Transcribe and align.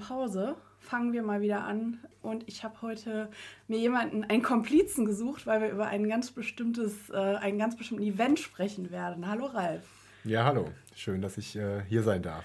Pause 0.00 0.56
fangen 0.80 1.12
wir 1.12 1.22
mal 1.22 1.40
wieder 1.40 1.64
an. 1.64 1.98
Und 2.22 2.46
ich 2.48 2.64
habe 2.64 2.82
heute 2.82 3.28
mir 3.68 3.78
jemanden, 3.78 4.24
einen 4.24 4.42
Komplizen 4.42 5.04
gesucht, 5.04 5.46
weil 5.46 5.60
wir 5.60 5.70
über 5.70 5.86
ein 5.86 6.08
ganz 6.08 6.30
bestimmtes, 6.32 7.10
äh, 7.10 7.16
einen 7.16 7.58
ganz 7.58 7.76
bestimmten 7.76 8.02
Event 8.02 8.38
sprechen 8.38 8.90
werden. 8.90 9.28
Hallo 9.28 9.46
Ralf. 9.46 9.84
Ja, 10.24 10.44
hallo. 10.44 10.68
Schön, 10.94 11.22
dass 11.22 11.38
ich 11.38 11.56
äh, 11.56 11.82
hier 11.88 12.02
sein 12.02 12.22
darf. 12.22 12.44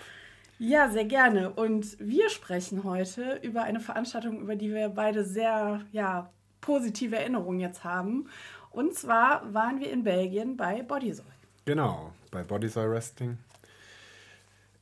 Ja, 0.59 0.89
sehr 0.89 1.05
gerne. 1.05 1.49
Und 1.52 1.97
wir 1.99 2.30
sprechen 2.30 2.83
heute 2.85 3.39
über 3.41 3.63
eine 3.63 3.81
Veranstaltung, 3.81 4.39
über 4.39 4.55
die 4.55 4.73
wir 4.73 4.88
beide 4.89 5.25
sehr 5.25 5.81
ja, 5.91 6.30
positive 6.61 7.17
Erinnerungen 7.17 7.59
jetzt 7.59 7.83
haben. 7.83 8.30
Und 8.72 8.94
zwar 8.94 9.53
waren 9.53 9.80
wir 9.80 9.91
in 9.91 10.03
Belgien 10.03 10.55
bei 10.55 10.83
Bodysoy. 10.83 11.25
Genau, 11.66 12.11
bei 12.31 12.44
Bodysoy 12.44 12.89
Wrestling 12.89 13.38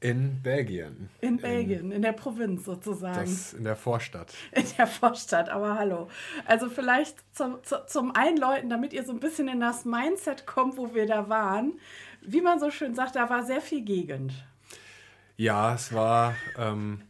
in 0.03 0.41
Belgien. 0.41 1.09
In 1.21 1.37
Belgien, 1.37 1.85
in, 1.85 1.91
in 1.93 2.01
der 2.01 2.11
Provinz 2.11 2.65
sozusagen. 2.65 3.21
Das 3.21 3.53
in 3.53 3.63
der 3.63 3.77
Vorstadt. 3.77 4.33
In 4.51 4.65
der 4.77 4.85
Vorstadt, 4.85 5.49
aber 5.49 5.77
hallo. 5.79 6.09
Also 6.45 6.69
vielleicht 6.69 7.15
zum, 7.33 7.59
zum 7.87 8.13
Einläuten, 8.13 8.69
damit 8.69 8.91
ihr 8.91 9.05
so 9.05 9.13
ein 9.13 9.21
bisschen 9.21 9.47
in 9.47 9.61
das 9.61 9.85
Mindset 9.85 10.45
kommt, 10.45 10.77
wo 10.77 10.93
wir 10.93 11.07
da 11.07 11.29
waren. 11.29 11.79
Wie 12.21 12.41
man 12.41 12.59
so 12.59 12.69
schön 12.69 12.95
sagt, 12.95 13.15
da 13.15 13.29
war 13.29 13.45
sehr 13.45 13.61
viel 13.61 13.81
Gegend. 13.81 14.33
Ja, 15.37 15.73
es 15.73 15.93
war 15.93 16.35
ähm, 16.57 17.01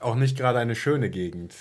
auch 0.00 0.14
nicht 0.14 0.38
gerade 0.38 0.58
eine 0.60 0.74
schöne 0.74 1.10
Gegend. 1.10 1.54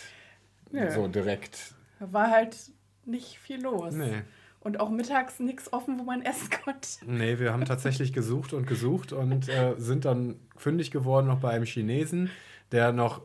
Nö. 0.72 0.90
So 0.92 1.10
direkt. 1.10 1.74
Da 2.00 2.14
war 2.14 2.32
halt 2.32 2.56
nicht 3.04 3.38
viel 3.38 3.62
los. 3.62 3.94
Nee. 3.94 4.22
Und 4.62 4.80
auch 4.80 4.90
mittags 4.90 5.40
nichts 5.40 5.72
offen, 5.72 6.00
wo 6.00 6.04
man 6.04 6.22
essen 6.22 6.50
konnte. 6.64 6.88
Nee, 7.06 7.40
wir 7.40 7.54
haben 7.54 7.64
tatsächlich 7.66 8.12
gesucht 8.12 8.54
und 8.54 8.68
gesucht 8.68 9.14
und 9.14 9.48
äh, 9.48 9.76
sind 9.78 10.06
dann 10.06 10.36
fündig 10.58 10.92
geworden 10.92 11.28
noch 11.28 11.40
bei 11.40 11.52
einem 11.52 11.66
Chinesen, 11.66 12.30
der 12.72 12.92
noch 12.92 13.22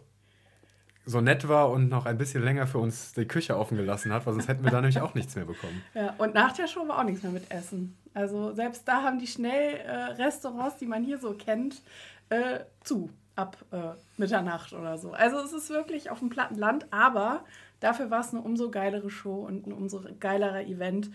so 1.06 1.20
nett 1.20 1.48
war 1.48 1.70
und 1.70 1.88
noch 1.88 2.06
ein 2.06 2.16
bisschen 2.16 2.42
länger 2.42 2.66
für 2.66 2.78
uns 2.78 3.12
die 3.12 3.26
Küche 3.26 3.58
offen 3.58 3.76
gelassen 3.76 4.12
hat, 4.12 4.26
weil 4.26 4.32
sonst 4.34 4.48
hätten 4.48 4.64
wir 4.64 4.70
da 4.70 4.80
nämlich 4.80 5.00
auch 5.00 5.14
nichts 5.14 5.34
mehr 5.36 5.44
bekommen. 5.44 5.82
Ja, 5.94 6.14
und 6.18 6.34
nach 6.34 6.52
der 6.52 6.66
Show 6.66 6.86
war 6.88 7.00
auch 7.00 7.04
nichts 7.04 7.22
mehr 7.22 7.32
mit 7.32 7.50
Essen. 7.50 7.96
Also 8.14 8.52
selbst 8.52 8.86
da 8.86 9.02
haben 9.02 9.19
die 9.19 9.26
schnell 9.26 9.76
äh, 9.76 9.92
Restaurants, 10.22 10.78
die 10.78 10.86
man 10.86 11.04
hier 11.04 11.19
so 11.19 11.34
kennt, 11.34 11.82
äh, 12.30 12.60
zu 12.82 13.10
ab 13.36 13.56
äh, 13.72 13.91
Mitternacht 14.16 14.72
oder 14.72 14.96
so. 14.96 15.12
Also 15.12 15.38
es 15.38 15.52
ist 15.52 15.70
wirklich 15.70 16.10
auf 16.10 16.20
dem 16.20 16.30
platten 16.30 16.56
Land, 16.56 16.86
aber 16.92 17.44
Dafür 17.80 18.11
war 18.11 18.20
es 18.20 18.33
eine 18.33 18.42
umso 18.42 18.70
geilere 18.70 19.11
Show 19.11 19.44
und 19.47 19.67
ein 19.67 19.72
umso 19.72 20.03
geilerer 20.20 20.62
Event. 20.62 21.11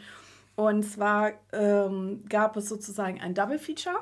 Und 0.56 0.84
zwar 0.84 1.32
ähm, 1.54 2.26
gab 2.28 2.58
es 2.58 2.68
sozusagen 2.68 3.22
ein 3.22 3.34
Double 3.34 3.60
Feature 3.60 4.00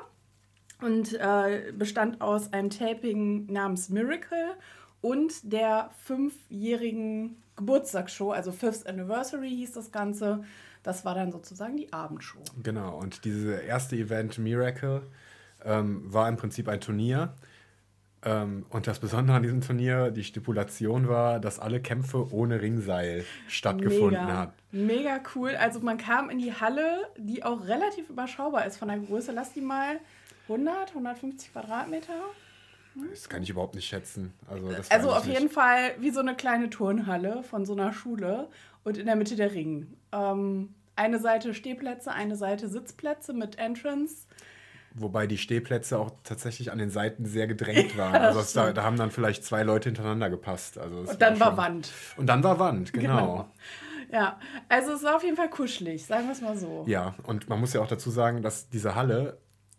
und 0.80 1.14
äh, 1.14 1.72
bestand 1.72 2.20
aus 2.20 2.52
einem 2.52 2.70
Taping 2.70 3.46
namens 3.46 3.88
Miracle 3.88 4.56
und 5.00 5.52
der 5.52 5.90
fünfjährigen 6.04 7.36
Geburtstagsshow, 7.56 8.32
also 8.32 8.52
Fifth 8.52 8.86
Anniversary 8.86 9.50
hieß 9.50 9.72
das 9.72 9.92
Ganze. 9.92 10.44
Das 10.82 11.04
war 11.04 11.14
dann 11.14 11.32
sozusagen 11.32 11.76
die 11.76 11.92
Abendshow. 11.92 12.42
Genau, 12.62 12.96
und 12.98 13.24
dieses 13.24 13.60
erste 13.60 13.96
Event 13.96 14.38
Miracle 14.38 15.02
ähm, 15.64 16.02
war 16.12 16.28
im 16.28 16.36
Prinzip 16.36 16.68
ein 16.68 16.80
Turnier 16.80 17.34
ähm, 18.24 18.66
und 18.70 18.86
das 18.86 18.98
Besondere 18.98 19.36
an 19.36 19.42
diesem 19.42 19.60
Turnier, 19.60 20.10
die 20.10 20.24
Stipulation 20.24 21.08
war, 21.08 21.38
dass 21.38 21.60
alle 21.60 21.80
Kämpfe 21.80 22.32
ohne 22.32 22.60
Ringseil 22.60 23.24
stattgefunden 23.46 24.20
Mega. 24.24 24.32
haben. 24.32 24.52
Mega 24.72 25.20
cool. 25.34 25.54
Also 25.54 25.80
man 25.80 25.98
kam 25.98 26.28
in 26.28 26.38
die 26.38 26.52
Halle, 26.52 27.08
die 27.16 27.44
auch 27.44 27.66
relativ 27.66 28.10
überschaubar 28.10 28.66
ist 28.66 28.76
von 28.76 28.88
der 28.88 28.98
Größe. 28.98 29.32
Lass 29.32 29.52
die 29.52 29.60
mal 29.60 30.00
100, 30.48 30.90
150 30.90 31.52
Quadratmeter. 31.52 32.14
Das 33.10 33.28
kann 33.28 33.44
ich 33.44 33.50
überhaupt 33.50 33.76
nicht 33.76 33.86
schätzen. 33.86 34.32
Also, 34.48 34.68
also 34.88 35.12
auf 35.12 35.26
jeden 35.26 35.48
Fall 35.48 35.92
wie 36.00 36.10
so 36.10 36.18
eine 36.18 36.34
kleine 36.34 36.68
Turnhalle 36.70 37.44
von 37.44 37.64
so 37.64 37.74
einer 37.74 37.92
Schule 37.92 38.48
und 38.82 38.98
in 38.98 39.06
der 39.06 39.14
Mitte 39.14 39.36
der 39.36 39.52
Ring. 39.52 39.86
Ähm, 40.10 40.74
eine 40.96 41.20
Seite 41.20 41.54
Stehplätze, 41.54 42.10
eine 42.10 42.34
Seite 42.34 42.68
Sitzplätze 42.68 43.32
mit 43.32 43.58
Entrance. 43.58 44.26
Wobei 45.00 45.26
die 45.26 45.38
Stehplätze 45.38 45.98
auch 45.98 46.10
tatsächlich 46.24 46.72
an 46.72 46.78
den 46.78 46.90
Seiten 46.90 47.26
sehr 47.26 47.46
gedrängt 47.46 47.96
waren. 47.98 48.14
ja, 48.14 48.20
also 48.20 48.42
da, 48.54 48.72
da, 48.72 48.82
haben 48.82 48.96
dann 48.96 49.10
vielleicht 49.10 49.44
zwei 49.44 49.62
Leute 49.62 49.88
hintereinander 49.88 50.30
gepasst. 50.30 50.78
Also 50.78 50.98
und 50.98 51.22
dann 51.22 51.38
war, 51.40 51.56
war, 51.56 51.64
Wand. 51.64 51.92
Und 52.16 52.26
dann 52.26 52.42
war 52.42 52.58
Wand, 52.58 52.92
genau. 52.92 53.16
genau. 53.16 53.50
Ja, 54.10 54.38
also 54.68 54.92
es 54.92 55.02
war 55.02 55.16
auf 55.16 55.22
jeden 55.22 55.36
Fall 55.36 55.50
kuschelig, 55.50 56.06
sagen 56.06 56.26
wir 56.26 56.32
es 56.32 56.40
mal 56.40 56.56
so. 56.56 56.84
Ja, 56.86 57.14
und 57.24 57.48
man 57.48 57.60
muss 57.60 57.74
ja 57.74 57.82
auch 57.82 57.88
dazu 57.88 58.10
sagen, 58.10 58.42
dass 58.42 58.68
diese 58.70 58.94
Halle 58.94 59.38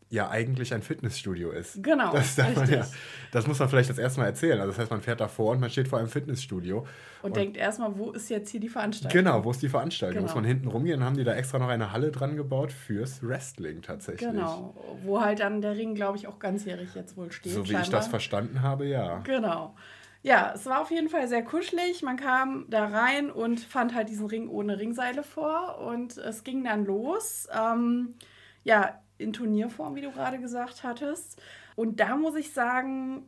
ja 0.10 0.30
eigentlich 0.30 0.74
ein 0.74 0.82
Fitnessstudio 0.82 1.52
ist. 1.52 1.84
Genau. 1.84 2.12
Das, 2.12 2.36
ja, 2.36 2.86
das 3.32 3.48
muss 3.48 3.60
man 3.60 3.70
vielleicht 3.70 3.90
das 3.90 4.00
erste 4.00 4.20
Mal 4.20 4.26
erzählen. 4.28 4.60
Also 4.60 4.72
das 4.72 4.80
heißt, 4.80 4.92
man 4.92 5.02
fährt 5.02 5.20
davor 5.22 5.52
und 5.52 5.60
man 5.60 5.70
steht 5.70 5.88
vor 5.88 6.00
einem 6.00 6.08
Fitnessstudio. 6.08 6.80
Und, 6.80 6.88
und 7.22 7.36
denkt 7.36 7.58
erstmal, 7.58 7.96
wo 7.98 8.12
ist 8.12 8.30
jetzt 8.30 8.50
hier 8.50 8.60
die 8.60 8.70
Veranstaltung? 8.70 9.18
Genau, 9.18 9.44
wo 9.46 9.52
ist 9.52 9.62
die 9.62 9.70
Veranstaltung? 9.70 10.16
Genau. 10.16 10.28
Muss 10.28 10.36
man 10.36 10.46
hinten 10.46 10.68
rumgehen, 10.68 11.04
haben 11.04 11.16
die 11.16 11.24
da 11.24 11.34
extra 11.34 11.60
noch 11.60 11.68
eine 11.68 11.92
Halle 11.92 12.12
dran 12.12 12.36
gebaut 12.36 12.72
fürs 12.72 13.22
Wrestling 13.22 13.82
tatsächlich. 13.82 14.30
Genau, 14.30 14.76
wo 15.04 15.22
halt 15.22 15.42
dann 15.42 15.62
der 15.62 15.78
Ring, 15.78 15.94
glaube 15.94 16.18
ich, 16.18 16.28
auch 16.28 16.40
ganzjährig 16.40 16.96
jetzt 16.96 17.16
wohl 17.16 17.32
steht. 17.32 17.54
So 17.54 17.64
wie 17.64 17.68
scheinbar. 17.68 17.84
ich 17.84 17.90
das 17.90 18.08
verstanden 18.08 18.62
habe, 18.64 18.88
ja. 18.88 19.20
Genau. 19.20 19.76
Ja, 20.22 20.52
es 20.54 20.66
war 20.66 20.82
auf 20.82 20.92
jeden 20.92 21.08
Fall 21.08 21.28
sehr 21.28 21.44
kuschelig. 21.44 22.02
Man 22.02 22.18
kam 22.18 22.66
da 22.70 22.88
rein 22.88 23.32
und 23.32 23.60
fand 23.60 23.96
halt 23.96 24.10
diesen 24.10 24.26
Ring 24.26 24.50
ohne 24.50 24.78
Ringseile 24.78 25.24
vor 25.24 25.80
und 25.80 26.18
es 26.18 26.44
ging 26.44 26.64
dann 26.64 26.84
los. 26.86 27.48
Ähm, 27.58 28.16
ja, 28.64 29.00
in 29.20 29.34
Turnierform, 29.34 29.96
wie 29.96 30.02
du 30.02 30.12
gerade 30.12 30.40
gesagt 30.40 30.84
hattest. 30.84 31.42
Und 31.76 32.00
da 32.00 32.16
muss 32.16 32.36
ich 32.36 32.52
sagen, 32.52 33.24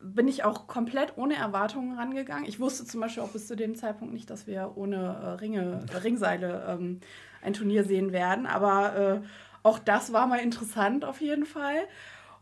bin 0.00 0.28
ich 0.28 0.44
auch 0.44 0.66
komplett 0.66 1.16
ohne 1.16 1.34
Erwartungen 1.34 1.96
rangegangen. 1.96 2.44
Ich 2.46 2.60
wusste 2.60 2.84
zum 2.84 3.00
Beispiel 3.00 3.22
auch 3.22 3.30
bis 3.30 3.46
zu 3.46 3.56
dem 3.56 3.74
Zeitpunkt 3.74 4.12
nicht, 4.12 4.30
dass 4.30 4.46
wir 4.46 4.72
ohne 4.76 4.96
äh, 4.96 5.26
Ringe, 5.40 5.84
Ringseile 6.04 6.66
ähm, 6.68 7.00
ein 7.42 7.52
Turnier 7.52 7.84
sehen 7.84 8.12
werden. 8.12 8.46
Aber 8.46 8.96
äh, 8.96 9.20
auch 9.62 9.78
das 9.78 10.12
war 10.12 10.26
mal 10.26 10.40
interessant 10.40 11.04
auf 11.04 11.20
jeden 11.20 11.46
Fall. 11.46 11.86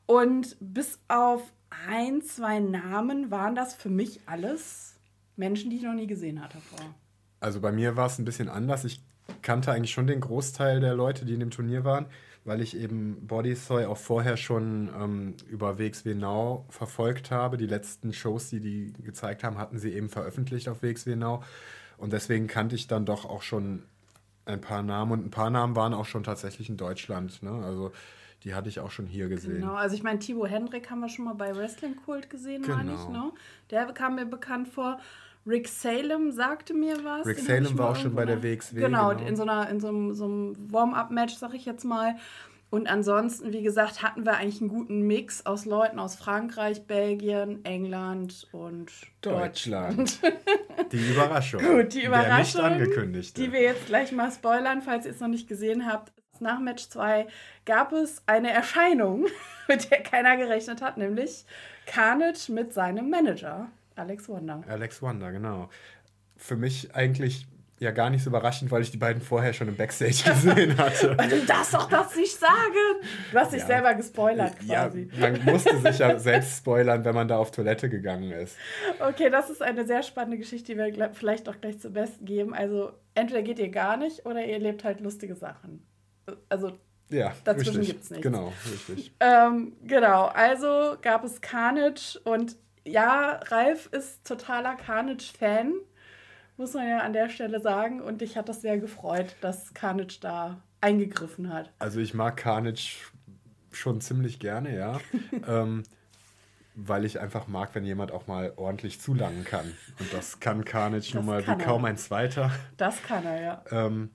Und 0.07 0.57
bis 0.61 0.99
auf 1.09 1.43
ein, 1.89 2.23
zwei 2.23 2.59
Namen 2.59 3.31
waren 3.31 3.55
das 3.55 3.75
für 3.75 3.89
mich 3.89 4.21
alles 4.27 4.95
Menschen, 5.37 5.71
die 5.71 5.77
ich 5.77 5.83
noch 5.83 5.95
nie 5.95 6.07
gesehen 6.07 6.43
hatte 6.43 6.59
vorher. 6.59 6.95
Also 7.41 7.61
bei 7.61 7.73
mir 7.73 7.97
war 7.97 8.07
es 8.07 8.19
ein 8.19 8.25
bisschen 8.25 8.49
anders. 8.49 8.85
Ich 8.85 9.03
kannte 9.43 9.73
eigentlich 9.73 9.91
schon 9.91 10.07
den 10.07 10.21
Großteil 10.21 10.81
der 10.81 10.95
Leute, 10.95 11.25
die 11.25 11.35
in 11.35 11.41
dem 11.41 11.51
Turnier 11.51 11.85
waren 11.85 12.07
weil 12.47 12.61
ich 12.61 12.77
eben 12.77 13.27
Bodysoy 13.27 13.87
auch 13.87 13.99
vorher 13.99 14.37
schon 14.37 14.89
ähm, 14.97 15.35
über 15.49 15.79
WXW 15.79 16.15
Now 16.15 16.65
verfolgt 16.71 17.31
habe. 17.31 17.57
Die 17.57 17.67
letzten 17.67 18.13
Shows, 18.13 18.49
die 18.51 18.61
die 18.61 18.93
gezeigt 19.03 19.43
haben, 19.43 19.59
hatten 19.59 19.79
sie 19.79 19.93
eben 19.93 20.09
veröffentlicht 20.09 20.69
auf 20.69 20.83
WXW 20.83 21.17
Now. 21.17 21.43
Und 21.99 22.13
deswegen 22.13 22.47
kannte 22.47 22.77
ich 22.77 22.87
dann 22.87 23.05
doch 23.05 23.25
auch 23.25 23.43
schon 23.43 23.83
ein 24.45 24.61
paar 24.61 24.85
Namen. 24.85 25.13
Und 25.13 25.27
ein 25.27 25.31
paar 25.31 25.51
Namen 25.51 25.75
waren 25.75 25.93
auch 25.93 26.07
schon 26.07 26.23
tatsächlich 26.23 26.69
in 26.69 26.77
Deutschland. 26.77 27.43
Ne? 27.43 27.51
Also 27.51 27.91
die 28.45 28.55
hatte 28.55 28.69
ich 28.69 28.79
auch 28.79 28.93
schon 28.93 29.07
hier 29.07 29.29
gesehen. 29.29 29.63
Genau, 29.63 29.75
also 29.75 29.97
ich 29.97 30.05
meine, 30.05 30.21
Thibaut 30.21 30.51
Hendrik 30.51 30.89
haben 30.89 31.01
wir 31.01 31.09
schon 31.09 31.25
mal 31.25 31.35
bei 31.35 31.55
Wrestling 31.57 31.97
Kult 31.97 32.31
gesehen, 32.31 32.63
genau. 32.63 32.77
meine 32.77 32.95
ich. 32.95 33.09
Ne? 33.09 33.33
Der 33.71 33.87
kam 33.87 34.15
mir 34.15 34.27
bekannt 34.27 34.69
vor. 34.69 35.01
Rick 35.47 35.69
Salem 35.69 36.33
sagte 36.33 36.75
mir 36.75 37.05
was. 37.05 37.27
Rick 37.27 37.39
Salem 37.39 37.79
war 37.79 37.91
auch 37.91 37.97
schon 37.97 38.15
bei 38.15 38.25
der 38.25 38.43
WXW. 38.43 38.81
Genau, 38.81 39.11
genau, 39.11 39.27
in 39.27 39.37
so, 39.37 39.43
einer, 39.43 39.69
in 39.69 39.81
so 39.81 39.89
einem, 39.89 40.15
so 40.15 40.25
einem 40.25 40.73
Warm-up-Match, 40.73 41.35
sag 41.35 41.55
ich 41.55 41.65
jetzt 41.65 41.85
mal. 41.85 42.17
Und 42.69 42.89
ansonsten, 42.89 43.53
wie 43.53 43.63
gesagt, 43.63 44.03
hatten 44.03 44.25
wir 44.25 44.37
eigentlich 44.37 44.61
einen 44.61 44.69
guten 44.69 45.03
Mix 45.03 45.47
aus 45.47 45.67
Leuten 45.67 46.01
aus 46.01 46.17
Frankreich, 46.17 46.83
Belgien, 46.83 47.65
England 47.65 48.49
und 48.51 48.93
Deutschland. 49.21 50.21
Deutschland. 50.21 50.21
Die 50.93 51.11
Überraschung. 51.13 51.63
Gut, 51.63 51.95
die 51.95 52.05
Überraschung. 52.05 52.61
Der 52.61 52.71
nicht 52.71 52.83
angekündigte. 52.83 53.41
Die 53.41 53.53
wir 53.53 53.63
jetzt 53.63 53.87
gleich 53.87 54.13
mal 54.13 54.31
spoilern, 54.31 54.83
falls 54.83 55.07
ihr 55.07 55.13
es 55.13 55.21
noch 55.21 55.29
nicht 55.29 55.49
gesehen 55.49 55.91
habt. 55.91 56.13
Nach 56.39 56.61
Match 56.61 56.89
2 56.91 57.27
gab 57.65 57.93
es 57.93 58.23
eine 58.27 58.51
Erscheinung, 58.51 59.27
mit 59.69 59.91
der 59.91 60.03
keiner 60.03 60.37
gerechnet 60.37 60.83
hat, 60.83 60.99
nämlich 60.99 61.45
Carnage 61.87 62.53
mit 62.53 62.75
seinem 62.75 63.09
Manager. 63.09 63.69
Alex 63.97 64.29
Wonder. 64.29 64.63
Alex 64.69 65.03
Wonder, 65.03 65.33
genau. 65.33 65.69
Für 66.37 66.57
mich 66.57 66.95
eigentlich 66.95 67.47
ja 67.79 67.91
gar 67.91 68.09
nicht 68.09 68.25
so 68.25 68.31
überraschend, 68.31 68.71
weil 68.71 68.83
ich 68.83 68.91
die 68.91 68.97
beiden 68.97 69.21
vorher 69.21 69.53
schon 69.53 69.69
im 69.69 69.77
Backstage 69.77 70.23
gesehen 70.31 70.79
hatte. 70.79 71.15
du 71.17 71.45
darfst 71.45 71.75
doch 71.75 71.89
das 71.89 72.17
nicht 72.17 72.39
sagen. 72.39 73.03
Du 73.33 73.39
hast 73.39 73.53
dich 73.53 73.61
ja. 73.61 73.67
selber 73.67 73.95
gespoilert 73.95 74.59
quasi. 74.59 75.11
Ja, 75.13 75.31
man 75.31 75.45
musste 75.45 75.77
sich 75.79 75.99
ja 75.99 76.19
selbst 76.19 76.59
spoilern, 76.59 77.05
wenn 77.05 77.15
man 77.15 77.29
da 77.29 77.37
auf 77.37 77.51
Toilette 77.51 77.89
gegangen 77.91 78.31
ist. 78.33 78.57
Okay, 79.01 79.29
das 79.29 79.51
ist 79.51 79.63
eine 79.63 79.87
sehr 79.87 80.03
spannende 80.03 80.39
Geschichte, 80.39 80.73
die 80.73 80.79
wir 80.79 81.11
vielleicht 81.13 81.49
auch 81.49 81.61
gleich 81.61 81.79
zum 81.79 81.93
Besten 81.93 82.25
geben. 82.25 82.55
Also 82.55 82.93
entweder 83.15 83.43
geht 83.43 83.59
ihr 83.59 83.71
gar 83.71 83.97
nicht 83.97 84.25
oder 84.25 84.45
ihr 84.45 84.55
erlebt 84.55 84.85
halt 84.85 85.01
lustige 85.01 85.35
Sachen. 85.35 85.87
Also 86.49 86.79
ja, 87.11 87.35
dazwischen 87.45 87.83
gibt 87.83 88.03
es 88.03 88.11
nichts. 88.11 88.23
Genau, 88.23 88.53
richtig. 88.71 89.15
Ähm, 89.21 89.77
genau, 89.85 90.25
also 90.27 90.97
gab 91.03 91.25
es 91.25 91.41
Carnage 91.41 92.19
und 92.25 92.57
ja, 92.87 93.41
Ralf 93.49 93.87
ist 93.87 94.25
totaler 94.27 94.77
Carnage-Fan, 94.77 95.75
muss 96.57 96.75
man 96.75 96.89
ja 96.89 97.01
an 97.01 97.13
der 97.13 97.29
Stelle 97.29 97.61
sagen. 97.61 98.01
Und 98.01 98.21
dich 98.21 98.37
hat 98.37 98.49
das 98.49 98.63
sehr 98.63 98.79
gefreut, 98.79 99.37
dass 99.41 99.75
Carnage 99.75 100.19
da 100.21 100.63
eingegriffen 100.81 101.53
hat. 101.53 101.73
Also 101.79 102.01
ich 102.01 102.15
mag 102.15 102.37
Carnage 102.37 102.97
schon 103.73 104.01
ziemlich 104.01 104.39
gerne, 104.39 104.77
ja. 104.77 105.01
ähm, 105.47 105.83
weil 106.75 107.05
ich 107.05 107.21
einfach 107.21 107.49
mag, 107.49 107.75
wenn 107.75 107.85
jemand 107.85 108.13
auch 108.13 108.27
mal 108.27 108.53
ordentlich 108.57 109.01
zulangen 109.01 109.45
kann. 109.45 109.73
Und 109.99 110.13
das 110.13 110.41
kann 110.41 110.65
Carnage 110.65 111.13
nun 111.15 111.27
mal 111.27 111.47
wie 111.47 111.59
kaum 111.59 111.85
ein 111.85 111.97
zweiter. 111.97 112.51
Das 112.77 113.03
kann 113.03 113.25
er, 113.25 113.41
ja. 113.41 113.65
Ähm, 113.71 114.11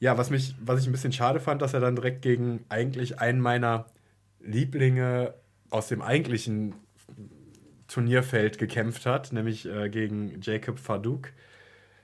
ja, 0.00 0.18
was, 0.18 0.28
mich, 0.28 0.54
was 0.60 0.80
ich 0.80 0.86
ein 0.86 0.92
bisschen 0.92 1.12
schade 1.12 1.40
fand, 1.40 1.62
dass 1.62 1.72
er 1.72 1.80
dann 1.80 1.96
direkt 1.96 2.20
gegen 2.20 2.64
eigentlich 2.68 3.20
einen 3.20 3.40
meiner 3.40 3.86
Lieblinge 4.40 5.34
aus 5.70 5.88
dem 5.88 6.02
eigentlichen 6.02 6.74
Turnierfeld 7.88 8.58
gekämpft 8.58 9.06
hat, 9.06 9.32
nämlich 9.32 9.66
äh, 9.66 9.88
gegen 9.88 10.40
Jacob 10.40 10.78
Fadouk. 10.78 11.30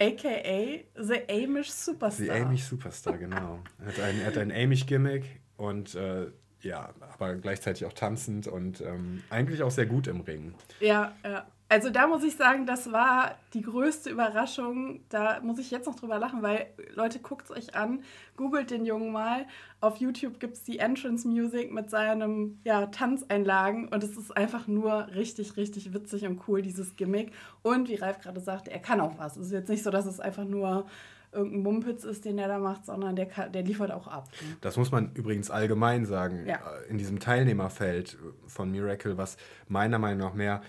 AKA 0.01 0.81
The 0.97 1.21
Amish 1.29 1.71
Superstar. 1.71 2.25
The 2.25 2.31
Amish 2.31 2.65
Superstar, 2.65 3.19
genau. 3.19 3.61
er, 3.79 3.87
hat 3.87 4.01
ein, 4.01 4.21
er 4.21 4.27
hat 4.27 4.39
ein 4.39 4.51
Amish-Gimmick 4.51 5.25
und 5.57 5.95
äh, 5.95 6.29
ja, 6.63 6.91
aber 7.13 7.35
gleichzeitig 7.37 7.87
auch 7.87 7.93
tanzend 7.93 8.47
und 8.47 8.81
ähm, 8.81 9.23
eigentlich 9.31 9.63
auch 9.63 9.71
sehr 9.71 9.87
gut 9.87 10.07
im 10.07 10.21
Ring. 10.21 10.55
Ja, 10.81 11.15
ja. 11.25 11.47
Also 11.71 11.89
da 11.89 12.09
muss 12.09 12.25
ich 12.25 12.35
sagen, 12.35 12.67
das 12.67 12.91
war 12.91 13.37
die 13.55 13.63
größte 13.63 14.11
Überraschung. 14.11 15.05
Da 15.09 15.39
muss 15.41 15.61
ich 15.61 15.71
jetzt 15.71 15.87
noch 15.87 15.95
drüber 15.95 16.19
lachen, 16.19 16.43
weil 16.43 16.67
Leute, 16.95 17.21
guckt 17.21 17.45
es 17.45 17.53
euch 17.53 17.77
an, 17.77 18.03
googelt 18.37 18.73
den 18.73 18.85
Jungen 18.85 19.13
mal. 19.13 19.47
Auf 19.81 19.99
YouTube 19.99 20.41
gibt 20.41 20.57
es 20.57 20.65
die 20.65 20.81
Entrance 20.81 21.29
Music 21.29 21.73
mit 21.73 21.89
seinem 21.89 22.59
ja, 22.65 22.87
Tanzeinlagen 22.87 23.87
und 23.87 24.03
es 24.03 24.17
ist 24.17 24.37
einfach 24.37 24.67
nur 24.67 25.15
richtig, 25.15 25.57
richtig 25.57 25.95
witzig 25.95 26.27
und 26.27 26.41
cool, 26.49 26.61
dieses 26.61 26.97
Gimmick. 26.97 27.31
Und 27.63 27.89
wie 27.89 27.95
Ralf 27.95 28.19
gerade 28.19 28.41
sagte, 28.41 28.73
er 28.73 28.81
kann 28.81 29.01
auch 29.01 29.17
was. 29.19 29.37
Es 29.37 29.47
ist 29.47 29.53
jetzt 29.53 29.69
nicht 29.69 29.85
so, 29.85 29.93
dass 29.93 30.07
es 30.07 30.19
einfach 30.19 30.45
nur 30.45 30.87
irgendein 31.31 31.63
Mumpitz 31.63 32.03
ist, 32.03 32.25
den 32.25 32.39
er 32.39 32.49
da 32.49 32.59
macht, 32.59 32.85
sondern 32.85 33.15
der, 33.15 33.27
kann, 33.27 33.53
der 33.53 33.63
liefert 33.63 33.93
auch 33.93 34.09
ab. 34.09 34.29
Ne? 34.41 34.57
Das 34.61 34.77
muss 34.77 34.91
man 34.91 35.13
übrigens 35.15 35.53
allgemein 35.53 36.05
sagen. 36.05 36.47
Ja. 36.49 36.59
In 36.89 36.99
diesem 36.99 37.21
Teilnehmerfeld 37.21 38.19
von 38.49 38.73
Miracle, 38.73 39.17
was 39.17 39.37
meiner 39.69 40.01
Meinung 40.01 40.19
nach 40.19 40.35
mehr 40.35 40.63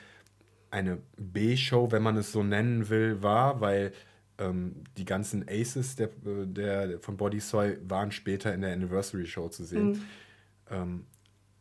eine 0.71 0.99
B-Show, 1.17 1.91
wenn 1.91 2.01
man 2.01 2.17
es 2.17 2.31
so 2.31 2.43
nennen 2.43 2.89
will, 2.89 3.21
war, 3.21 3.61
weil 3.61 3.91
ähm, 4.37 4.83
die 4.97 5.05
ganzen 5.05 5.45
Aces 5.47 5.95
der, 5.95 6.09
der, 6.23 6.99
von 6.99 7.17
Body 7.17 7.39
Soy 7.39 7.77
waren 7.87 8.11
später 8.11 8.53
in 8.53 8.61
der 8.61 8.73
Anniversary 8.73 9.25
Show 9.25 9.49
zu 9.49 9.63
sehen. 9.63 9.89
Mhm. 9.89 10.01
Ähm, 10.69 11.05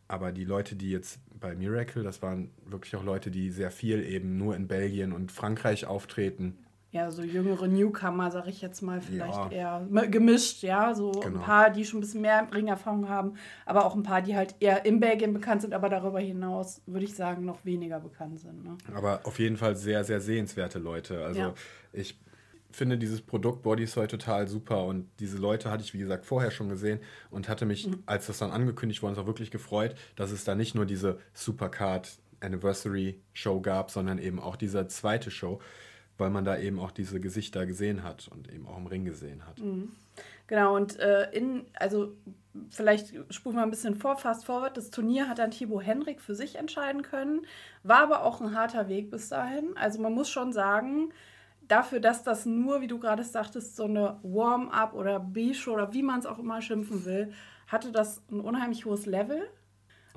aber 0.09 0.33
die 0.33 0.45
Leute, 0.45 0.77
die 0.77 0.91
jetzt 0.91 1.21
bei 1.39 1.55
Miracle, 1.55 2.03
das 2.03 2.23
waren 2.23 2.51
wirklich 2.65 2.97
auch 2.97 3.05
Leute, 3.05 3.31
die 3.31 3.51
sehr 3.51 3.71
viel 3.71 4.05
eben 4.05 4.37
nur 4.37 4.57
in 4.57 4.67
Belgien 4.67 5.13
und 5.13 5.31
Frankreich 5.31 5.87
auftreten 5.87 6.59
ja, 6.93 7.11
so 7.11 7.23
jüngere 7.23 7.69
Newcomer, 7.69 8.31
sag 8.33 8.49
ich 8.49 8.61
jetzt 8.61 8.83
mal, 8.83 9.01
vielleicht 9.01 9.53
ja. 9.53 9.81
eher 9.91 10.07
gemischt, 10.09 10.63
ja, 10.63 10.93
so 10.93 11.13
genau. 11.13 11.39
ein 11.39 11.45
paar, 11.45 11.71
die 11.71 11.85
schon 11.85 11.99
ein 11.99 12.01
bisschen 12.01 12.21
mehr 12.21 12.49
Ringerfahrung 12.53 13.09
haben, 13.09 13.35
aber 13.65 13.85
auch 13.85 13.95
ein 13.95 14.03
paar, 14.03 14.23
die 14.23 14.35
halt 14.35 14.57
eher 14.59 14.85
in 14.85 14.99
Belgien 14.99 15.33
bekannt 15.33 15.63
sind, 15.63 15.73
aber 15.73 15.89
darüber 15.89 16.19
hinaus, 16.19 16.83
würde 16.87 17.05
ich 17.05 17.15
sagen, 17.15 17.45
noch 17.45 17.65
weniger 17.65 18.01
bekannt 18.01 18.41
sind. 18.41 18.65
Ne? 18.65 18.77
Aber 18.93 19.21
auf 19.25 19.39
jeden 19.39 19.57
Fall 19.57 19.77
sehr, 19.77 20.03
sehr 20.03 20.21
sehenswerte 20.21 20.81
Leute. 20.81 21.25
Also 21.25 21.41
ja. 21.41 21.55
ich 21.93 22.19
finde 22.73 22.99
dieses 22.99 23.21
Produkt 23.21 23.63
Bodysoy 23.63 24.09
total 24.09 24.49
super 24.49 24.85
und 24.85 25.09
diese 25.21 25.39
Leute 25.39 25.71
hatte 25.71 25.85
ich, 25.85 25.95
wie 25.95 25.99
gesagt, 25.99 26.25
vorher 26.25 26.51
schon 26.51 26.69
gesehen 26.69 26.99
und 27.31 27.49
hatte 27.49 27.67
mich, 27.67 27.87
mhm. 27.87 28.03
als 28.07 28.27
das 28.27 28.39
dann 28.39 28.51
angekündigt 28.51 29.03
worden 29.03 29.13
ist, 29.13 29.19
auch 29.19 29.27
wirklich 29.27 29.53
gefreut, 29.53 29.95
dass 30.17 30.33
es 30.33 30.43
da 30.43 30.57
nicht 30.57 30.75
nur 30.75 30.87
diese 30.87 31.19
Supercard 31.35 32.19
Anniversary 32.41 33.21
Show 33.33 33.61
gab, 33.61 33.91
sondern 33.91 34.19
eben 34.19 34.41
auch 34.41 34.57
diese 34.57 34.87
zweite 34.89 35.31
Show 35.31 35.61
weil 36.20 36.31
man 36.31 36.44
da 36.44 36.58
eben 36.58 36.78
auch 36.78 36.90
diese 36.90 37.20
Gesichter 37.20 37.67
gesehen 37.67 38.02
hat 38.02 38.28
und 38.28 38.52
eben 38.52 38.67
auch 38.67 38.76
im 38.76 38.87
Ring 38.87 39.05
gesehen 39.05 39.46
hat. 39.46 39.58
Mhm. 39.58 39.90
Genau, 40.46 40.76
und 40.76 40.99
äh, 40.99 41.31
in, 41.31 41.64
also 41.75 42.14
vielleicht 42.70 43.14
spulen 43.32 43.56
wir 43.56 43.62
ein 43.62 43.70
bisschen 43.70 43.94
vor, 43.94 44.17
fast 44.17 44.44
forward. 44.44 44.76
Das 44.76 44.90
Turnier 44.90 45.28
hat 45.28 45.38
dann 45.38 45.52
Thibaut 45.52 45.84
Henrik 45.84 46.20
für 46.20 46.34
sich 46.34 46.56
entscheiden 46.56 47.02
können, 47.02 47.46
war 47.82 48.02
aber 48.02 48.25
auch 48.25 48.40
ein 48.40 48.55
harter 48.55 48.88
Weg 48.88 49.11
bis 49.11 49.28
dahin. 49.28 49.76
Also 49.76 50.00
man 50.00 50.12
muss 50.12 50.28
schon 50.28 50.52
sagen, 50.52 51.12
dafür, 51.69 52.00
dass 52.00 52.25
das 52.25 52.46
nur, 52.46 52.81
wie 52.81 52.88
du 52.88 52.99
gerade 52.99 53.22
sagtest, 53.22 53.76
so 53.76 53.84
eine 53.84 54.19
Warm-up 54.22 54.94
oder 54.94 55.20
B-Show 55.20 55.72
oder 55.72 55.93
wie 55.93 56.02
man 56.02 56.19
es 56.19 56.26
auch 56.26 56.38
immer 56.38 56.61
schimpfen 56.61 57.05
will, 57.05 57.32
hatte 57.69 57.93
das 57.93 58.22
ein 58.31 58.40
unheimlich 58.40 58.84
hohes 58.84 59.06
Level. 59.06 59.49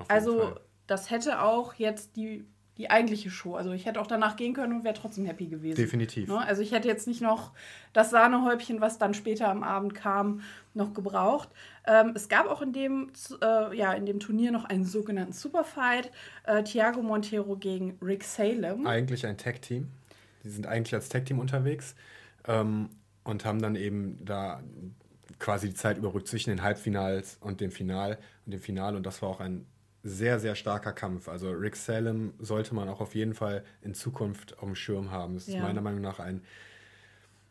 Also 0.08 0.40
Fall. 0.40 0.60
das 0.86 1.10
hätte 1.10 1.40
auch 1.42 1.74
jetzt 1.74 2.16
die 2.16 2.44
die 2.78 2.90
eigentliche 2.90 3.30
Show. 3.30 3.54
Also 3.54 3.72
ich 3.72 3.86
hätte 3.86 4.00
auch 4.00 4.06
danach 4.06 4.36
gehen 4.36 4.52
können 4.52 4.72
und 4.72 4.84
wäre 4.84 4.94
trotzdem 4.94 5.24
happy 5.26 5.46
gewesen. 5.46 5.76
Definitiv. 5.76 6.28
Ne? 6.28 6.38
Also 6.38 6.62
ich 6.62 6.72
hätte 6.72 6.88
jetzt 6.88 7.06
nicht 7.06 7.20
noch 7.20 7.52
das 7.92 8.10
Sahnehäubchen, 8.10 8.80
was 8.80 8.98
dann 8.98 9.14
später 9.14 9.48
am 9.48 9.62
Abend 9.62 9.94
kam, 9.94 10.42
noch 10.74 10.92
gebraucht. 10.92 11.48
Ähm, 11.86 12.12
es 12.14 12.28
gab 12.28 12.46
auch 12.46 12.62
in 12.62 12.72
dem, 12.72 13.12
äh, 13.40 13.76
ja, 13.76 13.92
in 13.92 14.06
dem 14.06 14.18
Turnier 14.18 14.50
noch 14.50 14.64
einen 14.64 14.84
sogenannten 14.84 15.32
Superfight. 15.32 16.10
Äh, 16.44 16.64
Thiago 16.64 17.00
Montero 17.02 17.56
gegen 17.56 17.96
Rick 18.02 18.24
Salem. 18.24 18.86
Eigentlich 18.86 19.24
ein 19.26 19.36
Tag-Team. 19.36 19.88
Die 20.42 20.50
sind 20.50 20.66
eigentlich 20.66 20.94
als 20.94 21.08
Tag-Team 21.08 21.38
unterwegs 21.38 21.94
ähm, 22.48 22.90
und 23.22 23.44
haben 23.44 23.62
dann 23.62 23.76
eben 23.76 24.18
da 24.24 24.62
quasi 25.38 25.68
die 25.68 25.74
Zeit 25.74 25.98
überbrückt 25.98 26.26
zwischen 26.26 26.50
den 26.50 26.62
Halbfinals 26.62 27.38
und 27.40 27.60
dem 27.60 27.70
Final 27.70 28.18
und 28.46 28.52
dem 28.52 28.60
Finale. 28.60 28.96
Und 28.96 29.06
das 29.06 29.22
war 29.22 29.28
auch 29.28 29.40
ein 29.40 29.64
sehr, 30.04 30.38
sehr 30.38 30.54
starker 30.54 30.92
Kampf. 30.92 31.28
Also 31.28 31.50
Rick 31.50 31.76
Salem 31.76 32.34
sollte 32.38 32.74
man 32.74 32.88
auch 32.88 33.00
auf 33.00 33.14
jeden 33.14 33.34
Fall 33.34 33.64
in 33.82 33.94
Zukunft 33.94 34.58
auf 34.58 34.64
dem 34.64 34.74
Schirm 34.74 35.10
haben. 35.10 35.34
Das 35.34 35.48
ist 35.48 35.54
ja. 35.54 35.62
meiner 35.62 35.80
Meinung 35.80 36.02
nach 36.02 36.20
ein 36.20 36.42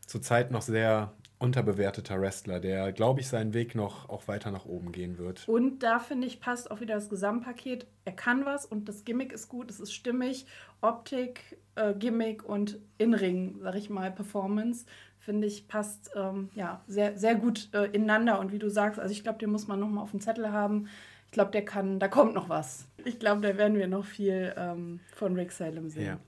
zurzeit 0.05 0.51
noch 0.51 0.61
sehr 0.61 1.13
unterbewerteter 1.39 2.21
Wrestler, 2.21 2.59
der, 2.59 2.94
glaube 2.94 3.19
ich, 3.19 3.27
seinen 3.27 3.53
Weg 3.53 3.75
noch 3.75 4.07
auch 4.07 4.27
weiter 4.27 4.51
nach 4.51 4.65
oben 4.65 4.91
gehen 4.91 5.17
wird. 5.17 5.47
Und 5.50 5.79
da 5.83 6.00
finde 6.00 6.27
ich, 6.27 6.39
passt 6.39 6.71
auch 6.71 6.79
wieder 6.79 6.95
das 6.95 7.09
Gesamtpaket. 7.09 7.85
Er 8.05 8.13
kann 8.13 8.45
was 8.45 8.65
und 8.65 8.88
das 8.88 9.03
Gimmick 9.03 9.33
ist 9.33 9.50
gut, 9.50 9.69
es 9.69 9.79
ist 9.79 9.94
stimmig. 9.94 10.45
Optik, 10.81 11.59
äh, 11.75 11.94
Gimmick 11.95 12.47
und 12.47 12.79
Inring, 12.97 13.59
sag 13.61 13.75
ich 13.75 13.89
mal, 13.89 14.11
Performance, 14.11 14.85
finde 15.19 15.47
ich, 15.47 15.67
passt 15.67 16.11
ähm, 16.15 16.50
ja, 16.53 16.81
sehr, 16.88 17.17
sehr 17.17 17.35
gut 17.35 17.69
äh, 17.73 17.85
ineinander. 17.88 18.39
Und 18.39 18.51
wie 18.53 18.59
du 18.59 18.69
sagst, 18.69 19.00
also 19.00 19.11
ich 19.11 19.23
glaube, 19.23 19.39
den 19.39 19.51
muss 19.51 19.67
man 19.67 19.79
nochmal 19.79 20.03
auf 20.03 20.11
dem 20.11 20.21
Zettel 20.21 20.51
haben. 20.51 20.88
Ich 21.34 21.36
glaube, 21.36 21.50
der 21.50 21.66
kann, 21.66 22.00
da 22.00 22.08
kommt 22.08 22.36
noch 22.36 22.48
was. 22.48 22.86
Ich 23.06 23.18
glaube, 23.18 23.42
da 23.42 23.58
werden 23.58 23.75
wir 23.75 23.88
noch 23.88 24.06
viel 24.06 24.54
ähm, 24.56 25.00
von 25.16 25.36
Rick 25.36 25.52
Salem 25.52 25.90
sehen. 25.90 26.06
Ja. 26.06 26.20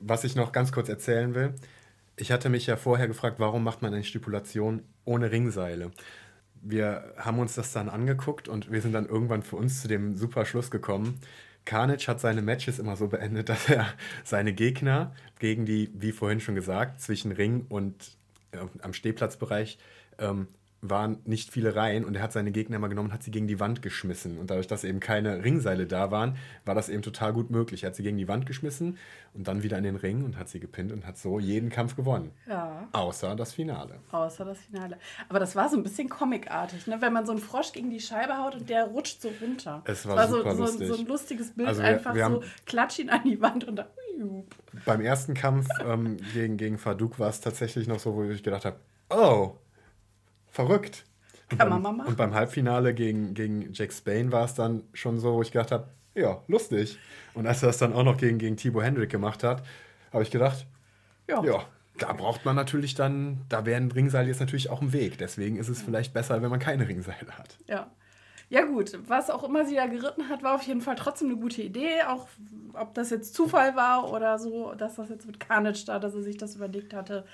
Was 0.00 0.24
ich 0.24 0.34
noch 0.34 0.50
ganz 0.50 0.72
kurz 0.72 0.88
erzählen 0.88 1.34
will, 1.34 1.52
ich 2.16 2.32
hatte 2.32 2.48
mich 2.48 2.66
ja 2.66 2.78
vorher 2.78 3.06
gefragt, 3.06 3.38
warum 3.38 3.62
macht 3.62 3.82
man 3.82 3.92
eine 3.92 4.02
Stipulation 4.02 4.82
ohne 5.04 5.30
Ringseile? 5.30 5.90
Wir 6.62 7.12
haben 7.18 7.38
uns 7.38 7.54
das 7.54 7.74
dann 7.74 7.90
angeguckt 7.90 8.48
und 8.48 8.72
wir 8.72 8.80
sind 8.80 8.94
dann 8.94 9.04
irgendwann 9.04 9.42
für 9.42 9.56
uns 9.56 9.82
zu 9.82 9.88
dem 9.88 10.16
super 10.16 10.46
Schluss 10.46 10.70
gekommen. 10.70 11.20
Carnage 11.66 12.06
hat 12.06 12.20
seine 12.20 12.40
Matches 12.40 12.78
immer 12.78 12.96
so 12.96 13.08
beendet, 13.08 13.48
dass 13.50 13.68
er 13.68 13.86
seine 14.24 14.54
Gegner 14.54 15.14
gegen 15.38 15.66
die, 15.66 15.90
wie 15.92 16.12
vorhin 16.12 16.40
schon 16.40 16.54
gesagt, 16.54 17.02
zwischen 17.02 17.30
Ring 17.30 17.66
und 17.68 18.16
äh, 18.52 18.60
am 18.80 18.94
Stehplatzbereich 18.94 19.76
ähm, 20.16 20.48
waren 20.82 21.18
nicht 21.24 21.50
viele 21.50 21.74
Reihen 21.74 22.04
und 22.04 22.14
er 22.16 22.22
hat 22.22 22.32
seine 22.32 22.52
Gegner 22.52 22.76
immer 22.76 22.88
genommen 22.88 23.08
und 23.08 23.14
hat 23.14 23.22
sie 23.22 23.30
gegen 23.30 23.46
die 23.46 23.60
Wand 23.60 23.82
geschmissen. 23.82 24.38
Und 24.38 24.50
dadurch, 24.50 24.66
dass 24.66 24.84
eben 24.84 25.00
keine 25.00 25.42
Ringseile 25.42 25.86
da 25.86 26.10
waren, 26.10 26.36
war 26.64 26.74
das 26.74 26.88
eben 26.88 27.02
total 27.02 27.32
gut 27.32 27.50
möglich. 27.50 27.82
Er 27.82 27.88
hat 27.88 27.96
sie 27.96 28.02
gegen 28.02 28.18
die 28.18 28.28
Wand 28.28 28.46
geschmissen 28.46 28.98
und 29.34 29.48
dann 29.48 29.62
wieder 29.62 29.78
in 29.78 29.84
den 29.84 29.96
Ring 29.96 30.24
und 30.24 30.38
hat 30.38 30.48
sie 30.48 30.60
gepinnt 30.60 30.92
und 30.92 31.06
hat 31.06 31.18
so 31.18 31.38
jeden 31.38 31.70
Kampf 31.70 31.96
gewonnen. 31.96 32.30
Ja. 32.48 32.88
Außer 32.92 33.34
das 33.36 33.54
Finale. 33.54 34.00
Außer 34.10 34.44
das 34.44 34.58
Finale. 34.58 34.98
Aber 35.28 35.38
das 35.38 35.56
war 35.56 35.68
so 35.68 35.76
ein 35.76 35.82
bisschen 35.82 36.08
comicartig, 36.08 36.86
ne? 36.86 37.00
wenn 37.00 37.12
man 37.12 37.26
so 37.26 37.32
einen 37.32 37.40
Frosch 37.40 37.72
gegen 37.72 37.90
die 37.90 38.00
Scheibe 38.00 38.36
haut 38.36 38.54
und 38.54 38.68
der 38.68 38.84
rutscht 38.84 39.22
so 39.22 39.30
runter. 39.40 39.82
Es 39.86 40.06
war, 40.06 40.16
war 40.16 40.28
super 40.28 40.54
so, 40.54 40.62
lustig. 40.62 40.88
So, 40.88 40.96
ein 40.96 41.06
lustiges 41.06 41.50
Bild, 41.52 41.68
also 41.68 41.82
wir, 41.82 41.88
einfach 41.88 42.14
wir 42.14 42.26
so 42.28 42.42
klatsch 42.66 42.98
ihn 42.98 43.10
an 43.10 43.22
die 43.24 43.40
Wand 43.40 43.64
und 43.64 43.76
dann. 43.76 43.86
Beim 44.86 45.02
ersten 45.02 45.34
Kampf 45.34 45.68
ähm, 45.84 46.16
gegen, 46.32 46.56
gegen 46.56 46.78
Fadouk 46.78 47.18
war 47.18 47.28
es 47.28 47.42
tatsächlich 47.42 47.86
noch 47.86 47.98
so, 47.98 48.14
wo 48.14 48.22
ich 48.24 48.42
gedacht 48.42 48.64
habe, 48.64 48.76
oh, 49.10 49.56
verrückt. 50.56 51.04
Und 51.50 51.58
Kann 51.58 51.70
beim, 51.70 51.82
man 51.82 51.82
mal 51.82 51.98
machen. 51.98 52.08
Und 52.08 52.16
beim 52.16 52.34
Halbfinale 52.34 52.92
gegen, 52.94 53.34
gegen 53.34 53.72
Jack 53.72 53.92
Spain 53.92 54.32
war 54.32 54.44
es 54.44 54.54
dann 54.54 54.82
schon 54.94 55.20
so, 55.20 55.34
wo 55.34 55.42
ich 55.42 55.52
gedacht 55.52 55.70
habe, 55.70 55.88
ja, 56.14 56.42
lustig. 56.48 56.98
Und 57.34 57.46
als 57.46 57.62
er 57.62 57.68
das 57.68 57.78
dann 57.78 57.92
auch 57.92 58.02
noch 58.02 58.16
gegen, 58.16 58.38
gegen 58.38 58.56
Thibaut 58.56 58.82
Hendrick 58.82 59.10
gemacht 59.10 59.44
hat, 59.44 59.62
habe 60.12 60.24
ich 60.24 60.30
gedacht, 60.30 60.66
ja. 61.28 61.44
ja, 61.44 61.64
da 61.98 62.12
braucht 62.14 62.44
man 62.44 62.56
natürlich 62.56 62.94
dann, 62.94 63.42
da 63.48 63.66
wäre 63.66 63.80
ein 63.80 63.92
Ringseil 63.92 64.26
jetzt 64.26 64.40
natürlich 64.40 64.70
auch 64.70 64.82
im 64.82 64.92
Weg. 64.92 65.18
Deswegen 65.18 65.56
ist 65.56 65.68
es 65.68 65.82
vielleicht 65.82 66.14
besser, 66.14 66.40
wenn 66.42 66.50
man 66.50 66.58
keine 66.58 66.88
Ringseile 66.88 67.38
hat. 67.38 67.58
Ja. 67.66 67.90
Ja, 68.48 68.64
gut, 68.64 68.96
was 69.08 69.28
auch 69.28 69.42
immer 69.42 69.66
sie 69.66 69.74
da 69.74 69.86
geritten 69.86 70.28
hat, 70.28 70.44
war 70.44 70.54
auf 70.54 70.62
jeden 70.62 70.80
Fall 70.80 70.94
trotzdem 70.94 71.30
eine 71.30 71.36
gute 71.36 71.62
Idee. 71.62 72.02
Auch 72.08 72.28
ob 72.74 72.94
das 72.94 73.10
jetzt 73.10 73.34
Zufall 73.34 73.74
war 73.74 74.12
oder 74.12 74.38
so, 74.38 74.72
dass 74.74 74.94
das 74.94 75.08
jetzt 75.08 75.26
mit 75.26 75.40
Carnage 75.40 75.84
da, 75.84 75.98
dass 75.98 76.14
er 76.14 76.22
sich 76.22 76.36
das 76.36 76.54
überlegt 76.54 76.94
hatte. 76.94 77.26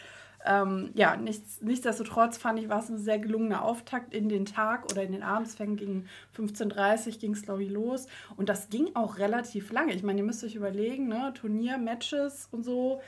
Ähm, 0.45 0.91
ja, 0.95 1.17
nichts, 1.17 1.61
nichtsdestotrotz 1.61 2.37
fand 2.37 2.59
ich, 2.59 2.69
war 2.69 2.81
es 2.81 2.89
ein 2.89 2.99
sehr 2.99 3.19
gelungener 3.19 3.63
Auftakt 3.65 4.13
in 4.13 4.29
den 4.29 4.45
Tag 4.45 4.91
oder 4.91 5.03
in 5.03 5.13
den 5.13 5.23
Abend. 5.23 5.47
Es 5.47 5.55
fängt 5.55 5.79
gegen 5.79 6.07
15.30 6.37 7.07
Uhr, 7.07 7.19
ging 7.19 7.33
es, 7.33 7.43
glaube 7.43 7.63
ich, 7.63 7.71
los. 7.71 8.07
Und 8.37 8.49
das 8.49 8.69
ging 8.69 8.91
auch 8.95 9.19
relativ 9.19 9.71
lange. 9.71 9.93
Ich 9.95 10.03
meine, 10.03 10.19
ihr 10.19 10.25
müsst 10.25 10.43
euch 10.43 10.55
überlegen, 10.57 11.07
ne? 11.09 11.33
Turnier, 11.35 11.79
Matches 11.79 12.49
und 12.51 12.65
so. 12.65 13.01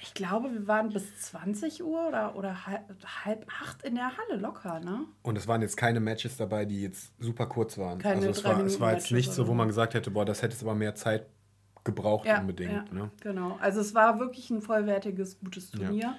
Ich 0.00 0.14
glaube, 0.14 0.52
wir 0.52 0.66
waren 0.66 0.88
bis 0.88 1.16
20 1.18 1.84
Uhr 1.84 2.08
oder, 2.08 2.34
oder 2.34 2.66
halb, 2.66 2.82
halb 3.24 3.46
acht 3.60 3.82
in 3.82 3.94
der 3.94 4.10
Halle 4.16 4.40
locker, 4.40 4.80
ne? 4.80 5.04
Und 5.22 5.36
es 5.36 5.46
waren 5.46 5.62
jetzt 5.62 5.76
keine 5.76 6.00
Matches 6.00 6.36
dabei, 6.36 6.64
die 6.64 6.82
jetzt 6.82 7.12
super 7.20 7.46
kurz 7.46 7.78
waren. 7.78 7.98
Keine 7.98 8.16
also 8.26 8.30
es 8.30 8.42
war, 8.44 8.60
es 8.64 8.80
war 8.80 8.92
jetzt 8.94 9.12
nicht 9.12 9.32
so, 9.32 9.46
wo 9.46 9.54
man 9.54 9.68
gesagt 9.68 9.94
hätte, 9.94 10.10
boah, 10.10 10.24
das 10.24 10.42
hätte 10.42 10.54
es 10.54 10.62
aber 10.62 10.74
mehr 10.74 10.94
Zeit 10.94 11.26
gebraucht 11.84 12.26
Ja, 12.26 12.40
unbedingt. 12.40 12.72
ja, 12.72 12.84
Ne? 12.90 13.10
Genau. 13.20 13.58
Also 13.60 13.80
es 13.80 13.94
war 13.94 14.18
wirklich 14.18 14.50
ein 14.50 14.62
vollwertiges, 14.62 15.38
gutes 15.40 15.70
Turnier. 15.70 16.16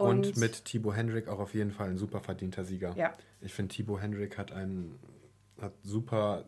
Und, 0.00 0.26
Und, 0.26 0.36
mit 0.36 0.64
Thibaut 0.64 0.96
Hendrick 0.96 1.28
auch 1.28 1.38
auf 1.38 1.54
jeden 1.54 1.72
Fall 1.72 1.90
ein 1.90 1.98
super 1.98 2.20
verdienter 2.20 2.64
Sieger. 2.64 2.96
Ja. 2.96 3.12
Ich 3.40 3.52
finde, 3.52 3.74
Thibaut 3.74 4.00
Hendrick 4.00 4.38
hat 4.38 4.52
einen, 4.52 4.98
hat 5.60 5.72
super 5.82 6.44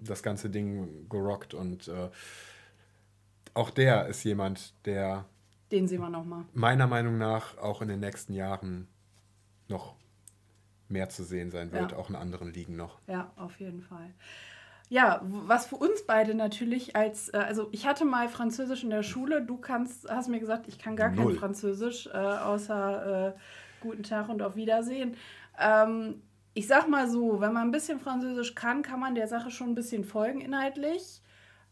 das 0.00 0.22
ganze 0.22 0.50
Ding 0.50 1.08
gerockt 1.08 1.54
und 1.54 1.88
äh, 1.88 2.10
auch 3.54 3.70
der 3.70 4.06
ist 4.06 4.24
jemand, 4.24 4.74
der 4.86 5.24
den 5.70 5.88
sehen 5.88 6.00
wir 6.00 6.10
nochmal. 6.10 6.44
meiner 6.52 6.86
Meinung 6.86 7.16
nach 7.18 7.56
auch 7.58 7.80
in 7.80 7.88
den 7.88 8.00
nächsten 8.00 8.32
Jahren 8.34 8.88
noch 9.68 9.94
mehr 10.88 11.08
zu 11.08 11.24
sehen 11.24 11.50
sein 11.50 11.72
wird, 11.72 11.92
Ja. 11.92 11.96
auch 11.98 12.10
in 12.10 12.16
anderen 12.16 12.52
Ligen 12.52 12.76
noch. 12.76 13.00
Ja, 13.06 13.32
auf 13.36 13.58
jeden 13.60 13.80
Fall. 13.82 14.10
Ja, 14.90 15.20
was 15.24 15.66
für 15.66 15.76
uns 15.76 16.02
beide 16.06 16.34
natürlich 16.34 16.94
als, 16.94 17.30
äh, 17.30 17.38
also 17.38 17.68
ich 17.72 17.86
hatte 17.86 18.04
mal 18.04 18.28
Französisch 18.28 18.84
in 18.84 18.90
der 18.90 19.02
Schule, 19.02 19.42
du 19.42 19.56
kannst, 19.56 20.08
hast 20.10 20.28
mir 20.28 20.40
gesagt, 20.40 20.68
ich 20.68 20.78
kann 20.78 20.94
gar 20.94 21.10
Null. 21.10 21.32
kein 21.32 21.38
Französisch, 21.38 22.06
äh, 22.06 22.16
außer 22.16 23.28
äh, 23.28 23.32
guten 23.80 24.02
Tag 24.02 24.28
und 24.28 24.42
auf 24.42 24.56
Wiedersehen. 24.56 25.16
Ähm, 25.58 26.22
ich 26.52 26.66
sag 26.66 26.88
mal 26.88 27.08
so, 27.08 27.40
wenn 27.40 27.52
man 27.52 27.68
ein 27.68 27.72
bisschen 27.72 27.98
Französisch 27.98 28.54
kann, 28.54 28.82
kann 28.82 29.00
man 29.00 29.14
der 29.14 29.26
Sache 29.26 29.50
schon 29.50 29.70
ein 29.70 29.74
bisschen 29.74 30.04
folgen 30.04 30.40
inhaltlich. 30.40 31.20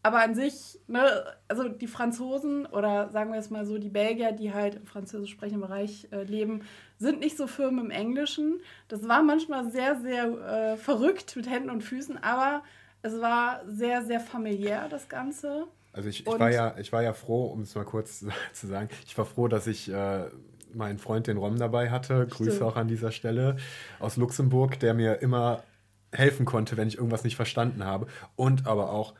Aber 0.05 0.19
an 0.19 0.35
sich, 0.35 0.79
ne, 0.87 1.23
also 1.47 1.69
die 1.69 1.87
Franzosen 1.87 2.65
oder 2.65 3.09
sagen 3.09 3.31
wir 3.31 3.39
es 3.39 3.49
mal 3.49 3.65
so, 3.65 3.77
die 3.77 3.87
Belgier, 3.87 4.33
die 4.33 4.53
halt 4.53 4.75
im 4.75 4.85
französisch 4.85 5.31
sprechenden 5.31 5.61
Bereich 5.61 6.09
äh, 6.11 6.23
leben, 6.23 6.63
sind 6.97 7.21
nicht 7.21 7.37
so 7.37 7.47
firm 7.47 7.79
im 7.79 7.89
Englischen. 7.89 8.59
Das 8.89 9.07
war 9.07 9.23
manchmal 9.23 9.71
sehr, 9.71 9.95
sehr 10.01 10.25
äh, 10.73 10.75
verrückt 10.75 11.37
mit 11.37 11.49
Händen 11.49 11.69
und 11.69 11.83
Füßen, 11.85 12.21
aber 12.21 12.63
es 13.03 13.21
war 13.21 13.61
sehr, 13.67 14.03
sehr 14.03 14.19
familiär, 14.19 14.87
das 14.89 15.07
Ganze. 15.07 15.67
Also 15.91 16.09
ich, 16.09 16.25
ich, 16.25 16.39
war 16.39 16.49
ja, 16.49 16.75
ich 16.79 16.91
war 16.91 17.03
ja 17.03 17.13
froh, 17.13 17.45
um 17.45 17.61
es 17.61 17.75
mal 17.75 17.85
kurz 17.85 18.25
zu 18.53 18.67
sagen, 18.67 18.89
ich 19.05 19.15
war 19.17 19.25
froh, 19.25 19.47
dass 19.47 19.67
ich 19.67 19.91
äh, 19.91 20.25
meinen 20.73 20.97
Freund 20.97 21.27
den 21.27 21.37
Rom 21.37 21.57
dabei 21.59 21.91
hatte. 21.91 22.25
Grüße 22.27 22.51
Stimmt. 22.53 22.63
auch 22.63 22.75
an 22.77 22.87
dieser 22.87 23.11
Stelle 23.11 23.57
aus 23.99 24.17
Luxemburg, 24.17 24.79
der 24.79 24.93
mir 24.93 25.21
immer 25.21 25.63
helfen 26.11 26.45
konnte, 26.45 26.77
wenn 26.77 26.87
ich 26.87 26.97
irgendwas 26.97 27.23
nicht 27.23 27.35
verstanden 27.35 27.83
habe. 27.83 28.07
Und 28.35 28.65
aber 28.65 28.91
auch 28.91 29.13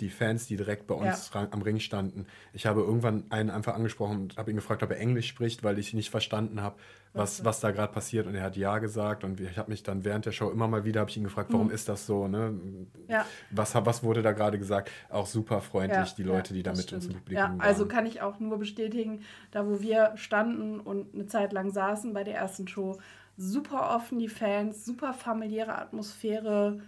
die 0.00 0.10
Fans, 0.10 0.46
die 0.46 0.56
direkt 0.56 0.86
bei 0.86 0.94
uns 0.94 1.34
ra- 1.34 1.48
am 1.50 1.62
Ring 1.62 1.80
standen. 1.80 2.26
Ich 2.52 2.66
habe 2.66 2.80
irgendwann 2.80 3.24
einen 3.30 3.50
einfach 3.50 3.74
angesprochen 3.74 4.18
und 4.22 4.36
habe 4.36 4.50
ihn 4.50 4.56
gefragt, 4.56 4.82
ob 4.82 4.90
er 4.90 4.98
Englisch 4.98 5.26
spricht, 5.28 5.64
weil 5.64 5.78
ich 5.78 5.92
nicht 5.94 6.10
verstanden 6.10 6.60
habe, 6.62 6.76
was, 7.14 7.44
was 7.44 7.60
da 7.60 7.70
gerade 7.72 7.92
passiert. 7.92 8.26
Und 8.26 8.34
er 8.34 8.42
hat 8.44 8.56
ja 8.56 8.78
gesagt. 8.78 9.24
Und 9.24 9.40
ich 9.40 9.58
habe 9.58 9.70
mich 9.70 9.82
dann 9.82 10.04
während 10.04 10.26
der 10.26 10.32
Show 10.32 10.50
immer 10.50 10.68
mal 10.68 10.84
wieder, 10.84 11.00
habe 11.00 11.10
ich 11.10 11.16
ihn 11.16 11.24
gefragt, 11.24 11.52
warum 11.52 11.70
ist 11.70 11.88
das 11.88 12.06
so? 12.06 12.28
Ne? 12.28 12.50
Mhm. 12.50 12.86
Ja. 13.08 13.26
Was, 13.50 13.74
was 13.74 14.02
wurde 14.02 14.22
da 14.22 14.32
gerade 14.32 14.58
gesagt? 14.58 14.90
Auch 15.08 15.26
super 15.26 15.60
freundlich, 15.60 16.10
Ja, 16.10 16.14
die 16.16 16.22
Leute, 16.22 16.50
ja, 16.50 16.56
die 16.56 16.62
da 16.62 16.70
mit 16.72 16.80
uns 16.80 16.92
im 16.92 17.00
stimmt. 17.00 17.16
Publikum 17.24 17.36
Ja, 17.44 17.48
waren. 17.50 17.60
also 17.60 17.86
kann 17.86 18.06
ich 18.06 18.22
auch 18.22 18.38
nur 18.38 18.58
bestätigen, 18.58 19.22
da 19.50 19.66
wo 19.66 19.80
wir 19.80 20.12
standen 20.16 20.78
und 20.80 21.14
eine 21.14 21.26
Zeit 21.26 21.52
lang 21.52 21.70
saßen 21.70 22.12
bei 22.12 22.24
der 22.24 22.34
ersten 22.36 22.68
Show, 22.68 22.98
super 23.36 23.94
offen 23.96 24.18
die 24.18 24.28
Fans, 24.28 24.84
super 24.84 25.12
familiäre 25.12 25.76
Atmosphäre, 25.76 26.80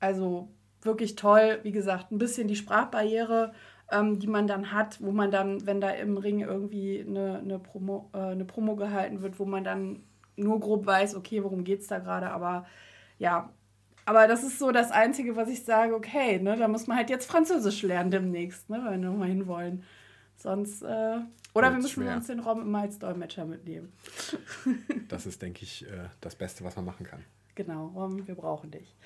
also 0.00 0.48
wirklich 0.82 1.16
toll. 1.16 1.60
Wie 1.62 1.72
gesagt, 1.72 2.12
ein 2.12 2.18
bisschen 2.18 2.48
die 2.48 2.56
Sprachbarriere, 2.56 3.52
ähm, 3.90 4.18
die 4.18 4.26
man 4.26 4.46
dann 4.46 4.72
hat, 4.72 5.00
wo 5.00 5.12
man 5.12 5.30
dann, 5.30 5.66
wenn 5.66 5.80
da 5.80 5.90
im 5.90 6.16
Ring 6.16 6.40
irgendwie 6.40 7.04
eine, 7.06 7.38
eine, 7.38 7.58
Promo, 7.58 8.10
äh, 8.14 8.18
eine 8.18 8.44
Promo 8.44 8.76
gehalten 8.76 9.22
wird, 9.22 9.38
wo 9.38 9.44
man 9.44 9.64
dann 9.64 10.02
nur 10.36 10.60
grob 10.60 10.86
weiß, 10.86 11.14
okay, 11.14 11.42
worum 11.44 11.64
geht 11.64 11.80
es 11.80 11.86
da 11.88 11.98
gerade, 11.98 12.30
aber 12.30 12.66
ja. 13.18 13.50
Aber 14.04 14.26
das 14.26 14.42
ist 14.42 14.58
so 14.58 14.72
das 14.72 14.90
Einzige, 14.90 15.36
was 15.36 15.48
ich 15.48 15.62
sage, 15.64 15.94
okay, 15.94 16.40
ne, 16.40 16.56
da 16.56 16.66
muss 16.66 16.88
man 16.88 16.96
halt 16.96 17.10
jetzt 17.10 17.30
Französisch 17.30 17.82
lernen 17.82 18.10
demnächst, 18.10 18.68
ne, 18.68 18.82
wenn 18.84 19.02
wir 19.02 19.10
mal 19.10 19.28
hin 19.28 19.46
wollen. 19.46 19.84
Sonst, 20.36 20.82
äh, 20.82 20.86
oder 21.54 21.68
wir 21.68 21.74
Wird's 21.74 21.82
müssen 21.84 22.02
schwer. 22.02 22.16
uns 22.16 22.26
den 22.26 22.40
Raum 22.40 22.62
immer 22.62 22.80
als 22.80 22.98
Dolmetscher 22.98 23.44
mitnehmen. 23.44 23.92
Das 25.08 25.26
ist, 25.26 25.40
denke 25.42 25.62
ich, 25.62 25.86
äh, 25.86 26.08
das 26.20 26.34
Beste, 26.34 26.64
was 26.64 26.74
man 26.74 26.84
machen 26.84 27.06
kann. 27.06 27.22
Genau, 27.54 27.88
Rom, 27.88 28.26
wir 28.26 28.34
brauchen 28.34 28.70
dich. 28.70 28.96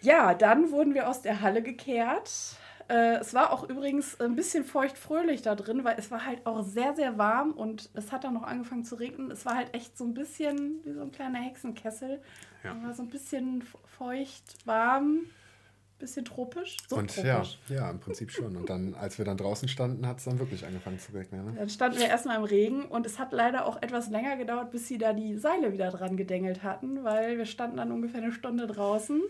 Ja, 0.00 0.34
dann 0.34 0.70
wurden 0.70 0.94
wir 0.94 1.08
aus 1.08 1.22
der 1.22 1.40
Halle 1.40 1.62
gekehrt. 1.62 2.30
Äh, 2.88 3.16
es 3.16 3.34
war 3.34 3.52
auch 3.52 3.68
übrigens 3.68 4.18
ein 4.20 4.34
bisschen 4.34 4.64
feuchtfröhlich 4.64 5.42
da 5.42 5.54
drin, 5.54 5.84
weil 5.84 5.96
es 5.98 6.10
war 6.10 6.24
halt 6.24 6.46
auch 6.46 6.62
sehr, 6.62 6.94
sehr 6.94 7.18
warm 7.18 7.52
und 7.52 7.90
es 7.94 8.12
hat 8.12 8.24
dann 8.24 8.34
noch 8.34 8.44
angefangen 8.44 8.84
zu 8.84 8.94
regnen. 8.94 9.30
Es 9.30 9.44
war 9.44 9.56
halt 9.56 9.74
echt 9.74 9.98
so 9.98 10.04
ein 10.04 10.14
bisschen 10.14 10.80
wie 10.84 10.92
so 10.92 11.02
ein 11.02 11.12
kleiner 11.12 11.38
Hexenkessel. 11.38 12.22
Ja. 12.64 12.82
War 12.82 12.94
so 12.94 13.02
ein 13.02 13.10
bisschen 13.10 13.62
feucht, 13.98 14.56
warm, 14.64 15.26
bisschen 15.98 16.24
tropisch. 16.24 16.76
und 16.90 17.14
ja, 17.16 17.44
Subtropisch. 17.44 17.58
ja, 17.68 17.90
im 17.90 18.00
Prinzip 18.00 18.30
schon. 18.30 18.56
Und 18.56 18.70
dann, 18.70 18.94
als 18.94 19.18
wir 19.18 19.24
dann 19.24 19.36
draußen 19.36 19.68
standen, 19.68 20.06
hat 20.06 20.18
es 20.18 20.24
dann 20.24 20.38
wirklich 20.38 20.64
angefangen 20.64 20.98
zu 20.98 21.12
regnen. 21.12 21.44
Ne? 21.44 21.52
Dann 21.58 21.68
standen 21.68 21.98
wir 21.98 22.06
erstmal 22.06 22.36
im 22.36 22.44
Regen 22.44 22.84
und 22.86 23.04
es 23.04 23.18
hat 23.18 23.32
leider 23.32 23.66
auch 23.66 23.82
etwas 23.82 24.08
länger 24.08 24.36
gedauert, 24.36 24.70
bis 24.70 24.88
sie 24.88 24.96
da 24.96 25.12
die 25.12 25.36
Seile 25.36 25.72
wieder 25.72 25.90
dran 25.90 26.16
gedengelt 26.16 26.62
hatten, 26.62 27.04
weil 27.04 27.36
wir 27.36 27.46
standen 27.46 27.76
dann 27.76 27.92
ungefähr 27.92 28.22
eine 28.22 28.32
Stunde 28.32 28.66
draußen. 28.66 29.20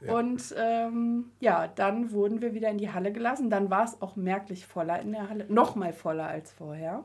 Ja. 0.00 0.12
Und 0.14 0.54
ähm, 0.58 1.30
ja, 1.40 1.68
dann 1.68 2.10
wurden 2.12 2.42
wir 2.42 2.52
wieder 2.54 2.70
in 2.70 2.78
die 2.78 2.92
Halle 2.92 3.12
gelassen. 3.12 3.48
Dann 3.50 3.70
war 3.70 3.84
es 3.84 4.00
auch 4.02 4.16
merklich 4.16 4.66
voller 4.66 5.00
in 5.00 5.12
der 5.12 5.28
Halle, 5.28 5.46
noch 5.48 5.74
mal 5.74 5.92
voller 5.92 6.26
als 6.26 6.52
vorher, 6.52 7.04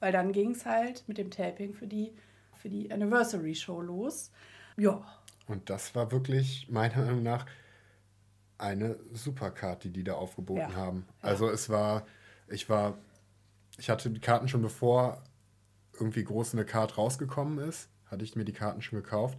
weil 0.00 0.12
dann 0.12 0.32
ging 0.32 0.50
es 0.50 0.66
halt 0.66 1.04
mit 1.06 1.18
dem 1.18 1.30
Taping 1.30 1.72
für 1.74 1.86
die, 1.86 2.12
für 2.52 2.68
die 2.68 2.90
Anniversary 2.92 3.54
Show 3.54 3.80
los. 3.80 4.32
Ja, 4.76 5.02
Und 5.46 5.70
das 5.70 5.94
war 5.94 6.10
wirklich, 6.10 6.68
meiner 6.68 6.96
Meinung 7.04 7.22
nach, 7.22 7.46
eine 8.58 8.96
Supercard, 9.12 9.84
die 9.84 9.90
die 9.90 10.04
da 10.04 10.14
aufgeboten 10.14 10.70
Ja. 10.70 10.76
haben. 10.76 11.06
Also 11.20 11.48
es 11.50 11.68
war, 11.68 12.06
ich 12.48 12.68
war, 12.68 12.96
ich 13.78 13.90
hatte 13.90 14.10
die 14.10 14.20
Karten 14.20 14.48
schon 14.48 14.62
bevor 14.62 15.22
irgendwie 15.98 16.24
groß 16.24 16.54
eine 16.54 16.64
Card 16.64 16.96
rausgekommen 16.96 17.58
ist, 17.58 17.88
hatte 18.06 18.24
ich 18.24 18.34
mir 18.36 18.44
die 18.44 18.52
Karten 18.52 18.80
schon 18.82 19.02
gekauft. 19.02 19.38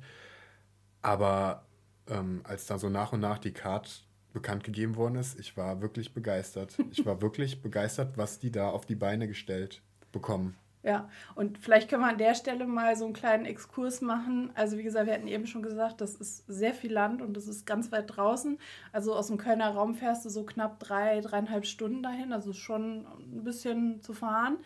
Aber 1.02 1.66
ähm, 2.10 2.42
als 2.44 2.66
da 2.66 2.78
so 2.78 2.90
nach 2.90 3.14
und 3.14 3.20
nach 3.20 3.38
die 3.38 3.54
Card 3.54 4.06
bekannt 4.34 4.64
gegeben 4.64 4.96
worden 4.96 5.16
ist, 5.16 5.40
ich 5.40 5.56
war 5.58 5.82
wirklich 5.82 6.14
begeistert. 6.14 6.78
Ich 6.92 7.06
war 7.06 7.22
wirklich 7.22 7.62
begeistert, 7.62 8.18
was 8.18 8.40
die 8.40 8.52
da 8.52 8.70
auf 8.70 8.86
die 8.86 8.96
Beine 8.96 9.28
gestellt 9.28 9.82
bekommen. 10.12 10.56
Ja, 10.84 11.10
und 11.36 11.58
vielleicht 11.60 11.90
können 11.90 12.02
wir 12.02 12.10
an 12.10 12.18
der 12.18 12.36
Stelle 12.36 12.68
mal 12.68 12.98
so 12.98 13.06
einen 13.06 13.14
kleinen 13.14 13.46
Exkurs 13.46 14.02
machen. 14.02 14.52
Also 14.54 14.78
wie 14.78 14.84
gesagt, 14.84 15.08
wir 15.08 15.14
hatten 15.14 15.30
eben 15.30 15.48
schon 15.48 15.64
gesagt, 15.64 16.02
das 16.02 16.16
ist 16.16 16.44
sehr 16.48 16.74
viel 16.74 16.92
Land 16.92 17.22
und 17.22 17.38
das 17.38 17.48
ist 17.48 17.66
ganz 17.66 17.90
weit 17.94 18.18
draußen. 18.18 18.60
Also 18.92 19.16
aus 19.16 19.28
dem 19.28 19.38
Kölner 19.38 19.70
Raum 19.70 19.96
fährst 19.96 20.26
du 20.26 20.30
so 20.30 20.44
knapp 20.44 20.80
drei, 20.80 21.22
dreieinhalb 21.22 21.66
Stunden 21.66 22.04
dahin. 22.04 22.34
Also 22.34 22.52
schon 22.52 23.06
ein 23.06 23.46
bisschen 23.46 24.02
zu 24.02 24.12
fahren. 24.12 24.58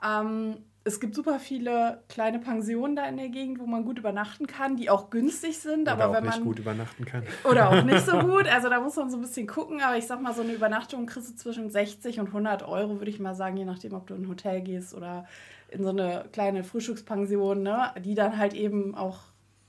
Ähm, 0.00 0.58
es 0.88 1.00
gibt 1.00 1.14
super 1.14 1.38
viele 1.38 2.02
kleine 2.08 2.38
Pensionen 2.38 2.96
da 2.96 3.06
in 3.06 3.18
der 3.18 3.28
Gegend, 3.28 3.60
wo 3.60 3.66
man 3.66 3.84
gut 3.84 3.98
übernachten 3.98 4.46
kann, 4.46 4.76
die 4.76 4.90
auch 4.90 5.10
günstig 5.10 5.58
sind. 5.58 5.82
Oder 5.82 5.92
aber 5.92 6.08
auch 6.08 6.14
wenn 6.14 6.24
nicht 6.24 6.36
man 6.36 6.44
gut 6.44 6.58
übernachten 6.58 7.04
kann. 7.04 7.22
oder 7.44 7.68
auch 7.70 7.82
nicht 7.84 8.04
so 8.04 8.18
gut. 8.26 8.48
Also 8.48 8.68
da 8.68 8.80
muss 8.80 8.96
man 8.96 9.10
so 9.10 9.18
ein 9.18 9.20
bisschen 9.20 9.46
gucken. 9.46 9.80
Aber 9.82 9.96
ich 9.96 10.06
sag 10.06 10.20
mal, 10.20 10.34
so 10.34 10.42
eine 10.42 10.52
Übernachtung 10.52 11.06
kriegst 11.06 11.30
du 11.30 11.36
zwischen 11.36 11.70
60 11.70 12.20
und 12.20 12.28
100 12.28 12.66
Euro, 12.66 12.98
würde 12.98 13.10
ich 13.10 13.20
mal 13.20 13.34
sagen, 13.34 13.56
je 13.56 13.64
nachdem, 13.64 13.92
ob 13.92 14.06
du 14.06 14.14
in 14.14 14.22
ein 14.22 14.28
Hotel 14.28 14.62
gehst 14.62 14.94
oder 14.94 15.26
in 15.70 15.84
so 15.84 15.90
eine 15.90 16.24
kleine 16.32 16.64
Frühstückspension, 16.64 17.62
ne? 17.62 17.92
die 18.02 18.14
dann 18.14 18.38
halt 18.38 18.54
eben 18.54 18.94
auch, 18.94 19.18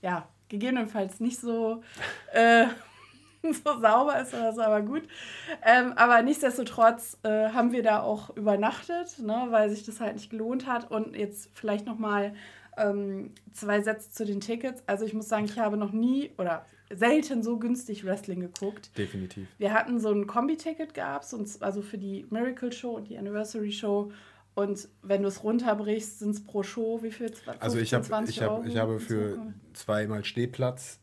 ja, 0.00 0.26
gegebenenfalls 0.48 1.20
nicht 1.20 1.38
so, 1.38 1.82
äh, 2.32 2.66
so 3.64 3.80
sauber 3.80 4.20
ist 4.20 4.32
so, 4.32 4.36
aber 4.36 4.82
gut. 4.82 5.02
Ähm, 5.64 5.92
aber 5.96 6.22
nichtsdestotrotz 6.22 7.18
äh, 7.22 7.50
haben 7.50 7.72
wir 7.72 7.82
da 7.82 8.02
auch 8.02 8.36
übernachtet, 8.36 9.18
ne? 9.18 9.46
weil 9.50 9.70
sich 9.70 9.84
das 9.84 10.00
halt 10.00 10.14
nicht 10.14 10.30
gelohnt 10.30 10.66
hat. 10.66 10.90
Und 10.90 11.16
jetzt 11.16 11.50
vielleicht 11.54 11.86
noch 11.86 11.98
mal 11.98 12.34
ähm, 12.76 13.32
zwei 13.52 13.80
Sätze 13.80 14.10
zu 14.10 14.24
den 14.24 14.40
Tickets. 14.40 14.82
Also 14.86 15.04
ich 15.04 15.14
muss 15.14 15.28
sagen, 15.28 15.44
ich 15.44 15.58
habe 15.58 15.76
noch 15.76 15.92
nie 15.92 16.32
oder 16.38 16.64
selten 16.92 17.42
so 17.42 17.58
günstig 17.58 18.04
Wrestling 18.04 18.40
geguckt. 18.40 18.96
Definitiv. 18.98 19.48
Wir 19.58 19.72
hatten 19.72 20.00
so 20.00 20.10
ein 20.10 20.26
Kombi-Ticket 20.26 20.94
gehabt, 20.94 21.26
also 21.60 21.82
für 21.82 21.98
die 21.98 22.26
Miracle 22.30 22.72
Show 22.72 22.96
und 22.96 23.08
die 23.08 23.16
Anniversary 23.16 23.72
Show. 23.72 24.12
Und 24.54 24.88
wenn 25.02 25.22
du 25.22 25.28
es 25.28 25.44
runterbrichst, 25.44 26.18
sind 26.18 26.30
es 26.30 26.44
pro 26.44 26.62
Show, 26.62 27.02
wie 27.02 27.12
viel? 27.12 27.32
Also 27.60 27.78
ich, 27.78 27.90
15, 27.90 27.96
hab, 27.98 28.06
20 28.06 28.36
ich, 28.36 28.42
hab, 28.42 28.66
ich 28.66 28.76
habe 28.76 28.98
für 28.98 29.38
zweimal 29.72 30.24
Stehplatz 30.24 30.99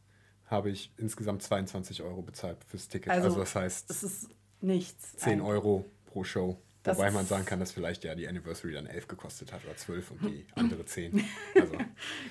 habe 0.48 0.70
ich 0.72 0.92
insgesamt 0.98 1.44
22 1.44 2.02
Euro 2.04 2.22
bezahlt 2.22 2.58
fürs 2.68 2.88
Ticket. 2.88 3.12
Also, 3.12 3.28
Also, 3.28 3.40
das 3.40 3.56
heißt 3.56 3.90
Es 3.90 4.04
ist 4.04 4.30
nichts. 4.62 5.16
10 5.18 5.34
eigentlich. 5.34 5.48
Euro 5.48 5.86
pro 6.06 6.24
Show. 6.24 6.58
Das 6.84 6.98
Wobei 6.98 7.12
man 7.12 7.26
sagen 7.26 7.44
kann, 7.44 7.60
dass 7.60 7.74
vielleicht 7.74 8.06
ja 8.06 8.16
die 8.16 8.30
Anniversary 8.30 8.72
dann 8.72 8.86
11 8.86 9.10
gekostet 9.10 9.52
hat 9.52 9.66
oder 9.66 9.76
12 9.76 10.12
und 10.12 10.22
die 10.22 10.46
andere 10.56 10.86
10. 10.86 11.22
Also 11.56 11.74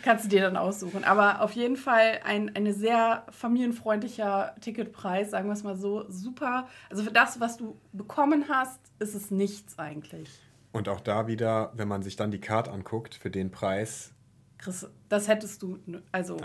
Kannst 0.02 0.24
du 0.24 0.28
dir 0.30 0.40
dann 0.40 0.56
aussuchen. 0.56 1.04
Aber 1.04 1.42
auf 1.42 1.52
jeden 1.52 1.76
Fall 1.76 2.20
ein 2.24 2.56
eine 2.56 2.72
sehr 2.72 3.26
familienfreundlicher 3.30 4.54
Ticketpreis, 4.62 5.30
sagen 5.30 5.48
wir 5.48 5.52
es 5.52 5.62
mal 5.62 5.76
so. 5.76 6.10
Super. 6.10 6.68
Also 6.88 7.02
für 7.04 7.12
das, 7.12 7.38
was 7.38 7.58
du 7.58 7.78
bekommen 7.92 8.46
hast, 8.48 8.80
ist 8.98 9.14
es 9.14 9.30
nichts 9.30 9.78
eigentlich. 9.78 10.30
und 10.72 10.88
auch 10.88 11.00
da 11.00 11.26
wieder, 11.26 11.72
wenn 11.74 11.88
man 11.88 12.02
sich 12.02 12.16
dann 12.16 12.30
die 12.30 12.40
Card 12.40 12.68
anguckt, 12.68 13.14
für 13.14 13.30
den 13.30 13.50
Preis, 13.50 14.12
Chris, 14.58 14.88
das 15.08 15.28
hättest 15.28 15.62
du, 15.62 15.78
also 16.12 16.38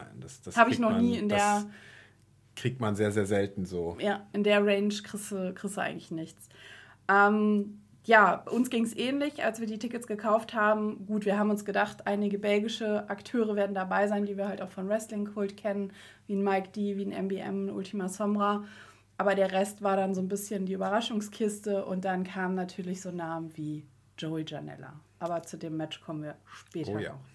habe 0.55 0.71
ich 0.71 0.79
noch 0.79 0.91
man- 0.91 1.01
nie 1.01 1.17
in 1.17 1.29
der, 1.29 1.37
das 1.37 1.67
kriegt 2.55 2.79
man 2.79 2.95
sehr, 2.95 3.11
sehr 3.11 3.25
selten 3.25 3.65
so. 3.65 3.97
ja, 3.99 4.27
in 4.33 4.43
der 4.43 4.65
Range 4.65 4.93
kriegst 5.03 5.31
du, 5.31 5.53
kriegst 5.53 5.77
du 5.77 5.81
eigentlich 5.81 6.11
nichts. 6.11 6.49
Ähm, 7.07 7.81
ja, 8.03 8.43
uns 8.49 8.69
ging 8.69 8.83
es 8.83 8.95
ähnlich, 8.97 9.43
als 9.43 9.59
wir 9.59 9.67
die 9.67 9.77
Tickets 9.77 10.07
gekauft 10.07 10.55
haben. 10.55 11.05
Gut, 11.05 11.25
wir 11.25 11.37
haben 11.37 11.51
uns 11.51 11.65
gedacht, 11.65 12.07
einige 12.07 12.39
belgische 12.39 13.07
Akteure 13.09 13.55
werden 13.55 13.75
dabei 13.75 14.07
sein, 14.07 14.25
die 14.25 14.37
wir 14.37 14.47
halt 14.47 14.61
auch 14.61 14.71
von 14.71 14.89
Wrestling 14.89 15.25
Kult 15.25 15.55
kennen, 15.55 15.93
wie 16.25 16.35
ein 16.35 16.43
Mike 16.43 16.69
D, 16.69 16.97
wie 16.97 17.05
ein 17.05 17.25
MBM, 17.27 17.67
ein 17.67 17.69
Ultima 17.69 18.09
Sombra. 18.09 18.63
Aber 19.17 19.35
der 19.35 19.51
Rest 19.51 19.83
war 19.83 19.97
dann 19.97 20.15
so 20.15 20.21
ein 20.21 20.27
bisschen 20.27 20.65
die 20.65 20.73
Überraschungskiste 20.73 21.85
und 21.85 22.03
dann 22.03 22.23
kamen 22.23 22.55
natürlich 22.55 23.01
so 23.01 23.11
Namen 23.11 23.55
wie 23.55 23.85
Joey 24.17 24.45
Janella. 24.47 24.99
Aber 25.19 25.43
zu 25.43 25.57
dem 25.57 25.77
Match 25.77 26.01
kommen 26.01 26.23
wir 26.23 26.35
später 26.45 26.93
oh, 26.93 26.97
ja. 26.97 27.11
noch 27.11 27.30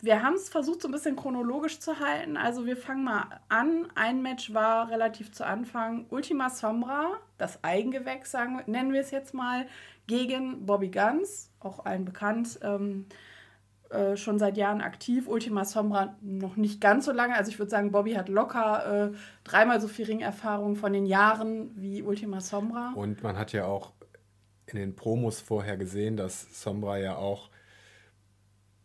wir 0.00 0.22
haben 0.22 0.34
es 0.34 0.48
versucht, 0.48 0.82
so 0.82 0.88
ein 0.88 0.92
bisschen 0.92 1.16
chronologisch 1.16 1.80
zu 1.80 1.98
halten. 1.98 2.36
Also 2.36 2.66
wir 2.66 2.76
fangen 2.76 3.04
mal 3.04 3.40
an. 3.48 3.88
Ein 3.94 4.22
Match 4.22 4.54
war 4.54 4.90
relativ 4.90 5.32
zu 5.32 5.44
Anfang 5.44 6.06
Ultima 6.10 6.50
Sombra, 6.50 7.18
das 7.36 7.62
Eigengewächs, 7.64 8.30
sagen, 8.30 8.62
nennen 8.66 8.92
wir 8.92 9.00
es 9.00 9.10
jetzt 9.10 9.34
mal, 9.34 9.66
gegen 10.06 10.66
Bobby 10.66 10.90
Guns, 10.90 11.50
auch 11.60 11.84
allen 11.84 12.04
bekannt. 12.04 12.60
Ähm, 12.62 13.06
äh, 13.90 14.16
schon 14.16 14.38
seit 14.38 14.58
Jahren 14.58 14.82
aktiv. 14.82 15.26
Ultima 15.28 15.64
Sombra 15.64 16.14
noch 16.20 16.56
nicht 16.56 16.80
ganz 16.80 17.06
so 17.06 17.12
lange. 17.12 17.34
Also 17.34 17.50
ich 17.50 17.58
würde 17.58 17.70
sagen, 17.70 17.90
Bobby 17.90 18.12
hat 18.12 18.28
locker 18.28 19.10
äh, 19.12 19.16
dreimal 19.44 19.80
so 19.80 19.88
viel 19.88 20.04
Ringerfahrung 20.04 20.76
von 20.76 20.92
den 20.92 21.06
Jahren 21.06 21.70
wie 21.74 22.02
Ultima 22.02 22.40
Sombra. 22.40 22.92
Und 22.94 23.22
man 23.22 23.38
hat 23.38 23.52
ja 23.52 23.64
auch 23.64 23.92
in 24.66 24.76
den 24.76 24.94
Promos 24.94 25.40
vorher 25.40 25.78
gesehen, 25.78 26.18
dass 26.18 26.62
Sombra 26.62 26.98
ja 26.98 27.16
auch 27.16 27.48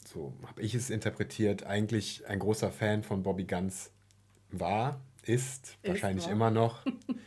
so 0.07 0.33
habe 0.45 0.62
ich 0.62 0.75
es 0.75 0.89
interpretiert, 0.89 1.65
eigentlich 1.65 2.27
ein 2.27 2.39
großer 2.39 2.72
Fan 2.72 3.03
von 3.03 3.24
Bobby 3.24 3.45
Guns 3.45 3.91
war, 4.50 5.01
ist, 5.24 5.77
ist 5.81 5.89
wahrscheinlich 5.89 6.25
war. 6.25 6.33
immer 6.33 6.51
noch. 6.51 6.86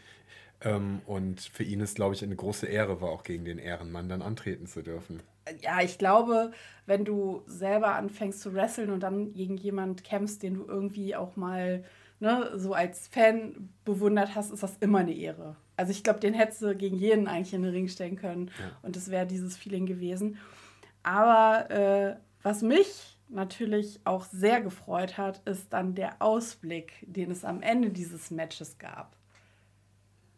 ähm, 0.60 1.00
und 1.06 1.40
für 1.40 1.64
ihn 1.64 1.80
ist, 1.80 1.96
glaube 1.96 2.14
ich, 2.14 2.22
eine 2.22 2.36
große 2.36 2.66
Ehre 2.66 3.00
war, 3.00 3.10
auch 3.10 3.22
gegen 3.22 3.44
den 3.44 3.58
Ehrenmann 3.58 4.08
dann 4.08 4.22
antreten 4.22 4.66
zu 4.66 4.82
dürfen. 4.82 5.22
Ja, 5.62 5.80
ich 5.80 5.98
glaube, 5.98 6.52
wenn 6.86 7.04
du 7.04 7.42
selber 7.46 7.94
anfängst 7.94 8.40
zu 8.40 8.54
wresteln 8.54 8.90
und 8.90 9.00
dann 9.00 9.32
gegen 9.32 9.56
jemanden 9.56 10.02
kämpfst, 10.02 10.42
den 10.42 10.54
du 10.54 10.64
irgendwie 10.66 11.14
auch 11.14 11.36
mal 11.36 11.84
ne, 12.20 12.50
so 12.56 12.74
als 12.74 13.06
Fan 13.08 13.68
bewundert 13.84 14.34
hast, 14.34 14.52
ist 14.52 14.62
das 14.62 14.76
immer 14.78 14.98
eine 14.98 15.14
Ehre. 15.14 15.56
Also 15.76 15.92
ich 15.92 16.02
glaube, 16.02 16.20
den 16.20 16.34
hättest 16.34 16.62
du 16.62 16.74
gegen 16.74 16.96
jeden 16.96 17.28
eigentlich 17.28 17.54
in 17.54 17.62
den 17.62 17.72
Ring 17.72 17.88
stellen 17.88 18.16
können. 18.16 18.50
Ja. 18.58 18.76
Und 18.82 18.96
das 18.96 19.10
wäre 19.10 19.26
dieses 19.26 19.56
Feeling 19.56 19.86
gewesen. 19.86 20.38
Aber 21.02 21.70
äh, 21.70 22.16
was 22.46 22.62
mich 22.62 23.18
natürlich 23.28 23.98
auch 24.04 24.22
sehr 24.22 24.60
gefreut 24.60 25.18
hat, 25.18 25.40
ist 25.48 25.72
dann 25.72 25.96
der 25.96 26.22
Ausblick, 26.22 26.92
den 27.02 27.32
es 27.32 27.44
am 27.44 27.60
Ende 27.60 27.90
dieses 27.90 28.30
Matches 28.30 28.78
gab. 28.78 29.16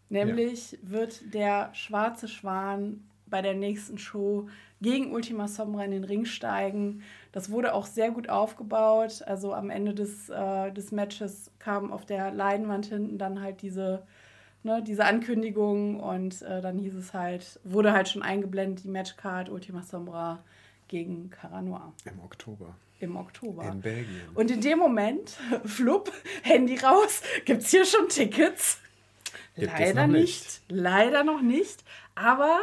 Nämlich 0.09 0.73
ja. 0.73 0.79
wird 0.85 1.35
der 1.35 1.69
schwarze 1.75 2.27
Schwan 2.27 3.07
bei 3.27 3.43
der 3.43 3.53
nächsten 3.53 3.99
Show 3.99 4.49
gegen 4.81 5.13
Ultima 5.13 5.49
Sombra 5.49 5.85
in 5.85 5.91
den 5.91 6.05
Ring 6.05 6.25
steigen. 6.25 7.03
Das 7.31 7.51
wurde 7.51 7.75
auch 7.75 7.85
sehr 7.85 8.11
gut 8.11 8.31
aufgebaut. 8.31 9.21
Also 9.27 9.53
am 9.53 9.69
Ende 9.69 9.93
des, 9.93 10.31
äh, 10.31 10.73
des 10.73 10.93
Matches 10.93 11.51
kam 11.59 11.93
auf 11.93 12.07
der 12.07 12.31
Leinwand 12.31 12.87
hinten 12.87 13.19
dann 13.19 13.43
halt 13.43 13.61
diese, 13.61 14.07
ne, 14.63 14.83
diese 14.83 15.05
Ankündigung 15.05 16.01
und 16.01 16.41
äh, 16.41 16.63
dann 16.63 16.79
hieß 16.79 16.95
es 16.95 17.13
halt, 17.13 17.61
wurde 17.65 17.93
halt 17.93 18.09
schon 18.09 18.23
eingeblendet, 18.23 18.85
die 18.85 18.89
Matchcard 18.89 19.51
Ultima 19.51 19.83
Sombra 19.83 20.43
gegen 20.89 21.31
Caranoir. 21.31 21.93
Im 22.05 22.21
Oktober. 22.21 22.75
Im 23.01 23.17
Oktober. 23.17 23.65
In 23.65 23.81
Belgien. 23.81 24.29
Und 24.35 24.51
in 24.51 24.61
dem 24.61 24.79
Moment, 24.79 25.37
flupp, 25.65 26.13
Handy 26.43 26.77
raus, 26.79 27.23
gibt 27.45 27.63
es 27.63 27.71
hier 27.71 27.85
schon 27.85 28.09
Tickets? 28.09 28.81
Gibt 29.55 29.73
Leider 29.79 30.07
nicht. 30.07 30.45
nicht. 30.45 30.63
Leider 30.69 31.25
noch 31.25 31.43
nicht. 31.43 31.85
Aber 32.15 32.61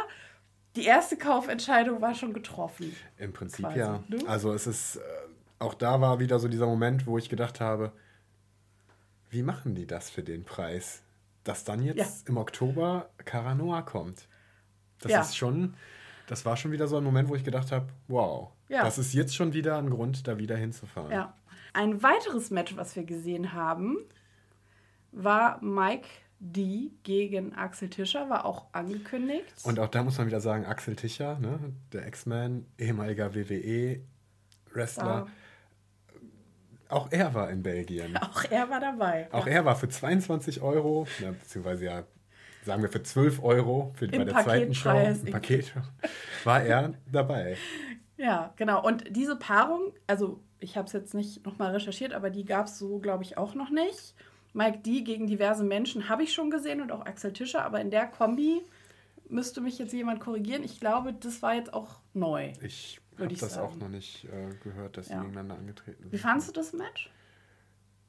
die 0.76 0.84
erste 0.84 1.16
Kaufentscheidung 1.16 2.00
war 2.00 2.14
schon 2.14 2.32
getroffen. 2.32 2.94
Im 3.18 3.32
Prinzip 3.32 3.64
quasi. 3.64 3.78
ja. 3.78 4.04
Du? 4.08 4.26
Also 4.26 4.52
es 4.52 4.66
ist, 4.66 4.96
äh, 4.96 5.00
auch 5.58 5.74
da 5.74 6.00
war 6.00 6.20
wieder 6.20 6.38
so 6.38 6.48
dieser 6.48 6.66
Moment, 6.66 7.06
wo 7.06 7.18
ich 7.18 7.28
gedacht 7.28 7.60
habe, 7.60 7.92
wie 9.30 9.42
machen 9.42 9.74
die 9.74 9.86
das 9.86 10.10
für 10.10 10.22
den 10.22 10.44
Preis? 10.44 11.02
Dass 11.44 11.64
dann 11.64 11.82
jetzt 11.82 11.98
ja. 11.98 12.28
im 12.28 12.36
Oktober 12.36 13.10
Caranoa 13.24 13.82
kommt. 13.82 14.28
Das 15.00 15.12
ja. 15.12 15.20
ist 15.20 15.36
schon, 15.36 15.74
das 16.26 16.44
war 16.44 16.56
schon 16.56 16.72
wieder 16.72 16.88
so 16.88 16.96
ein 16.96 17.04
Moment, 17.04 17.28
wo 17.28 17.34
ich 17.34 17.44
gedacht 17.44 17.72
habe, 17.72 17.86
wow, 18.08 18.50
ja. 18.68 18.82
das 18.82 18.98
ist 18.98 19.12
jetzt 19.14 19.34
schon 19.34 19.52
wieder 19.52 19.78
ein 19.78 19.90
Grund, 19.90 20.26
da 20.26 20.38
wieder 20.38 20.56
hinzufahren. 20.56 21.12
Ja. 21.12 21.34
Ein 21.72 22.02
weiteres 22.02 22.50
Match, 22.50 22.76
was 22.76 22.96
wir 22.96 23.04
gesehen 23.04 23.52
haben, 23.52 23.98
war 25.12 25.62
Mike 25.62 26.08
D 26.38 26.90
gegen 27.02 27.54
Axel 27.54 27.88
Tischer, 27.88 28.28
war 28.28 28.44
auch 28.44 28.66
angekündigt. 28.72 29.52
Und 29.64 29.78
auch 29.78 29.88
da 29.88 30.02
muss 30.02 30.18
man 30.18 30.26
wieder 30.26 30.40
sagen, 30.40 30.64
Axel 30.64 30.96
Tischer, 30.96 31.38
ne, 31.38 31.58
der 31.92 32.06
X-Man, 32.06 32.66
ehemaliger 32.78 33.34
WWE-Wrestler. 33.34 35.26
Auch 36.88 37.10
er 37.10 37.34
war 37.34 37.50
in 37.50 37.62
Belgien. 37.62 38.16
Auch 38.20 38.44
er 38.44 38.70
war 38.70 38.78
dabei. 38.78 39.28
Auch 39.32 39.46
ja. 39.46 39.54
er 39.54 39.64
war 39.64 39.74
für 39.74 39.88
22 39.88 40.62
Euro, 40.62 41.08
beziehungsweise 41.18 41.84
ja 41.84 42.04
sagen 42.66 42.82
wir 42.82 42.90
für 42.90 43.02
12 43.02 43.42
Euro 43.42 43.92
für, 43.94 44.08
bei 44.08 44.24
der 44.24 44.42
zweiten 44.42 44.74
Show, 44.74 44.90
im 44.90 45.32
Paket, 45.32 45.72
war 46.44 46.62
er 46.62 46.92
dabei. 47.10 47.56
Ja, 48.18 48.52
genau. 48.56 48.84
Und 48.84 49.04
diese 49.16 49.36
Paarung, 49.36 49.92
also 50.06 50.40
ich 50.60 50.76
habe 50.76 50.86
es 50.86 50.92
jetzt 50.92 51.14
nicht 51.14 51.44
nochmal 51.46 51.72
recherchiert, 51.72 52.12
aber 52.12 52.30
die 52.30 52.44
gab 52.44 52.66
es 52.66 52.78
so, 52.78 52.98
glaube 52.98 53.24
ich, 53.24 53.38
auch 53.38 53.54
noch 53.54 53.70
nicht. 53.70 54.14
Mike 54.52 54.78
D 54.78 55.02
gegen 55.02 55.26
diverse 55.26 55.64
Menschen 55.64 56.08
habe 56.08 56.22
ich 56.22 56.32
schon 56.32 56.50
gesehen 56.50 56.80
und 56.80 56.90
auch 56.90 57.04
Axel 57.04 57.32
Tischer, 57.32 57.64
aber 57.64 57.80
in 57.80 57.90
der 57.90 58.06
Kombi 58.06 58.62
müsste 59.28 59.60
mich 59.60 59.78
jetzt 59.78 59.92
jemand 59.92 60.20
korrigieren. 60.20 60.64
Ich 60.64 60.80
glaube, 60.80 61.12
das 61.12 61.42
war 61.42 61.54
jetzt 61.54 61.74
auch 61.74 62.00
neu. 62.14 62.52
Ich 62.62 63.00
habe 63.18 63.34
das 63.34 63.54
sagen. 63.54 63.66
auch 63.66 63.76
noch 63.76 63.88
nicht 63.88 64.24
äh, 64.24 64.54
gehört, 64.62 64.96
dass 64.96 65.08
ja. 65.08 65.16
sie 65.16 65.20
gegeneinander 65.22 65.56
angetreten 65.56 66.02
sind. 66.02 66.12
Wie 66.12 66.18
fandest 66.18 66.48
du 66.48 66.52
das 66.52 66.72
Match? 66.72 67.10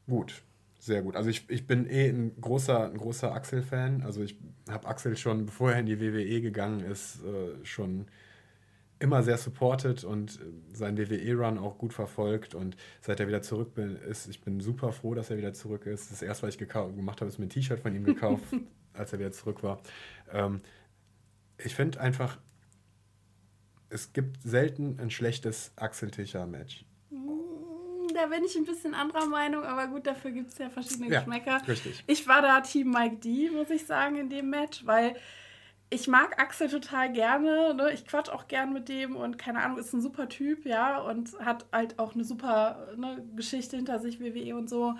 Gut. 0.08 0.42
Sehr 0.80 1.02
gut. 1.02 1.16
Also 1.16 1.30
ich, 1.30 1.50
ich 1.50 1.66
bin 1.66 1.90
eh 1.90 2.10
ein 2.10 2.40
großer, 2.40 2.92
ein 2.92 2.98
großer 2.98 3.34
Axel-Fan. 3.34 4.04
Also 4.04 4.22
ich 4.22 4.38
habe 4.70 4.88
Axel 4.88 5.18
schon, 5.18 5.46
bevor 5.46 5.72
er 5.72 5.80
in 5.80 5.86
die 5.86 6.00
WWE 6.00 6.42
gegangen 6.42 6.82
ist, 6.82 7.24
äh, 7.24 7.66
schon 7.66 8.08
immer 9.00 9.24
sehr 9.24 9.38
supported 9.38 10.04
und 10.04 10.40
äh, 10.40 10.76
seinen 10.76 10.98
WWE-Run 10.98 11.58
auch 11.58 11.78
gut 11.78 11.94
verfolgt. 11.94 12.54
Und 12.54 12.78
seit 13.02 13.20
er 13.20 13.28
wieder 13.28 13.42
zurück 13.42 13.74
bin, 13.74 13.96
ist, 13.96 14.28
ich 14.28 14.42
bin 14.42 14.60
super 14.60 14.92
froh, 14.92 15.14
dass 15.14 15.30
er 15.30 15.38
wieder 15.38 15.54
zurück 15.54 15.86
ist. 15.86 16.12
Das 16.12 16.22
erste, 16.22 16.48
was 16.48 16.56
ich 16.56 16.68
gemacht 16.68 17.22
habe, 17.22 17.30
ist 17.30 17.40
mir 17.40 17.46
ein 17.46 17.50
T-Shirt 17.50 17.80
von 17.80 17.96
ihm 17.96 18.04
gekauft, 18.04 18.44
als 18.94 19.14
er 19.14 19.20
wieder 19.20 19.32
zurück 19.32 19.64
war. 19.64 19.82
Ähm, 20.32 20.62
ich 21.58 21.74
finde 21.74 22.00
einfach, 22.00 22.38
es 23.90 24.14
gibt 24.14 24.44
selten 24.44 25.00
ein 25.00 25.10
schlechtes 25.10 25.72
Axel-Tischer-Match 25.76 26.86
da 28.18 28.28
bin 28.28 28.44
ich 28.44 28.56
ein 28.56 28.66
bisschen 28.66 28.94
anderer 28.94 29.28
Meinung, 29.28 29.64
aber 29.64 29.88
gut, 29.88 30.08
dafür 30.08 30.32
gibt 30.32 30.50
es 30.50 30.58
ja 30.58 30.70
verschiedene 30.70 31.10
ja, 31.10 31.20
Geschmäcker. 31.20 31.62
Richtig. 31.68 32.04
Ich 32.08 32.28
war 32.28 32.42
da 32.42 32.62
Team 32.62 32.92
Mike 32.92 33.18
D, 33.18 33.50
muss 33.50 33.70
ich 33.70 33.86
sagen, 33.86 34.18
in 34.18 34.30
dem 34.30 34.50
Match, 34.50 34.86
weil 34.86 35.16
ich 35.90 36.08
mag 36.08 36.40
Axel 36.40 36.70
total 36.70 37.12
gerne. 37.12 37.74
Ne? 37.74 37.92
Ich 37.94 38.06
quatsch 38.06 38.30
auch 38.30 38.48
gern 38.48 38.74
mit 38.74 38.90
dem 38.90 39.16
und 39.16 39.38
keine 39.38 39.64
Ahnung, 39.64 39.78
ist 39.78 39.94
ein 39.94 40.02
super 40.02 40.28
Typ, 40.28 40.66
ja, 40.66 40.98
und 40.98 41.38
hat 41.40 41.66
halt 41.72 41.98
auch 42.00 42.14
eine 42.14 42.24
super 42.24 42.88
ne, 42.98 43.24
Geschichte 43.36 43.78
hinter 43.78 44.00
sich, 44.00 44.20
WWE 44.20 44.56
und 44.56 44.70
so. 44.70 44.96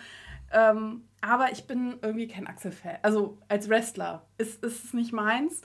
Ähm, 0.52 1.04
aber 1.20 1.52
ich 1.52 1.66
bin 1.66 1.98
irgendwie 2.02 2.28
kein 2.28 2.48
Axel-Fan. 2.48 3.00
Also 3.02 3.38
als 3.50 3.68
Wrestler 3.68 4.26
ist, 4.38 4.64
ist 4.64 4.86
es 4.86 4.94
nicht 4.94 5.12
meins. 5.12 5.62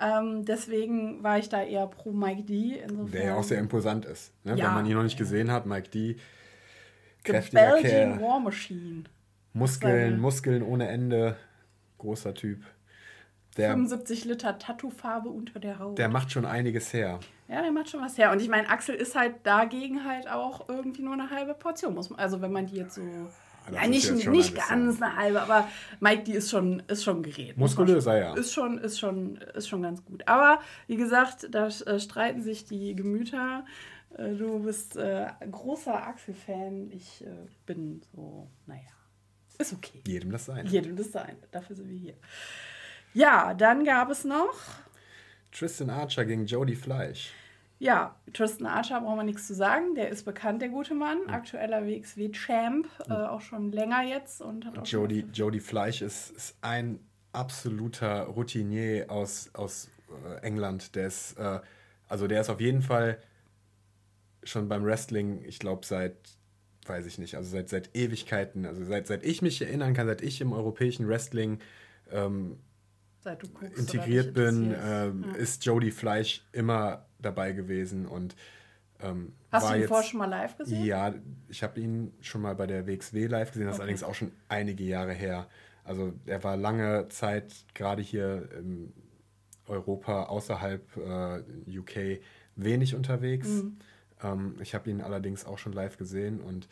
Ähm, 0.00 0.44
deswegen 0.44 1.22
war 1.22 1.38
ich 1.38 1.48
da 1.48 1.62
eher 1.62 1.86
pro 1.86 2.12
Mike 2.12 2.44
D. 2.44 2.78
Insofern. 2.82 3.12
Der 3.12 3.24
ja 3.24 3.34
auch 3.36 3.44
sehr 3.44 3.58
imposant 3.58 4.06
ist. 4.06 4.32
Ne? 4.44 4.56
Ja. 4.56 4.66
Wenn 4.66 4.74
man 4.74 4.86
ihn 4.86 4.94
noch 4.94 5.02
nicht 5.02 5.18
gesehen 5.18 5.52
hat, 5.52 5.66
Mike 5.66 5.90
D 5.90 6.16
Kräftiger 7.24 7.76
The 7.76 7.82
Belgian 7.82 8.18
Kerl. 8.18 8.28
War 8.28 8.40
Machine. 8.40 9.04
Muskeln, 9.52 10.20
Muskeln 10.20 10.62
ohne 10.62 10.88
Ende. 10.88 11.36
Großer 11.98 12.34
Typ. 12.34 12.64
Der, 13.56 13.70
75 13.70 14.24
Liter 14.24 14.58
Tattoofarbe 14.58 15.28
unter 15.28 15.60
der 15.60 15.78
Haut. 15.78 15.98
Der 15.98 16.08
macht 16.08 16.32
schon 16.32 16.46
einiges 16.46 16.92
her. 16.92 17.20
Ja, 17.48 17.60
der 17.60 17.70
macht 17.70 17.90
schon 17.90 18.00
was 18.00 18.16
her. 18.16 18.32
Und 18.32 18.40
ich 18.40 18.48
meine, 18.48 18.68
Axel 18.70 18.94
ist 18.94 19.14
halt 19.14 19.34
dagegen 19.42 20.04
halt 20.04 20.28
auch 20.28 20.68
irgendwie 20.70 21.02
nur 21.02 21.12
eine 21.12 21.28
halbe 21.28 21.52
Portion. 21.52 21.94
Muss 21.94 22.08
man, 22.08 22.18
also 22.18 22.40
wenn 22.40 22.52
man 22.52 22.66
die 22.66 22.76
jetzt 22.76 22.94
so. 22.94 23.02
Ja, 23.70 23.86
nicht, 23.86 24.26
nicht 24.26 24.56
ganz 24.56 25.00
eine 25.00 25.16
halbe, 25.16 25.40
aber 25.40 25.68
Mike, 26.00 26.24
die 26.24 26.32
ist 26.32 26.50
schon, 26.50 26.82
ist 26.88 27.04
schon 27.04 27.22
gerät. 27.22 27.56
Muskulöser, 27.56 28.18
ja. 28.18 28.34
Ist 28.34 28.52
schon, 28.52 28.78
ist, 28.78 28.98
schon, 28.98 29.36
ist 29.36 29.68
schon 29.68 29.82
ganz 29.82 30.04
gut. 30.04 30.26
Aber 30.26 30.58
wie 30.88 30.96
gesagt, 30.96 31.46
da 31.52 31.68
äh, 31.68 32.00
streiten 32.00 32.42
sich 32.42 32.64
die 32.64 32.96
Gemüter. 32.96 33.64
Äh, 34.16 34.34
du 34.34 34.60
bist 34.60 34.96
äh, 34.96 35.26
großer 35.50 36.06
Axel-Fan. 36.06 36.90
Ich 36.90 37.24
äh, 37.24 37.30
bin 37.66 38.02
so, 38.14 38.48
naja, 38.66 38.80
ist 39.58 39.72
okay. 39.72 40.02
Jedem 40.06 40.30
das 40.30 40.46
sein. 40.46 40.66
Jedem 40.66 40.96
das 40.96 41.12
sein. 41.12 41.36
Dafür 41.50 41.76
sind 41.76 41.88
wir 41.88 41.96
hier. 41.96 42.14
Ja, 43.14 43.54
dann 43.54 43.84
gab 43.84 44.10
es 44.10 44.24
noch 44.24 44.54
Tristan 45.52 45.90
Archer 45.90 46.24
gegen 46.24 46.46
Jody 46.46 46.74
Fleisch. 46.74 47.32
Ja, 47.78 48.14
Tristan 48.32 48.66
Archer 48.66 49.00
brauchen 49.00 49.18
wir 49.18 49.24
nichts 49.24 49.46
zu 49.46 49.54
sagen. 49.54 49.94
Der 49.94 50.08
ist 50.08 50.24
bekannt, 50.24 50.62
der 50.62 50.68
gute 50.68 50.94
Mann. 50.94 51.18
Mhm. 51.26 51.30
Aktueller 51.30 51.84
WXW-Champ, 51.84 52.86
äh, 53.08 53.12
auch 53.12 53.40
schon 53.40 53.72
länger 53.72 54.02
jetzt. 54.02 54.40
Und 54.40 54.64
hat 54.64 54.78
auch 54.78 54.86
Jody, 54.86 55.26
Jody 55.32 55.60
Fleisch 55.60 56.00
ist, 56.00 56.30
ist 56.30 56.56
ein 56.60 57.00
absoluter 57.32 58.22
Routinier 58.24 59.06
aus, 59.10 59.50
aus 59.54 59.90
äh, 60.26 60.46
England. 60.46 60.94
Der 60.94 61.08
ist, 61.08 61.36
äh, 61.38 61.60
also 62.08 62.26
der 62.26 62.40
ist 62.40 62.50
auf 62.50 62.60
jeden 62.60 62.82
Fall 62.82 63.18
schon 64.44 64.68
beim 64.68 64.84
Wrestling, 64.84 65.42
ich 65.44 65.58
glaube, 65.58 65.86
seit, 65.86 66.16
weiß 66.86 67.06
ich 67.06 67.18
nicht, 67.18 67.36
also 67.36 67.50
seit, 67.50 67.68
seit 67.68 67.94
Ewigkeiten, 67.94 68.66
also 68.66 68.84
seit, 68.84 69.06
seit 69.06 69.24
ich 69.24 69.42
mich 69.42 69.60
erinnern 69.62 69.94
kann, 69.94 70.06
seit 70.06 70.22
ich 70.22 70.40
im 70.40 70.52
europäischen 70.52 71.08
Wrestling 71.08 71.60
ähm, 72.10 72.58
guckst, 73.24 73.78
integriert 73.78 74.34
bin, 74.34 74.74
ähm, 74.82 75.24
ja. 75.28 75.34
ist 75.36 75.64
Jody 75.64 75.90
Fleisch 75.90 76.44
immer 76.52 77.06
dabei 77.20 77.52
gewesen 77.52 78.06
und 78.06 78.34
ähm, 79.00 79.32
Hast 79.50 79.68
du 79.68 79.74
ihn 79.74 79.80
jetzt, 79.80 79.88
vorher 79.88 80.08
schon 80.08 80.18
mal 80.18 80.26
live 80.26 80.56
gesehen? 80.56 80.84
Ja, 80.84 81.14
ich 81.48 81.62
habe 81.62 81.80
ihn 81.80 82.12
schon 82.20 82.40
mal 82.40 82.54
bei 82.54 82.66
der 82.66 82.86
WXW 82.86 83.26
live 83.26 83.52
gesehen, 83.52 83.66
das 83.66 83.74
okay. 83.74 83.76
ist 83.76 83.80
allerdings 83.80 84.02
auch 84.02 84.14
schon 84.14 84.32
einige 84.48 84.84
Jahre 84.84 85.12
her. 85.12 85.48
Also 85.84 86.12
er 86.26 86.42
war 86.44 86.56
lange 86.56 87.08
Zeit 87.08 87.52
gerade 87.74 88.02
hier 88.02 88.48
in 88.58 88.92
Europa 89.66 90.24
außerhalb 90.24 90.96
äh, 90.96 91.78
UK 91.78 92.20
wenig 92.56 92.94
unterwegs. 92.94 93.48
Mhm. 93.48 93.78
Ähm, 94.22 94.56
ich 94.60 94.74
habe 94.74 94.90
ihn 94.90 95.00
allerdings 95.00 95.44
auch 95.44 95.58
schon 95.58 95.72
live 95.72 95.96
gesehen 95.98 96.40
und 96.40 96.68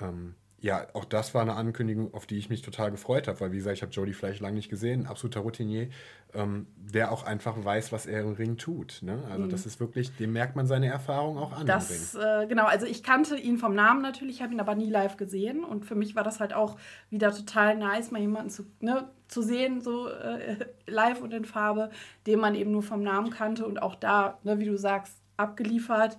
ähm, 0.00 0.34
ja, 0.64 0.86
auch 0.94 1.04
das 1.04 1.34
war 1.34 1.42
eine 1.42 1.56
Ankündigung, 1.56 2.14
auf 2.14 2.24
die 2.24 2.38
ich 2.38 2.48
mich 2.48 2.62
total 2.62 2.90
gefreut 2.90 3.28
habe, 3.28 3.38
weil 3.40 3.52
wie 3.52 3.58
gesagt, 3.58 3.76
ich 3.76 3.82
habe 3.82 3.92
Jody 3.92 4.14
vielleicht 4.14 4.40
lange 4.40 4.56
nicht 4.56 4.70
gesehen, 4.70 5.06
absoluter 5.06 5.40
Routinier, 5.40 5.88
ähm, 6.32 6.66
der 6.74 7.12
auch 7.12 7.22
einfach 7.22 7.62
weiß, 7.62 7.92
was 7.92 8.06
er 8.06 8.22
im 8.22 8.32
Ring 8.32 8.56
tut. 8.56 9.00
Ne? 9.02 9.22
Also 9.30 9.44
mhm. 9.44 9.50
das 9.50 9.66
ist 9.66 9.78
wirklich, 9.78 10.16
dem 10.16 10.32
merkt 10.32 10.56
man 10.56 10.66
seine 10.66 10.86
Erfahrung 10.86 11.36
auch 11.36 11.52
an. 11.52 11.66
Das, 11.66 12.14
äh, 12.14 12.46
genau, 12.46 12.64
also 12.64 12.86
ich 12.86 13.02
kannte 13.02 13.36
ihn 13.36 13.58
vom 13.58 13.74
Namen 13.74 14.00
natürlich, 14.00 14.40
habe 14.40 14.54
ihn 14.54 14.60
aber 14.60 14.74
nie 14.74 14.88
live 14.88 15.18
gesehen 15.18 15.64
und 15.64 15.84
für 15.84 15.96
mich 15.96 16.16
war 16.16 16.22
das 16.22 16.40
halt 16.40 16.54
auch 16.54 16.78
wieder 17.10 17.34
total 17.34 17.76
nice, 17.76 18.10
mal 18.10 18.22
jemanden 18.22 18.48
zu, 18.48 18.64
ne, 18.80 19.06
zu 19.28 19.42
sehen, 19.42 19.82
so 19.82 20.08
äh, 20.08 20.56
live 20.86 21.20
und 21.20 21.34
in 21.34 21.44
Farbe, 21.44 21.90
den 22.26 22.40
man 22.40 22.54
eben 22.54 22.70
nur 22.70 22.82
vom 22.82 23.02
Namen 23.02 23.28
kannte 23.28 23.66
und 23.66 23.82
auch 23.82 23.96
da, 23.96 24.38
ne, 24.44 24.58
wie 24.60 24.64
du 24.66 24.78
sagst, 24.78 25.18
abgeliefert. 25.36 26.16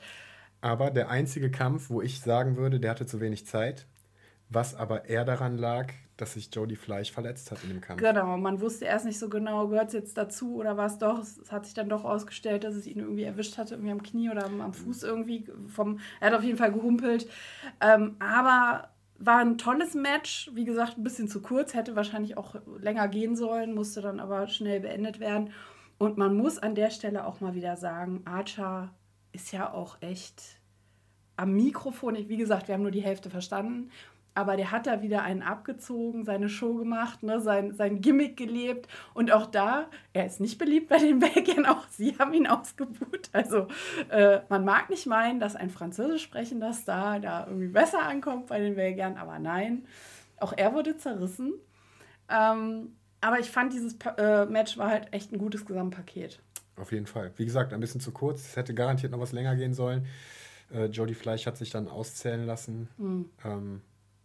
Aber 0.65 0.89
der 0.89 1.11
einzige 1.11 1.51
Kampf, 1.51 1.91
wo 1.91 2.01
ich 2.01 2.21
sagen 2.21 2.57
würde, 2.57 2.79
der 2.79 2.89
hatte 2.89 3.05
zu 3.05 3.21
wenig 3.21 3.45
Zeit, 3.45 3.85
was 4.49 4.73
aber 4.73 5.05
eher 5.05 5.23
daran 5.23 5.59
lag, 5.59 5.93
dass 6.17 6.33
sich 6.33 6.49
Jody 6.51 6.75
Fleisch 6.75 7.11
verletzt 7.11 7.51
hat 7.51 7.61
in 7.61 7.69
dem 7.69 7.81
Kampf. 7.81 8.01
Genau, 8.01 8.35
man 8.37 8.59
wusste 8.59 8.85
erst 8.85 9.05
nicht 9.05 9.19
so 9.19 9.29
genau, 9.29 9.67
gehört 9.67 9.89
es 9.89 9.93
jetzt 9.93 10.17
dazu 10.17 10.55
oder 10.55 10.75
war 10.75 10.87
es 10.87 10.97
doch. 10.97 11.19
Es 11.19 11.51
hat 11.51 11.65
sich 11.65 11.75
dann 11.75 11.87
doch 11.87 12.03
ausgestellt, 12.03 12.63
dass 12.63 12.73
es 12.73 12.87
ihn 12.87 12.97
irgendwie 12.97 13.25
erwischt 13.25 13.59
hatte, 13.59 13.75
irgendwie 13.75 13.91
am 13.91 14.01
Knie 14.01 14.31
oder 14.31 14.45
am, 14.45 14.73
Fuß 14.73 15.03
irgendwie. 15.03 15.45
Vom, 15.67 15.99
er 16.19 16.31
hat 16.31 16.39
auf 16.39 16.43
jeden 16.43 16.57
Fall 16.57 16.73
gehumpelt. 16.73 17.29
Ähm, 17.79 18.15
aber 18.17 18.89
war 19.19 19.41
ein 19.41 19.59
tolles 19.59 19.93
Match. 19.93 20.49
Wie 20.55 20.65
gesagt, 20.65 20.97
ein 20.97 21.03
bisschen 21.03 21.27
zu 21.27 21.43
kurz, 21.43 21.75
hätte 21.75 21.95
wahrscheinlich 21.95 22.37
auch 22.37 22.55
länger 22.79 23.07
gehen 23.07 23.35
sollen, 23.35 23.75
musste 23.75 24.01
dann 24.01 24.19
aber 24.19 24.47
schnell 24.47 24.79
beendet 24.79 25.19
werden. 25.19 25.51
Und 25.99 26.17
man 26.17 26.35
muss 26.35 26.57
an 26.57 26.73
der 26.73 26.89
Stelle 26.89 27.27
auch 27.27 27.39
mal 27.39 27.53
wieder 27.53 27.75
sagen, 27.75 28.23
Archer 28.25 28.95
ist 29.35 29.51
ja 29.51 29.71
auch 29.71 30.01
echt 30.01 30.41
am 31.35 31.53
Mikrofon. 31.53 32.15
Wie 32.27 32.37
gesagt, 32.37 32.67
wir 32.67 32.75
haben 32.75 32.81
nur 32.81 32.91
die 32.91 33.03
Hälfte 33.03 33.29
verstanden 33.29 33.91
aber 34.35 34.57
der 34.57 34.71
hat 34.71 34.85
da 34.85 35.01
wieder 35.01 35.23
einen 35.23 35.41
abgezogen, 35.41 36.25
seine 36.25 36.49
Show 36.49 36.75
gemacht, 36.75 37.23
ne, 37.23 37.39
sein, 37.39 37.73
sein 37.73 38.01
Gimmick 38.01 38.35
gelebt. 38.35 38.87
Und 39.13 39.31
auch 39.31 39.45
da, 39.45 39.87
er 40.11 40.25
ist 40.25 40.41
nicht 40.41 40.57
beliebt 40.57 40.89
bei 40.89 40.97
den 40.97 41.19
Belgiern, 41.19 41.65
auch 41.65 41.87
sie 41.89 42.17
haben 42.19 42.33
ihn 42.33 42.45
ausgebucht. 42.45 43.29
Also 43.31 43.67
äh, 44.09 44.41
man 44.49 44.65
mag 44.65 44.89
nicht 44.89 45.07
meinen, 45.07 45.39
dass 45.39 45.55
ein 45.55 45.69
französisch 45.69 46.23
sprechender 46.23 46.73
Star 46.73 47.21
da 47.21 47.47
irgendwie 47.47 47.69
besser 47.69 48.03
ankommt 48.03 48.47
bei 48.47 48.59
den 48.59 48.75
Belgiern, 48.75 49.15
aber 49.15 49.39
nein, 49.39 49.85
auch 50.37 50.53
er 50.55 50.73
wurde 50.73 50.97
zerrissen. 50.97 51.53
Ähm, 52.29 52.97
aber 53.21 53.39
ich 53.39 53.49
fand, 53.49 53.71
dieses 53.71 53.95
äh, 54.17 54.45
Match 54.47 54.77
war 54.77 54.89
halt 54.89 55.13
echt 55.13 55.31
ein 55.31 55.37
gutes 55.37 55.65
Gesamtpaket. 55.65 56.41
Auf 56.77 56.91
jeden 56.91 57.05
Fall. 57.05 57.31
Wie 57.37 57.45
gesagt, 57.45 57.73
ein 57.73 57.79
bisschen 57.79 58.01
zu 58.01 58.11
kurz. 58.11 58.41
Es 58.41 58.55
hätte 58.55 58.73
garantiert 58.73 59.11
noch 59.11 59.19
was 59.19 59.31
länger 59.31 59.55
gehen 59.55 59.73
sollen. 59.73 60.05
Äh, 60.73 60.85
Jodie 60.85 61.13
Fleisch 61.13 61.45
hat 61.45 61.57
sich 61.57 61.69
dann 61.69 61.87
auszählen 61.87 62.45
lassen. 62.45 62.89
Mhm. 62.97 63.29
Ähm, 63.43 63.81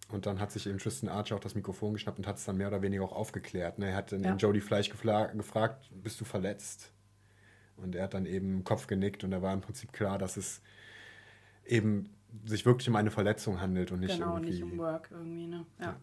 und 0.09 0.27
dann 0.27 0.41
hat 0.41 0.51
sich 0.51 0.67
eben 0.67 0.79
Tristan 0.79 1.09
Archer 1.09 1.37
auch 1.37 1.41
das 1.41 1.55
Mikrofon 1.55 1.93
geschnappt 1.93 2.19
und 2.19 2.27
hat 2.27 2.37
es 2.37 2.45
dann 2.45 2.57
mehr 2.57 2.69
oder 2.69 2.83
weniger 2.83 3.05
auch 3.05 3.13
aufgeklärt. 3.13 3.79
Ne? 3.79 3.91
Er 3.91 3.97
hat 3.97 4.13
dann 4.13 4.25
ja. 4.25 4.35
Jody 4.35 4.61
Fleisch 4.61 4.91
gefragt, 4.91 5.91
bist 6.03 6.21
du 6.21 6.25
verletzt? 6.25 6.93
Und 7.77 7.95
er 7.95 8.05
hat 8.05 8.15
dann 8.15 8.27
eben 8.27 8.59
im 8.59 8.65
Kopf 8.65 8.87
genickt 8.87 9.25
und 9.25 9.31
da 9.31 9.41
war 9.41 9.55
im 9.55 9.61
Prinzip 9.61 9.93
klar, 9.93 10.19
dass 10.19 10.37
es 10.37 10.61
eben 11.65 12.11
sich 12.45 12.67
wirklich 12.67 12.89
um 12.89 12.97
eine 12.97 13.11
Verletzung 13.11 13.61
handelt 13.61 13.93
und 13.93 14.01
nicht 14.01 14.15
genau, 14.15 14.35
irgendwie... 14.35 14.51
nicht 14.51 14.63
um 14.63 14.79
Work 14.79 15.09
irgendwie, 15.11 15.47
ne? 15.47 15.65
Ja. 15.79 15.87
ja. 15.87 15.97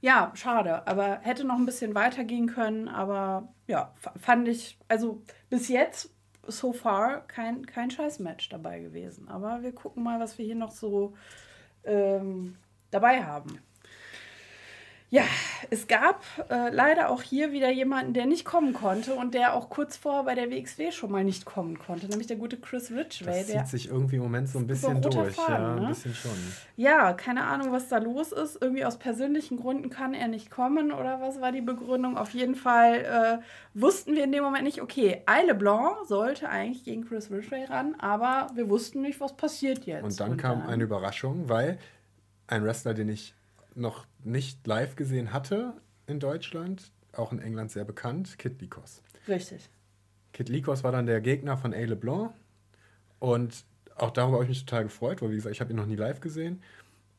Ja. 0.00 0.32
schade. 0.34 0.86
Aber 0.86 1.20
hätte 1.20 1.44
noch 1.44 1.56
ein 1.56 1.66
bisschen 1.66 1.94
weitergehen 1.94 2.46
können. 2.46 2.88
Aber 2.88 3.48
ja, 3.66 3.94
fand 4.16 4.48
ich, 4.48 4.78
also 4.88 5.22
bis 5.50 5.68
jetzt 5.68 6.10
so 6.46 6.72
far 6.72 7.26
kein, 7.26 7.66
kein 7.66 7.90
Scheiß-Match 7.90 8.48
dabei 8.48 8.80
gewesen. 8.80 9.28
Aber 9.28 9.62
wir 9.62 9.72
gucken 9.72 10.02
mal, 10.02 10.20
was 10.20 10.38
wir 10.38 10.44
hier 10.44 10.54
noch 10.54 10.70
so 10.70 11.14
ähm, 11.84 12.56
dabei 12.90 13.24
haben. 13.24 13.60
Ja, 15.10 15.22
es 15.70 15.86
gab 15.86 16.22
äh, 16.50 16.68
leider 16.68 17.08
auch 17.08 17.22
hier 17.22 17.50
wieder 17.50 17.70
jemanden, 17.70 18.12
der 18.12 18.26
nicht 18.26 18.44
kommen 18.44 18.74
konnte 18.74 19.14
und 19.14 19.32
der 19.32 19.54
auch 19.54 19.70
kurz 19.70 19.96
vorher 19.96 20.24
bei 20.24 20.34
der 20.34 20.50
WXW 20.50 20.92
schon 20.92 21.10
mal 21.10 21.24
nicht 21.24 21.46
kommen 21.46 21.78
konnte, 21.78 22.08
nämlich 22.08 22.26
der 22.26 22.36
gute 22.36 22.58
Chris 22.58 22.90
Ridgway. 22.90 23.38
Das 23.38 23.46
zieht 23.46 23.68
sich 23.68 23.88
irgendwie 23.88 24.16
im 24.16 24.22
Moment 24.22 24.50
so 24.50 24.58
ein 24.58 24.66
bisschen 24.66 25.00
durch. 25.00 25.34
Faden, 25.34 25.54
ja, 25.54 25.74
ne? 25.76 25.80
ein 25.80 25.88
bisschen 25.88 26.14
schon. 26.14 26.32
Ja, 26.76 27.14
keine 27.14 27.44
Ahnung, 27.44 27.72
was 27.72 27.88
da 27.88 27.96
los 27.96 28.32
ist. 28.32 28.60
Irgendwie 28.60 28.84
aus 28.84 28.98
persönlichen 28.98 29.56
Gründen 29.56 29.88
kann 29.88 30.12
er 30.12 30.28
nicht 30.28 30.50
kommen 30.50 30.92
oder 30.92 31.22
was 31.22 31.40
war 31.40 31.52
die 31.52 31.62
Begründung? 31.62 32.18
Auf 32.18 32.34
jeden 32.34 32.54
Fall 32.54 33.40
äh, 33.42 33.78
wussten 33.80 34.14
wir 34.14 34.24
in 34.24 34.32
dem 34.32 34.44
Moment 34.44 34.64
nicht, 34.64 34.82
okay, 34.82 35.22
Eile 35.24 35.54
Blanc 35.54 36.06
sollte 36.06 36.50
eigentlich 36.50 36.84
gegen 36.84 37.06
Chris 37.06 37.30
Ridgway 37.30 37.64
ran, 37.64 37.94
aber 37.98 38.48
wir 38.54 38.68
wussten 38.68 39.00
nicht, 39.00 39.20
was 39.20 39.34
passiert 39.34 39.86
jetzt. 39.86 40.04
Und 40.04 40.20
dann 40.20 40.32
und 40.32 40.36
kam 40.36 40.60
dann, 40.60 40.68
eine 40.68 40.84
Überraschung, 40.84 41.48
weil 41.48 41.78
ein 42.46 42.62
Wrestler, 42.62 42.92
den 42.92 43.08
ich 43.08 43.34
noch 43.78 44.06
nicht 44.24 44.66
live 44.66 44.96
gesehen 44.96 45.32
hatte 45.32 45.74
in 46.06 46.20
Deutschland, 46.20 46.92
auch 47.12 47.32
in 47.32 47.38
England 47.38 47.70
sehr 47.70 47.84
bekannt, 47.84 48.38
Kid 48.38 48.60
Likos. 48.60 49.02
Richtig. 49.26 49.68
Kid 50.32 50.48
Likos 50.48 50.84
war 50.84 50.92
dann 50.92 51.06
der 51.06 51.20
Gegner 51.20 51.56
von 51.56 51.72
A. 51.72 51.78
LeBlanc 51.78 52.32
und 53.18 53.64
auch 53.96 54.10
darüber 54.10 54.36
habe 54.36 54.44
ich 54.44 54.50
mich 54.50 54.64
total 54.64 54.84
gefreut, 54.84 55.22
weil 55.22 55.30
wie 55.30 55.36
gesagt, 55.36 55.54
ich 55.54 55.60
habe 55.60 55.72
ihn 55.72 55.76
noch 55.76 55.86
nie 55.86 55.96
live 55.96 56.20
gesehen 56.20 56.62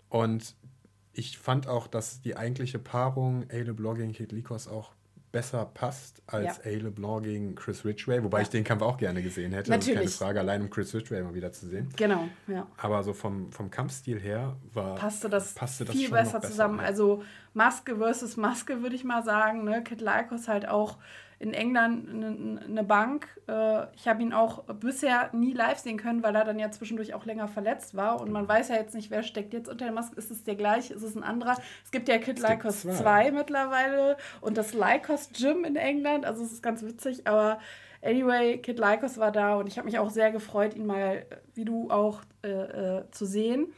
und 0.10 0.56
ich 1.14 1.38
fand 1.38 1.68
auch, 1.68 1.88
dass 1.88 2.22
die 2.22 2.38
eigentliche 2.38 2.80
Paarung 2.80 3.46
A. 3.52 3.58
LeBlanc 3.58 3.98
gegen 3.98 4.14
Kid 4.14 4.32
Likos 4.32 4.68
auch 4.68 4.94
besser 5.32 5.66
passt 5.66 6.22
als 6.28 6.58
ja. 6.64 6.72
A. 6.72 6.76
LeBlanc 6.76 7.24
gegen 7.24 7.56
Chris 7.56 7.86
Ridgway, 7.86 8.24
wobei 8.24 8.40
ja. 8.40 8.42
ich 8.44 8.50
den 8.50 8.64
Kampf 8.64 8.82
auch 8.82 8.98
gerne 8.98 9.22
gesehen 9.22 9.54
hätte. 9.54 9.70
Natürlich. 9.70 10.00
Das 10.00 10.12
ist 10.14 10.20
keine 10.20 10.28
Frage, 10.30 10.40
allein 10.40 10.62
um 10.62 10.70
Chris 10.70 10.94
Ridgway 10.94 11.22
mal 11.22 11.34
wieder 11.34 11.52
zu 11.52 11.68
sehen. 11.68 11.90
Genau, 11.96 12.28
ja. 12.48 12.68
Aber 12.78 13.04
so 13.04 13.14
vom, 13.14 13.52
vom 13.52 13.70
Kampfstil 13.70 14.20
her 14.20 14.56
war, 14.74 14.96
passte 14.96 15.30
das, 15.30 15.54
passte 15.54 15.86
das 15.86 15.96
viel 15.96 16.10
besser, 16.10 16.40
besser 16.40 16.50
zusammen. 16.50 16.80
Also 16.80 17.24
Maske 17.54 17.98
versus 17.98 18.38
Maske, 18.38 18.82
würde 18.82 18.96
ich 18.96 19.04
mal 19.04 19.24
sagen. 19.24 19.64
Ne? 19.64 19.84
Kid 19.84 20.02
Lycos 20.02 20.48
halt 20.48 20.68
auch 20.68 20.98
in 21.40 21.54
England 21.54 22.10
eine, 22.10 22.62
eine 22.66 22.84
Bank. 22.84 23.28
Äh, 23.48 23.86
ich 23.96 24.08
habe 24.08 24.22
ihn 24.22 24.34
auch 24.34 24.66
bisher 24.66 25.30
nie 25.34 25.54
live 25.54 25.80
sehen 25.80 25.98
können, 25.98 26.22
weil 26.22 26.36
er 26.36 26.44
dann 26.44 26.60
ja 26.60 26.70
zwischendurch 26.70 27.14
auch 27.14 27.26
länger 27.26 27.48
verletzt 27.48 27.96
war. 27.96 28.20
Und 28.20 28.30
man 28.32 28.48
weiß 28.48 28.68
ja 28.70 28.76
jetzt 28.76 28.94
nicht, 28.94 29.10
wer 29.10 29.24
steckt 29.24 29.54
jetzt 29.54 29.70
unter 29.70 29.86
der 29.86 29.94
Maske. 29.94 30.18
Ist 30.18 30.32
es 30.32 30.44
der 30.44 30.56
gleiche? 30.56 30.94
Ist 30.94 31.02
es 31.02 31.16
ein 31.16 31.24
anderer? 31.24 31.56
Es 31.86 31.92
gibt 31.92 32.10
ja 32.10 32.18
Kid 32.18 32.40
Lycos 32.40 32.82
2 32.82 33.32
mittlerweile 33.32 34.18
und 34.42 34.58
das 34.58 34.74
Lycos 34.74 35.30
Gym 35.32 35.64
in 35.64 35.78
England. 35.78 36.26
Also 36.26 36.44
es 36.44 36.52
ist 36.52 36.62
ganz 36.62 36.84
witzig, 36.84 37.26
aber 37.26 37.60
anyway, 38.02 38.58
Kid 38.58 38.78
Lycos 38.78 39.18
war 39.18 39.32
da 39.32 39.56
und 39.56 39.68
ich 39.68 39.78
habe 39.78 39.86
mich 39.86 39.98
auch 39.98 40.10
sehr 40.10 40.32
gefreut, 40.32 40.76
ihn 40.76 40.86
mal, 40.86 41.26
wie 41.54 41.64
du 41.64 41.90
auch, 41.90 42.22
äh, 42.44 42.50
äh, 42.50 43.12
zu 43.12 43.26
sehen. 43.26 43.74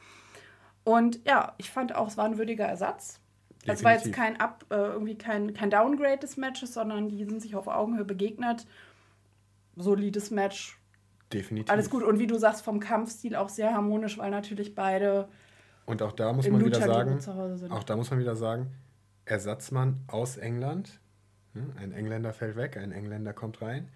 Und 0.84 1.20
ja, 1.28 1.54
ich 1.58 1.70
fand 1.70 1.96
auch, 1.96 2.08
es 2.08 2.18
war 2.18 2.26
ein 2.26 2.40
würdiger 2.40 2.66
Ersatz. 2.66 3.21
Das 3.66 3.84
war 3.84 3.94
jetzt 3.94 4.12
kein 4.12 4.40
Up, 4.40 4.66
äh, 4.70 4.76
irgendwie 4.76 5.18
kein, 5.18 5.54
kein 5.54 5.70
Downgrade 5.70 6.20
des 6.20 6.38
Matches, 6.38 6.74
sondern 6.74 7.10
die 7.10 7.24
sind 7.26 7.42
sich 7.42 7.56
auf 7.56 7.68
Augenhöhe 7.68 8.06
begegnet. 8.06 8.66
Solides 9.76 10.32
Match. 10.32 10.80
Definitiv. 11.32 11.72
Alles 11.72 11.90
gut. 11.90 12.04
Und 12.04 12.20
wie 12.20 12.28
du 12.28 12.38
sagst, 12.38 12.64
vom 12.64 12.80
Kampfstil 12.80 13.36
auch 13.36 13.50
sehr 13.50 13.74
harmonisch, 13.74 14.18
weil 14.18 14.32
natürlich 14.32 14.76
beide. 14.76 15.30
Und 15.86 16.02
auch 16.02 16.12
da 16.12 16.34
muss 16.34 16.50
man 16.50 16.64
wieder 16.66 16.82
sagen, 16.82 17.20
auch 17.70 17.84
da 17.84 17.96
muss 17.96 18.10
man 18.10 18.20
wieder 18.20 18.36
sagen, 18.36 18.72
Ersatzmann 19.26 20.02
aus 20.08 20.38
England. 20.38 21.00
Hm, 21.54 21.74
ein 21.78 21.92
Engländer 21.92 22.34
fällt 22.34 22.56
weg, 22.56 22.78
ein 22.78 22.92
Engländer 22.92 23.34
kommt 23.34 23.62
rein 23.62 23.90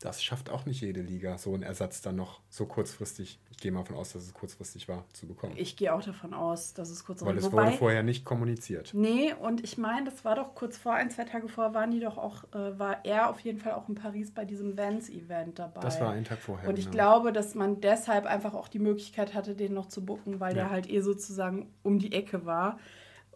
das 0.00 0.22
schafft 0.22 0.50
auch 0.50 0.64
nicht 0.64 0.80
jede 0.80 1.00
Liga, 1.00 1.38
so 1.38 1.54
einen 1.54 1.64
Ersatz 1.64 2.00
dann 2.00 2.16
noch 2.16 2.40
so 2.48 2.66
kurzfristig, 2.66 3.40
ich 3.50 3.56
gehe 3.56 3.72
mal 3.72 3.80
davon 3.80 3.96
aus, 3.96 4.12
dass 4.12 4.22
es 4.22 4.32
kurzfristig 4.32 4.88
war, 4.88 5.04
zu 5.12 5.26
bekommen. 5.26 5.54
Ich 5.56 5.76
gehe 5.76 5.92
auch 5.92 6.02
davon 6.02 6.34
aus, 6.34 6.72
dass 6.72 6.90
es 6.90 7.04
kurzfristig 7.04 7.26
war. 7.26 7.34
Weil 7.34 7.38
es 7.38 7.52
Wobei, 7.52 7.66
wurde 7.66 7.76
vorher 7.78 8.02
nicht 8.04 8.24
kommuniziert. 8.24 8.92
Nee, 8.94 9.34
und 9.34 9.64
ich 9.64 9.76
meine, 9.76 10.08
das 10.08 10.24
war 10.24 10.36
doch 10.36 10.54
kurz 10.54 10.76
vor, 10.76 10.94
ein, 10.94 11.10
zwei 11.10 11.24
Tage 11.24 11.48
vorher 11.48 11.74
waren 11.74 11.90
die 11.90 11.98
doch 11.98 12.16
auch, 12.16 12.44
äh, 12.54 12.78
war 12.78 13.04
er 13.04 13.28
auf 13.28 13.40
jeden 13.40 13.58
Fall 13.58 13.72
auch 13.72 13.88
in 13.88 13.96
Paris 13.96 14.30
bei 14.32 14.44
diesem 14.44 14.78
Vans-Event 14.78 15.58
dabei. 15.58 15.80
Das 15.80 16.00
war 16.00 16.12
ein 16.12 16.24
Tag 16.24 16.38
vorher. 16.38 16.68
Und 16.68 16.78
ich 16.78 16.86
genau. 16.86 16.94
glaube, 16.94 17.32
dass 17.32 17.56
man 17.56 17.80
deshalb 17.80 18.26
einfach 18.26 18.54
auch 18.54 18.68
die 18.68 18.78
Möglichkeit 18.78 19.34
hatte, 19.34 19.56
den 19.56 19.74
noch 19.74 19.86
zu 19.86 20.04
bucken, 20.04 20.38
weil 20.38 20.56
ja. 20.56 20.64
der 20.64 20.70
halt 20.70 20.88
eh 20.88 21.00
sozusagen 21.00 21.72
um 21.82 21.98
die 21.98 22.12
Ecke 22.12 22.46
war. 22.46 22.78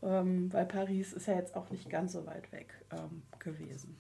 Ähm, 0.02 0.52
weil 0.52 0.66
Paris 0.66 1.12
ist 1.12 1.26
ja 1.26 1.34
jetzt 1.34 1.54
auch 1.54 1.70
nicht 1.70 1.88
ganz 1.88 2.12
so 2.12 2.26
weit 2.26 2.50
weg 2.52 2.74
ähm, 2.92 3.22
gewesen. 3.38 3.96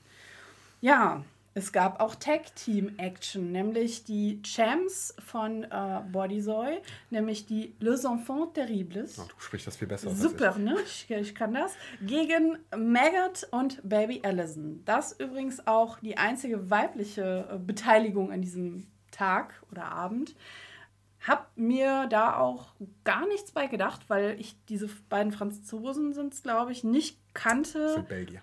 Ja, 0.80 1.24
Es 1.54 1.70
gab 1.72 2.00
auch 2.00 2.14
Tag-Team-Action, 2.14 3.52
nämlich 3.52 4.04
die 4.04 4.40
Champs 4.42 5.14
von 5.22 5.64
äh, 5.64 6.00
Bodysoy, 6.10 6.80
nämlich 7.10 7.44
die 7.44 7.74
Les 7.78 8.04
Enfants 8.04 8.54
Terribles. 8.54 9.18
Oh, 9.18 9.24
du 9.28 9.34
sprichst 9.38 9.66
das 9.66 9.76
viel 9.76 9.88
besser. 9.88 10.14
Super, 10.14 10.56
ne? 10.58 10.76
Ich, 10.84 11.10
ich 11.10 11.34
kann 11.34 11.52
das. 11.52 11.74
Gegen 12.00 12.58
Maggot 12.74 13.46
und 13.50 13.86
Baby 13.86 14.22
Allison. 14.24 14.82
Das 14.86 15.12
übrigens 15.12 15.66
auch 15.66 15.98
die 16.00 16.16
einzige 16.16 16.70
weibliche 16.70 17.46
äh, 17.50 17.58
Beteiligung 17.58 18.32
an 18.32 18.40
diesem 18.40 18.86
Tag 19.10 19.62
oder 19.70 19.84
Abend. 19.84 20.34
Hab 21.20 21.56
mir 21.56 22.06
da 22.08 22.38
auch 22.38 22.74
gar 23.04 23.28
nichts 23.28 23.52
bei 23.52 23.66
gedacht, 23.66 24.08
weil 24.08 24.40
ich 24.40 24.56
diese 24.70 24.88
beiden 25.10 25.32
Franzosen 25.32 26.14
sind 26.14 26.32
es, 26.32 26.42
glaube 26.42 26.72
ich, 26.72 26.82
nicht 26.82 27.18
kannte. 27.34 27.90
Sind 27.90 28.08
Belgier. 28.08 28.42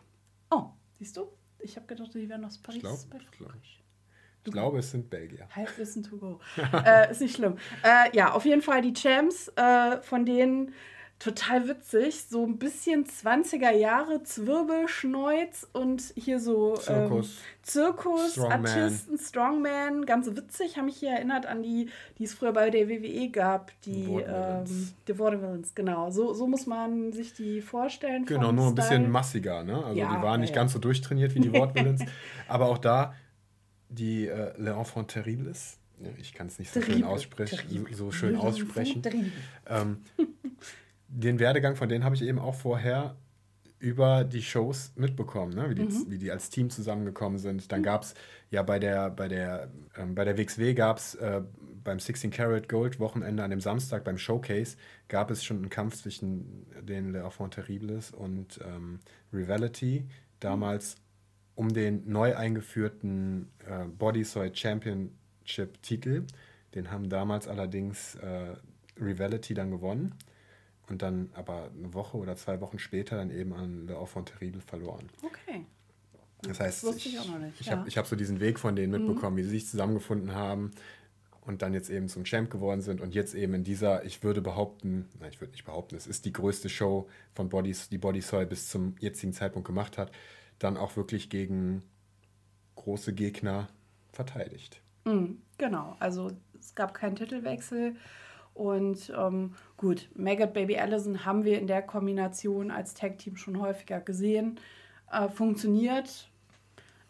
Oh, 0.52 0.68
siehst 1.00 1.18
du? 1.18 1.28
Ich 1.60 1.76
habe 1.76 1.88
gedacht, 1.88 2.14
die 2.14 2.30
wären 2.30 2.46
aus 2.46 2.58
Paris. 2.58 2.78
Ich, 2.78 2.82
glaub, 2.82 3.00
ich, 3.22 3.38
glaub, 3.38 3.54
ich 3.64 4.52
glaube, 4.52 4.80
es 4.80 4.92
sind 4.92 5.10
Belgier. 5.10 5.48
Halbwissen 5.56 6.04
to 6.04 6.18
go. 6.18 6.40
äh, 6.86 7.12
ist 7.12 7.22
nicht 7.22 7.36
schlimm. 7.36 7.58
Äh, 7.84 8.16
ja, 8.16 8.34
auf 8.34 8.46
jeden 8.46 8.62
Fall 8.62 8.82
die 8.82 8.94
Champs, 8.94 9.50
äh, 9.56 10.02
von 10.02 10.26
denen 10.26 10.74
total 11.20 11.68
witzig. 11.68 12.24
So 12.30 12.46
ein 12.46 12.58
bisschen 12.58 13.06
20er 13.06 13.72
Jahre 13.72 14.24
Zwirbelschneuz 14.24 15.68
und 15.74 16.14
hier 16.16 16.40
so 16.40 16.76
Zirkus, 16.78 17.28
ähm, 17.28 17.62
Zirkus 17.62 18.32
Strongman. 18.32 18.66
Artisten, 18.66 19.18
Strongman, 19.18 20.06
ganz 20.06 20.28
witzig. 20.36 20.78
Haben 20.78 20.86
mich 20.86 20.98
hier 20.98 21.12
erinnert 21.12 21.46
an 21.46 21.62
die, 21.62 21.90
die 22.18 22.24
es 22.24 22.34
früher 22.34 22.54
bei 22.54 22.70
der 22.70 22.88
WWE 22.88 23.30
gab, 23.30 23.72
die 23.82 24.16
ähm, 24.16 24.66
The 25.06 25.20
Villains, 25.20 25.76
genau. 25.76 26.10
So, 26.10 26.34
so 26.34 26.48
muss 26.48 26.66
man 26.66 27.12
sich 27.12 27.34
die 27.34 27.62
vorstellen. 27.62 28.26
Genau, 28.26 28.52
nur 28.52 28.68
ein 28.68 28.76
bisschen 28.76 29.12
massiger, 29.12 29.64
ne? 29.64 29.84
Also 29.84 30.00
ja, 30.00 30.16
die 30.16 30.24
waren 30.24 30.40
nicht 30.40 30.56
ja. 30.56 30.56
ganz 30.56 30.74
so 30.74 30.80
durchtrainiert 30.80 31.36
wie 31.36 31.42
die 31.42 31.52
Villains. 31.52 32.02
aber 32.48 32.68
auch 32.68 32.78
da 32.78 33.14
die 33.90 34.28
äh, 34.28 34.54
Le 34.58 34.72
Enfant 34.72 35.10
Terribles. 35.10 35.78
Ich 36.18 36.34
kann 36.34 36.48
es 36.48 36.60
nicht 36.60 36.72
so 36.72 36.82
schön 36.82 37.04
aussprechen, 37.04 37.86
so 37.92 38.10
schön 38.12 38.38
aussprechen. 38.38 39.04
Ähm, 39.68 39.98
den 41.10 41.40
Werdegang 41.40 41.76
von 41.76 41.90
denen 41.90 42.04
habe 42.04 42.16
ich 42.16 42.22
eben 42.22 42.40
auch 42.40 42.56
vorher 42.56 43.16
über 43.80 44.26
die 44.26 44.42
Shows 44.42 44.92
mitbekommen, 44.96 45.54
ne? 45.54 45.70
wie, 45.70 45.76
die, 45.76 45.84
mhm. 45.84 46.06
wie 46.10 46.18
die 46.18 46.32
als 46.32 46.50
Team 46.50 46.70
zusammengekommen 46.70 47.40
sind. 47.40 47.72
Dann 47.72 47.80
mhm. 47.80 47.86
gab 47.86 48.04
es 48.04 48.14
ja 48.52 48.62
bei 48.62 48.78
der, 48.78 49.10
bei 49.10 49.28
der, 49.28 49.70
ähm, 49.98 50.16
bei 50.16 50.26
der 50.26 50.38
WXW 50.38 50.74
gab 50.74 50.98
es 50.98 51.16
äh, 51.16 51.42
beim 51.84 52.00
16 52.00 52.30
Karat 52.30 52.68
Gold 52.68 53.00
Wochenende 53.00 53.42
an 53.42 53.50
dem 53.50 53.62
Samstag 53.62 54.04
beim 54.04 54.18
Showcase 54.18 54.76
gab 55.08 55.32
es 55.32 55.44
schon 55.44 55.58
einen 55.58 55.70
Kampf 55.70 55.96
zwischen 55.96 56.66
den 56.82 57.14
Le 57.14 57.20
Enfants 57.20 57.56
Terribles 57.56 58.12
und 58.12 58.60
ähm, 58.66 59.00
Rivality. 59.34 60.06
Damals 60.42 60.98
um 61.56 61.74
den 61.74 62.10
neu 62.10 62.36
eingeführten 62.36 63.50
äh, 63.66 63.86
Bodysoy 63.86 64.52
Championship 64.54 65.82
Titel. 65.82 66.26
Den 66.76 66.92
haben 66.92 67.10
damals 67.10 67.48
allerdings 67.48 68.16
äh, 68.16 68.56
Rivality 69.02 69.54
dann 69.54 69.72
gewonnen 69.72 70.16
und 70.90 71.02
dann 71.02 71.30
aber 71.34 71.70
eine 71.78 71.94
Woche 71.94 72.18
oder 72.18 72.36
zwei 72.36 72.62
Wochen 72.62 72.80
später 72.80 73.18
dann 73.18 73.32
eben 73.32 73.54
an 73.54 73.88
Le 73.88 73.96
Enfant 73.96 74.30
Terrible 74.30 74.62
verloren. 74.62 75.10
Okay. 75.24 75.66
Das 76.42 76.60
heißt, 76.60 76.84
das 76.86 76.96
ich, 76.96 77.08
ich, 77.08 77.16
ich 77.60 77.66
ja. 77.68 77.78
habe 77.78 77.90
hab 77.90 78.08
so 78.08 78.16
diesen 78.16 78.40
Weg 78.40 78.60
von 78.60 78.76
denen 78.76 78.92
mitbekommen, 78.92 79.36
mhm. 79.36 79.40
wie 79.40 79.44
sie 79.44 79.50
sich 79.50 79.68
zusammengefunden 79.68 80.34
haben 80.34 80.72
und 81.42 81.62
dann 81.62 81.74
jetzt 81.74 81.90
eben 81.90 82.08
zum 82.08 82.24
Champ 82.24 82.50
geworden 82.50 82.82
sind 82.82 83.02
und 83.02 83.14
jetzt 83.14 83.34
eben 83.34 83.56
in 83.56 83.64
dieser, 83.64 84.06
ich 84.06 84.24
würde 84.24 84.42
behaupten, 84.42 85.10
nein, 85.20 85.32
ich 85.32 85.42
würde 85.42 85.52
nicht 85.52 85.66
behaupten, 85.66 85.96
es 85.96 86.08
ist 86.08 86.26
die 86.26 86.32
größte 86.32 86.70
Show 86.70 87.10
von 87.34 87.50
Bodies, 87.50 87.90
die 87.90 87.98
Body 87.98 88.22
Soy 88.22 88.46
bis 88.46 88.70
zum 88.70 88.96
jetzigen 89.00 89.34
Zeitpunkt 89.34 89.68
gemacht 89.68 89.98
hat, 89.98 90.12
dann 90.60 90.78
auch 90.78 90.96
wirklich 90.96 91.30
gegen 91.30 91.84
große 92.76 93.14
Gegner 93.14 93.68
verteidigt. 94.14 94.82
Mhm, 95.06 95.42
genau, 95.58 95.98
also 96.00 96.32
es 96.60 96.76
gab 96.76 96.94
keinen 96.94 97.16
Titelwechsel 97.16 97.96
und 98.54 99.14
ähm, 99.18 99.54
gut, 99.78 100.10
Maggot 100.16 100.54
Baby 100.54 100.78
Allison 100.78 101.26
haben 101.26 101.46
wir 101.46 101.60
in 101.60 101.68
der 101.68 101.82
Kombination 101.82 102.72
als 102.72 102.94
Tag-Team 102.94 103.38
schon 103.38 103.60
häufiger 103.60 104.00
gesehen. 104.02 104.60
Äh, 105.12 105.30
funktioniert. 105.30 106.30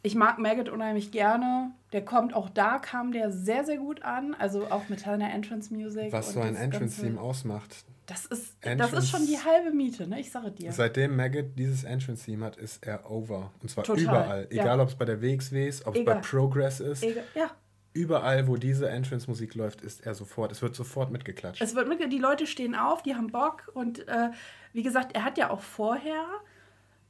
Ich 0.02 0.16
mag 0.16 0.40
Maggot 0.40 0.70
unheimlich 0.70 1.12
gerne. 1.12 1.72
Der 1.92 2.06
kommt 2.06 2.34
auch 2.34 2.50
da, 2.50 2.80
kam 2.80 3.12
der 3.12 3.32
sehr, 3.32 3.66
sehr 3.66 3.78
gut 3.78 4.04
an. 4.04 4.36
Also 4.38 4.68
auch 4.70 4.88
mit 4.90 5.02
seiner 5.02 5.34
Entrance 5.34 5.74
Music. 5.74 6.12
Was 6.12 6.34
so 6.34 6.40
ein 6.40 6.56
Entrance-Theme 6.56 7.20
ausmacht. 7.20 7.84
Das 8.06 8.26
ist, 8.26 8.56
Entrance, 8.62 8.96
das 8.96 9.04
ist 9.04 9.10
schon 9.12 9.26
die 9.28 9.38
halbe 9.38 9.72
Miete, 9.72 10.08
ne? 10.08 10.20
Ich 10.20 10.32
sage 10.32 10.52
dir. 10.52 10.72
Seitdem 10.72 11.16
Maggot 11.16 11.58
dieses 11.58 11.84
Entrance-Theme 11.84 12.46
hat, 12.46 12.58
ist 12.58 12.86
er 12.86 13.10
over. 13.10 13.52
Und 13.62 13.70
zwar 13.70 13.84
Total, 13.84 14.04
überall. 14.04 14.48
Egal, 14.50 14.78
ja. 14.78 14.84
ob 14.84 14.90
es 14.90 14.96
bei 14.96 15.06
der 15.06 15.22
WXW 15.22 15.68
ist, 15.68 15.86
ob 15.86 15.96
es 15.96 16.06
bei 16.06 16.16
Progress 16.16 16.80
ist. 16.80 17.04
Egal, 17.04 17.24
ja 17.36 17.52
überall, 17.94 18.48
wo 18.48 18.56
diese 18.56 18.90
Entrance-Musik 18.90 19.56
läuft, 19.56 19.82
ist 19.82 20.06
er 20.06 20.14
sofort, 20.14 20.52
es 20.52 20.62
wird 20.62 20.76
sofort 20.76 21.12
mitgeklatscht. 21.12 21.62
Es 21.62 21.76
wird 21.76 21.88
mit, 21.88 22.12
die 22.12 22.18
Leute 22.18 22.48
stehen 22.48 22.76
auf, 22.76 23.02
die 23.02 23.16
haben 23.16 23.28
Bock 23.28 23.72
und 23.74 24.08
äh, 24.08 24.30
wie 24.74 24.84
gesagt, 24.84 25.16
er 25.16 25.24
hat 25.24 25.38
ja 25.38 25.50
auch 25.50 25.62
vorher, 25.62 26.26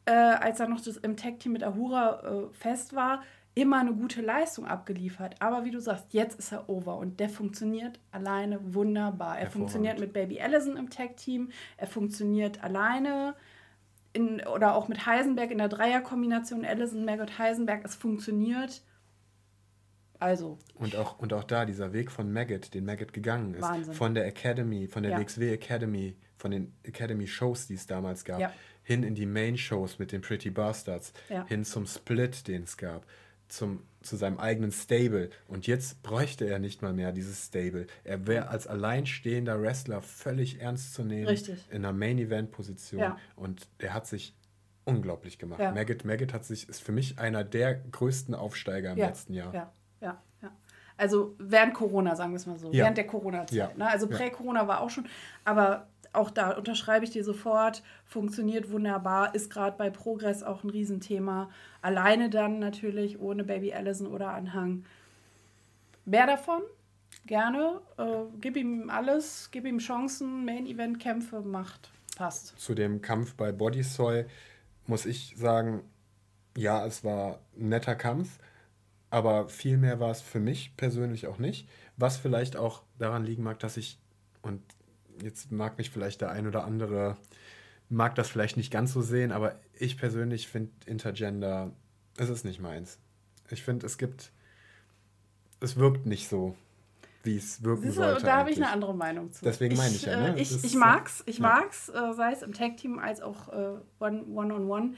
äh, 0.05 0.11
als 0.11 0.59
er 0.59 0.67
noch 0.67 0.81
das, 0.81 0.97
im 0.97 1.17
Tag-Team 1.17 1.51
mit 1.51 1.63
Ahura 1.63 2.21
äh, 2.23 2.53
fest 2.53 2.95
war, 2.95 3.21
immer 3.55 3.79
eine 3.79 3.93
gute 3.93 4.21
Leistung 4.21 4.65
abgeliefert. 4.65 5.35
Aber 5.39 5.65
wie 5.65 5.71
du 5.71 5.81
sagst, 5.81 6.13
jetzt 6.13 6.39
ist 6.39 6.51
er 6.51 6.69
over 6.69 6.97
und 6.97 7.19
der 7.19 7.29
funktioniert 7.29 7.99
alleine 8.11 8.59
wunderbar. 8.73 9.37
Er 9.39 9.47
funktioniert 9.47 9.99
mit 9.99 10.13
Baby 10.13 10.39
Allison 10.39 10.77
im 10.77 10.89
Tag-Team, 10.89 11.49
er 11.77 11.87
funktioniert 11.87 12.63
alleine. 12.63 13.35
In, 14.11 14.41
oder 14.47 14.73
auch 14.73 14.87
mit 14.87 15.05
Heisenberg 15.05 15.51
in 15.51 15.59
der 15.59 15.69
Dreierkombination 15.69 16.65
Allison, 16.65 17.05
Maggot, 17.05 17.37
Heisenberg, 17.37 17.85
es 17.85 17.93
funktioniert 17.93 18.81
also. 20.19 20.59
Und 20.75 20.95
auch, 20.95 21.17
und 21.19 21.33
auch 21.33 21.45
da 21.45 21.65
dieser 21.65 21.93
Weg 21.93 22.11
von 22.11 22.31
Maggot, 22.31 22.73
den 22.73 22.85
Maggot 22.85 23.13
gegangen 23.13 23.53
ist. 23.53 23.61
Wahnsinn. 23.61 23.93
Von 23.93 24.13
der 24.13 24.25
Academy, 24.25 24.87
von 24.87 25.03
der 25.03 25.13
ja. 25.13 25.19
WXW 25.19 25.53
Academy, 25.53 26.15
von 26.35 26.51
den 26.51 26.73
Academy-Shows, 26.83 27.67
die 27.67 27.75
es 27.75 27.87
damals 27.87 28.25
gab, 28.25 28.39
ja. 28.39 28.53
hin 28.83 29.03
in 29.03 29.15
die 29.15 29.25
Main-Shows 29.25 29.97
mit 29.99 30.11
den 30.11 30.21
Pretty 30.21 30.49
Bastards, 30.49 31.13
ja. 31.29 31.45
hin 31.47 31.63
zum 31.63 31.85
Split, 31.85 32.47
den 32.47 32.63
es 32.63 32.77
gab, 32.77 33.05
zum, 33.47 33.83
zu 34.01 34.17
seinem 34.17 34.39
eigenen 34.39 34.71
Stable. 34.71 35.29
Und 35.47 35.67
jetzt 35.67 36.03
bräuchte 36.03 36.45
er 36.45 36.59
nicht 36.59 36.81
mal 36.81 36.93
mehr 36.93 37.11
dieses 37.13 37.45
Stable. 37.45 37.87
Er 38.03 38.27
wäre 38.27 38.49
als 38.49 38.67
alleinstehender 38.67 39.61
Wrestler 39.61 40.01
völlig 40.01 40.59
ernst 40.61 40.93
zu 40.93 41.03
nehmen. 41.03 41.27
Richtig. 41.27 41.59
In 41.69 41.77
einer 41.77 41.93
Main-Event-Position. 41.93 43.13
Und 43.35 43.67
er 43.77 43.93
hat 43.93 44.07
sich 44.07 44.35
unglaublich 44.85 45.37
gemacht. 45.37 45.59
Maggot, 45.59 46.03
Maggot 46.03 46.33
hat 46.33 46.45
sich, 46.45 46.67
ist 46.67 46.81
für 46.81 46.91
mich 46.91 47.19
einer 47.19 47.43
der 47.43 47.75
größten 47.75 48.35
Aufsteiger 48.35 48.91
im 48.91 48.97
letzten 48.97 49.33
Jahr. 49.33 49.53
Ja. 49.53 49.73
Also 50.99 51.33
während 51.39 51.73
Corona, 51.73 52.15
sagen 52.15 52.31
wir 52.31 52.37
es 52.37 52.45
mal 52.45 52.59
so. 52.59 52.67
Ja. 52.71 52.83
Während 52.83 52.97
der 52.97 53.07
Corona-Zeit. 53.07 53.55
Ja. 53.55 53.71
Ne? 53.75 53.89
Also 53.89 54.07
Prä-Corona 54.07 54.67
war 54.67 54.81
auch 54.81 54.89
schon. 54.89 55.07
Aber 55.45 55.87
auch 56.11 56.29
da 56.29 56.51
unterschreibe 56.51 57.05
ich 57.05 57.11
dir 57.11 57.23
sofort, 57.23 57.83
funktioniert 58.05 58.71
wunderbar, 58.71 59.35
ist 59.35 59.49
gerade 59.49 59.77
bei 59.77 59.89
Progress 59.89 60.43
auch 60.43 60.63
ein 60.63 60.69
Riesenthema. 60.69 61.49
Alleine 61.81 62.29
dann 62.29 62.59
natürlich, 62.59 63.19
ohne 63.19 63.43
Baby 63.43 63.73
Allison 63.73 64.07
oder 64.07 64.29
Anhang. 64.29 64.85
Mehr 66.05 66.27
davon, 66.27 66.61
gerne. 67.25 67.79
Äh, 67.97 68.23
gib 68.41 68.57
ihm 68.57 68.89
alles, 68.89 69.49
gib 69.51 69.65
ihm 69.65 69.77
Chancen, 69.77 70.43
Main-Event-Kämpfe, 70.45 71.41
macht, 71.41 71.91
passt. 72.17 72.59
Zu 72.59 72.73
dem 72.73 73.01
Kampf 73.01 73.35
bei 73.35 73.51
Bodysoy 73.51 74.25
muss 74.87 75.05
ich 75.05 75.35
sagen, 75.37 75.83
ja, 76.57 76.85
es 76.85 77.03
war 77.03 77.39
ein 77.57 77.69
netter 77.69 77.95
Kampf. 77.95 78.39
Aber 79.09 79.49
viel 79.49 79.77
mehr 79.77 79.99
war 79.99 80.11
es 80.11 80.21
für 80.21 80.39
mich 80.39 80.75
persönlich 80.77 81.27
auch 81.27 81.39
nicht. 81.39 81.67
Was 81.97 82.17
vielleicht 82.17 82.55
auch 82.55 82.83
daran 82.97 83.23
liegen 83.23 83.43
mag, 83.43 83.59
dass 83.59 83.77
ich, 83.77 83.99
und 84.41 84.61
jetzt 85.21 85.51
mag 85.51 85.77
mich 85.77 85.89
vielleicht 85.89 86.21
der 86.21 86.31
ein 86.31 86.47
oder 86.47 86.63
andere, 86.63 87.17
mag 87.89 88.15
das 88.15 88.29
vielleicht 88.29 88.57
nicht 88.57 88.71
ganz 88.71 88.93
so 88.93 89.01
sehen, 89.01 89.31
aber 89.31 89.59
ich 89.73 89.97
persönlich 89.97 90.47
finde 90.47 90.71
Intergender, 90.85 91.71
es 92.17 92.29
ist 92.29 92.45
nicht 92.45 92.59
meins. 92.59 92.99
Ich 93.49 93.63
finde, 93.63 93.85
es 93.87 93.97
gibt, 93.97 94.31
es 95.59 95.75
wirkt 95.75 96.05
nicht 96.05 96.29
so, 96.29 96.55
wie 97.23 97.37
es 97.37 97.63
wirken 97.63 97.83
Siehst 97.83 97.95
sollte. 97.95 98.25
Da 98.25 98.37
habe 98.37 98.51
ich 98.51 98.57
eine 98.57 98.69
andere 98.69 98.93
Meinung 98.93 99.31
zu. 99.31 99.43
Deswegen 99.43 99.75
meine 99.75 99.95
ich, 99.95 100.03
ja. 100.03 100.19
Ne? 100.19 100.37
Äh, 100.37 100.41
ich, 100.41 100.63
ich 100.63 100.75
mag's, 100.75 101.23
ich 101.25 101.39
ja. 101.39 101.47
mag's, 101.47 101.89
äh, 101.89 102.13
sei 102.15 102.31
es 102.31 102.43
im 102.43 102.53
Tag-Team 102.53 102.99
als 102.99 103.21
auch 103.21 103.49
äh, 103.49 103.79
One-on-One. 103.99 104.53
-on 104.53 104.67
-one 104.67 104.95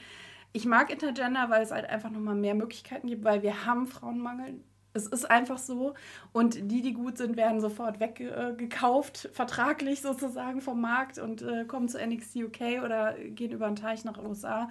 ich 0.52 0.66
mag 0.66 0.90
Intergender, 0.90 1.48
weil 1.48 1.62
es 1.62 1.70
halt 1.70 1.88
einfach 1.88 2.10
nochmal 2.10 2.34
mehr 2.34 2.54
Möglichkeiten 2.54 3.08
gibt, 3.08 3.24
weil 3.24 3.42
wir 3.42 3.66
haben 3.66 3.86
Frauenmangel. 3.86 4.60
Es 4.94 5.06
ist 5.06 5.30
einfach 5.30 5.56
so. 5.56 5.94
Und 6.32 6.70
die, 6.70 6.82
die 6.82 6.92
gut 6.92 7.16
sind, 7.16 7.36
werden 7.36 7.60
sofort 7.60 7.98
weggekauft, 7.98 9.24
äh, 9.24 9.28
vertraglich 9.30 10.02
sozusagen 10.02 10.60
vom 10.60 10.80
Markt 10.82 11.18
und 11.18 11.40
äh, 11.40 11.64
kommen 11.64 11.88
zu 11.88 11.98
NXT 11.98 12.36
UK 12.36 12.82
oder 12.84 13.14
gehen 13.14 13.52
über 13.52 13.66
den 13.66 13.76
Teich 13.76 14.04
nach 14.04 14.22
USA. 14.22 14.68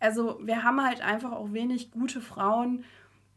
Also 0.00 0.38
wir 0.42 0.62
haben 0.62 0.82
halt 0.82 1.02
einfach 1.02 1.32
auch 1.32 1.52
wenig 1.52 1.90
gute 1.90 2.22
Frauen, 2.22 2.84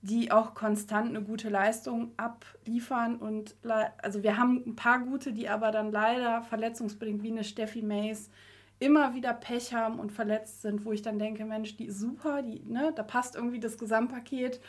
die 0.02 0.32
auch 0.32 0.54
konstant 0.54 1.10
eine 1.10 1.22
gute 1.22 1.50
Leistung 1.50 2.12
abliefern. 2.16 3.18
Und 3.18 3.56
also 4.02 4.24
wir 4.24 4.38
haben 4.38 4.64
ein 4.66 4.76
paar 4.76 5.00
gute, 5.00 5.34
die 5.34 5.50
aber 5.50 5.72
dann 5.72 5.92
leider 5.92 6.44
verletzungsbedingt 6.44 7.24
wie 7.24 7.32
eine 7.32 7.44
Steffi 7.44 7.82
Mays 7.82 8.30
immer 8.82 9.14
wieder 9.14 9.34
Pech 9.34 9.74
haben 9.74 10.00
und 10.00 10.12
verletzt 10.12 10.64
sind, 10.64 10.86
wo 10.86 10.92
ich 10.92 11.04
dann 11.04 11.20
denke, 11.20 11.46
Mensch, 11.46 11.78
die 11.78 11.86
ist 11.86 12.00
super, 12.00 12.42
die, 12.42 12.64
ne, 12.66 12.92
da 12.96 13.04
passt 13.04 13.36
irgendwie 13.36 13.60
das 13.60 13.78
Gesamtpaket. 13.78 14.60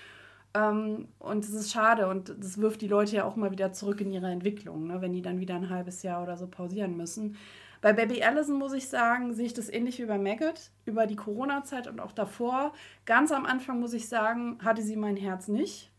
Ähm, 0.54 1.08
und 1.18 1.44
es 1.44 1.54
ist 1.54 1.72
schade 1.72 2.08
und 2.08 2.28
das 2.38 2.58
wirft 2.58 2.82
die 2.82 2.88
Leute 2.88 3.16
ja 3.16 3.24
auch 3.24 3.36
mal 3.36 3.50
wieder 3.50 3.72
zurück 3.72 4.02
in 4.02 4.12
ihre 4.12 4.30
Entwicklung, 4.30 4.86
ne, 4.86 5.00
wenn 5.00 5.14
die 5.14 5.22
dann 5.22 5.40
wieder 5.40 5.54
ein 5.54 5.70
halbes 5.70 6.02
Jahr 6.02 6.22
oder 6.22 6.36
so 6.36 6.46
pausieren 6.46 6.94
müssen. 6.94 7.38
Bei 7.80 7.94
Baby 7.94 8.22
Allison 8.22 8.58
muss 8.58 8.74
ich 8.74 8.88
sagen, 8.88 9.32
sehe 9.32 9.46
ich 9.46 9.54
das 9.54 9.70
ähnlich 9.70 9.98
wie 9.98 10.04
bei 10.04 10.18
Maggot 10.18 10.70
über 10.84 11.06
die 11.06 11.16
Corona-Zeit 11.16 11.88
und 11.88 11.98
auch 11.98 12.12
davor. 12.12 12.74
Ganz 13.06 13.32
am 13.32 13.46
Anfang 13.46 13.80
muss 13.80 13.94
ich 13.94 14.08
sagen, 14.08 14.58
hatte 14.62 14.82
sie 14.82 14.96
mein 14.96 15.16
Herz 15.16 15.48
nicht. 15.48 15.90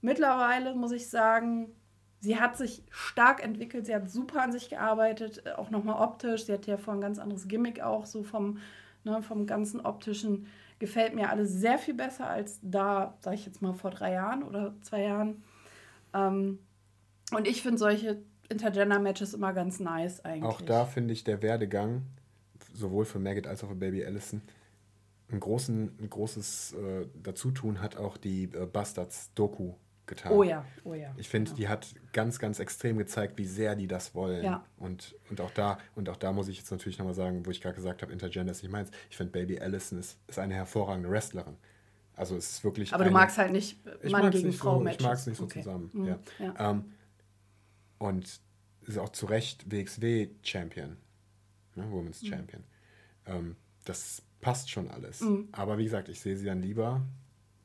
Mittlerweile 0.00 0.74
muss 0.76 0.92
ich 0.92 1.10
sagen, 1.10 1.74
sie 2.22 2.38
hat 2.38 2.56
sich 2.56 2.84
stark 2.90 3.42
entwickelt, 3.42 3.84
sie 3.84 3.94
hat 3.94 4.08
super 4.08 4.42
an 4.42 4.52
sich 4.52 4.70
gearbeitet, 4.70 5.44
auch 5.56 5.70
nochmal 5.70 6.00
optisch. 6.00 6.46
Sie 6.46 6.52
hat 6.52 6.66
ja 6.66 6.76
vorhin 6.76 7.00
ein 7.00 7.06
ganz 7.08 7.18
anderes 7.18 7.48
Gimmick 7.48 7.82
auch, 7.82 8.06
so 8.06 8.22
vom, 8.22 8.58
ne, 9.04 9.20
vom 9.22 9.44
ganzen 9.46 9.80
optischen. 9.80 10.46
Gefällt 10.78 11.14
mir 11.14 11.30
alles 11.30 11.52
sehr 11.52 11.78
viel 11.78 11.94
besser 11.94 12.28
als 12.28 12.60
da, 12.62 13.18
sage 13.20 13.36
ich 13.36 13.44
jetzt 13.46 13.60
mal, 13.60 13.74
vor 13.74 13.90
drei 13.90 14.12
Jahren 14.12 14.44
oder 14.44 14.74
zwei 14.82 15.02
Jahren. 15.02 15.42
Ähm, 16.14 16.60
und 17.34 17.48
ich 17.48 17.60
finde 17.60 17.78
solche 17.78 18.22
Intergender-Matches 18.48 19.34
immer 19.34 19.52
ganz 19.52 19.80
nice 19.80 20.24
eigentlich. 20.24 20.44
Auch 20.44 20.60
da 20.60 20.84
finde 20.84 21.12
ich 21.14 21.24
der 21.24 21.42
Werdegang, 21.42 22.02
sowohl 22.72 23.04
für 23.04 23.18
Maggot 23.18 23.48
als 23.48 23.64
auch 23.64 23.68
für 23.68 23.74
Baby 23.74 24.04
Allison, 24.04 24.42
ein, 25.28 25.40
großen, 25.40 25.98
ein 26.00 26.10
großes 26.10 26.74
äh, 26.74 27.06
Dazutun 27.20 27.80
hat 27.80 27.96
auch 27.96 28.16
die 28.16 28.44
äh, 28.44 28.66
Bastards-Doku 28.66 29.74
getan. 30.06 30.32
Oh 30.32 30.42
ja, 30.42 30.64
oh 30.84 30.94
ja. 30.94 31.14
Ich 31.16 31.28
finde, 31.28 31.50
ja. 31.52 31.56
die 31.56 31.68
hat 31.68 31.94
ganz, 32.12 32.38
ganz 32.38 32.58
extrem 32.58 32.98
gezeigt, 32.98 33.38
wie 33.38 33.46
sehr 33.46 33.74
die 33.76 33.86
das 33.86 34.14
wollen. 34.14 34.44
Ja. 34.44 34.64
Und, 34.76 35.14
und, 35.30 35.40
auch 35.40 35.50
da, 35.50 35.78
und 35.94 36.08
auch 36.08 36.16
da 36.16 36.32
muss 36.32 36.48
ich 36.48 36.58
jetzt 36.58 36.70
natürlich 36.70 36.98
nochmal 36.98 37.14
sagen, 37.14 37.46
wo 37.46 37.50
ich 37.50 37.60
gerade 37.60 37.74
gesagt 37.74 38.02
habe, 38.02 38.12
Intergender 38.12 38.52
ist 38.52 38.62
nicht 38.62 38.72
meins. 38.72 38.90
Ich 39.10 39.16
finde, 39.16 39.32
Baby 39.32 39.60
Allison 39.60 39.98
ist, 39.98 40.18
ist 40.26 40.38
eine 40.38 40.54
hervorragende 40.54 41.10
Wrestlerin. 41.10 41.56
Also 42.14 42.36
es 42.36 42.50
ist 42.50 42.64
wirklich. 42.64 42.92
Aber 42.92 43.04
eine, 43.04 43.10
du 43.10 43.14
magst 43.14 43.38
halt 43.38 43.52
nicht 43.52 43.78
Mann 44.10 44.30
gegen 44.30 44.52
Frau 44.52 44.78
so, 44.78 44.86
Ich 44.86 45.00
mag 45.00 45.14
es 45.14 45.26
nicht 45.26 45.38
so 45.38 45.44
okay. 45.44 45.62
zusammen. 45.62 45.90
Mhm. 45.92 46.06
Ja. 46.06 46.18
ja. 46.38 46.70
Ähm, 46.70 46.92
und 47.98 48.40
ist 48.82 48.98
auch 48.98 49.10
zu 49.10 49.26
Recht 49.26 49.70
WXW-Champion, 49.70 50.96
ne, 51.76 51.90
Women's 51.90 52.22
mhm. 52.22 52.26
Champion. 52.26 52.64
Ähm, 53.26 53.56
das 53.84 54.22
passt 54.40 54.70
schon 54.70 54.90
alles. 54.90 55.20
Mhm. 55.20 55.48
Aber 55.52 55.78
wie 55.78 55.84
gesagt, 55.84 56.08
ich 56.08 56.20
sehe 56.20 56.36
sie 56.36 56.44
dann 56.44 56.60
lieber 56.60 57.00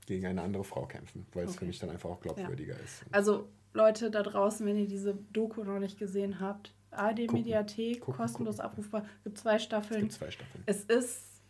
gegen 0.08 0.26
eine 0.26 0.42
andere 0.42 0.64
Frau 0.64 0.86
kämpfen, 0.88 1.28
weil 1.34 1.44
okay. 1.44 1.52
es 1.52 1.60
für 1.60 1.66
mich 1.66 1.80
dann 1.80 1.92
einfach 1.92 2.10
auch 2.10 2.20
glaubwürdiger 2.20 2.76
ja. 2.76 2.84
ist. 2.84 3.04
Also 3.12 3.48
Leute 3.74 4.10
da 4.10 4.24
draußen, 4.24 4.66
wenn 4.66 4.78
ihr 4.78 4.88
diese 4.88 5.16
Doku 5.32 5.64
noch 5.64 5.80
nicht 5.80 6.00
gesehen 6.00 6.40
habt, 6.40 6.74
AD 6.90 7.28
Mediathek, 7.28 8.00
gucken, 8.00 8.16
kostenlos 8.16 8.56
gucken. 8.56 8.72
abrufbar, 8.72 9.06
gibt 9.24 9.38
zwei 9.38 9.60
Staffeln. 9.60 10.00
Es 10.00 10.04
gibt 10.04 10.14
zwei 10.14 10.32
Staffeln. 10.32 10.64
Es 10.66 10.84
ist 10.86 11.44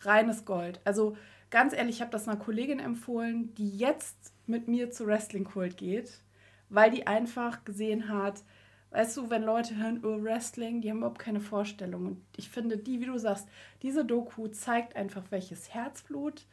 reines 0.00 0.44
Gold. 0.46 0.80
Also 0.84 1.16
ganz 1.50 1.74
ehrlich, 1.74 1.96
ich 1.96 2.00
habe 2.00 2.10
das 2.12 2.26
einer 2.26 2.38
Kollegin 2.38 2.78
empfohlen, 2.78 3.54
die 3.56 3.76
jetzt 3.76 4.32
mit 4.46 4.68
mir 4.68 4.90
zu 4.90 5.06
Wrestling 5.06 5.44
Kult 5.44 5.76
geht 5.76 6.22
weil 6.68 6.90
die 6.90 7.06
einfach 7.06 7.64
gesehen 7.64 8.08
hat, 8.08 8.42
weißt 8.90 9.16
du, 9.16 9.30
wenn 9.30 9.42
Leute 9.42 9.76
hören, 9.76 10.04
oh, 10.04 10.22
Wrestling, 10.22 10.80
die 10.80 10.90
haben 10.90 10.98
überhaupt 10.98 11.18
keine 11.18 11.40
Vorstellung. 11.40 12.06
Und 12.06 12.24
ich 12.36 12.48
finde, 12.48 12.78
die, 12.78 13.00
wie 13.00 13.06
du 13.06 13.18
sagst, 13.18 13.48
diese 13.82 14.04
Doku 14.04 14.48
zeigt 14.48 14.96
einfach, 14.96 15.24
welches 15.30 15.72
Herzblut, 15.72 16.46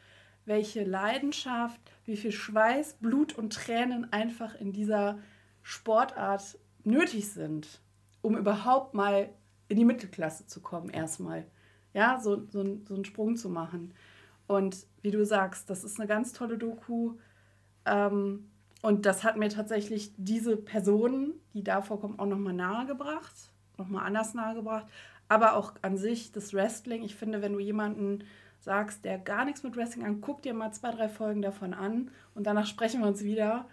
welche 0.46 0.84
Leidenschaft, 0.84 1.80
wie 2.06 2.18
viel 2.18 2.32
Schweiß, 2.32 2.96
Blut 2.96 3.34
und 3.34 3.54
Tränen 3.54 4.12
einfach 4.12 4.56
in 4.56 4.74
dieser 4.74 5.20
Sportart 5.62 6.58
nötig 6.84 7.32
sind, 7.32 7.82
um 8.22 8.38
überhaupt 8.38 8.94
mal 8.94 9.30
in 9.70 9.78
die 9.78 9.86
Mittelklasse 9.86 10.46
zu 10.48 10.62
kommen, 10.62 10.90
erstmal. 10.90 11.46
Ja, 11.94 12.20
so, 12.22 12.44
so, 12.50 12.80
so 12.88 12.96
einen 12.96 13.06
Sprung 13.06 13.36
zu 13.38 13.50
machen. 13.50 13.94
Und 14.48 14.86
wie 15.02 15.12
du 15.12 15.26
sagst, 15.26 15.70
das 15.70 15.84
ist 15.84 16.00
eine 16.00 16.08
ganz 16.08 16.34
tolle 16.34 16.58
Doku. 16.58 17.16
Ähm, 17.86 18.50
und 18.82 19.06
das 19.06 19.24
hat 19.24 19.38
mir 19.38 19.50
tatsächlich 19.50 20.12
diese 20.18 20.58
Personen, 20.58 21.34
die 21.54 21.64
da 21.64 21.82
vorkommen, 21.82 22.20
auch 22.20 22.26
nochmal 22.26 22.54
nahegebracht, 22.54 23.34
nochmal 23.78 24.06
anders 24.06 24.34
nahegebracht. 24.34 24.88
Aber 25.30 25.56
auch 25.56 25.74
an 25.82 25.98
sich 25.98 26.32
das 26.34 26.54
Wrestling. 26.54 27.04
Ich 27.04 27.16
finde, 27.16 27.42
wenn 27.42 27.54
du 27.54 27.60
jemanden 27.60 28.26
sagst, 28.64 29.06
der 29.06 29.18
gar 29.18 29.46
nichts 29.46 29.64
mit 29.64 29.76
Wrestling 29.76 30.06
an, 30.06 30.22
guck 30.22 30.42
dir 30.42 30.54
mal 30.54 30.72
zwei, 30.72 30.92
drei 30.92 31.10
Folgen 31.10 31.42
davon 31.42 31.74
an 31.74 32.12
und 32.34 32.48
danach 32.48 32.66
sprechen 32.66 33.02
wir 33.02 33.08
uns 33.08 33.24
wieder. 33.24 33.68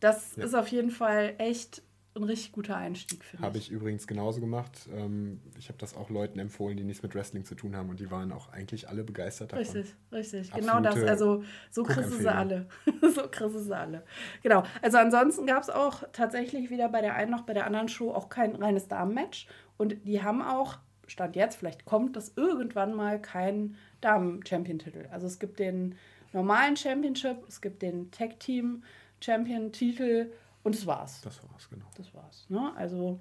Das 0.00 0.36
ja. 0.36 0.44
ist 0.44 0.54
auf 0.54 0.68
jeden 0.68 0.90
Fall 0.90 1.34
echt 1.38 1.82
ein 2.16 2.22
richtig 2.22 2.52
guter 2.52 2.76
Einstieg, 2.76 3.24
finde 3.24 3.42
ich. 3.42 3.46
Habe 3.46 3.58
ich 3.58 3.70
übrigens 3.70 4.06
genauso 4.06 4.40
gemacht. 4.40 4.88
Ähm, 4.94 5.40
ich 5.58 5.68
habe 5.68 5.78
das 5.78 5.96
auch 5.96 6.10
Leuten 6.10 6.38
empfohlen, 6.38 6.76
die 6.76 6.84
nichts 6.84 7.02
mit 7.02 7.14
Wrestling 7.14 7.44
zu 7.44 7.54
tun 7.54 7.74
haben 7.74 7.90
und 7.90 7.98
die 7.98 8.10
waren 8.10 8.30
auch 8.30 8.52
eigentlich 8.52 8.88
alle 8.88 9.02
begeistert 9.02 9.52
davon. 9.52 9.64
Richtig, 9.64 9.94
richtig. 10.12 10.52
Absolute 10.52 10.60
genau 10.60 10.80
das. 10.80 11.02
Also 11.02 11.44
so 11.70 11.82
kriegst 11.82 12.12
du 12.12 12.16
sie 12.16 12.32
alle. 12.32 12.68
so 13.14 13.22
kriegst 13.28 13.54
du 13.54 13.58
sie 13.58 13.76
alle. 13.76 14.04
Genau. 14.42 14.62
Also 14.80 14.98
ansonsten 14.98 15.46
gab 15.46 15.62
es 15.62 15.70
auch 15.70 16.04
tatsächlich 16.12 16.70
wieder 16.70 16.88
bei 16.88 17.00
der 17.00 17.14
einen 17.14 17.30
noch 17.30 17.42
bei 17.42 17.52
der 17.52 17.66
anderen 17.66 17.88
Show 17.88 18.12
auch 18.12 18.28
kein 18.28 18.54
reines 18.54 18.86
Damenmatch. 18.86 19.48
Und 19.76 20.06
die 20.06 20.22
haben 20.22 20.40
auch, 20.40 20.78
Stand 21.06 21.36
jetzt, 21.36 21.56
vielleicht 21.56 21.84
kommt 21.84 22.16
das 22.16 22.32
irgendwann 22.36 22.94
mal 22.94 23.20
kein 23.20 23.76
Damen-Champion-Titel. 24.00 25.06
Also 25.10 25.26
es 25.26 25.38
gibt 25.38 25.58
den 25.58 25.96
normalen 26.32 26.76
Championship, 26.76 27.36
es 27.48 27.60
gibt 27.60 27.82
den 27.82 28.10
Tag-Team-Champion-Titel 28.10 30.32
und 30.62 30.74
das 30.74 30.86
war's. 30.86 31.20
Das 31.22 31.42
war's, 31.48 31.68
genau. 31.68 31.86
Das 31.96 32.14
war's. 32.14 32.46
Ne? 32.48 32.72
Also. 32.76 33.20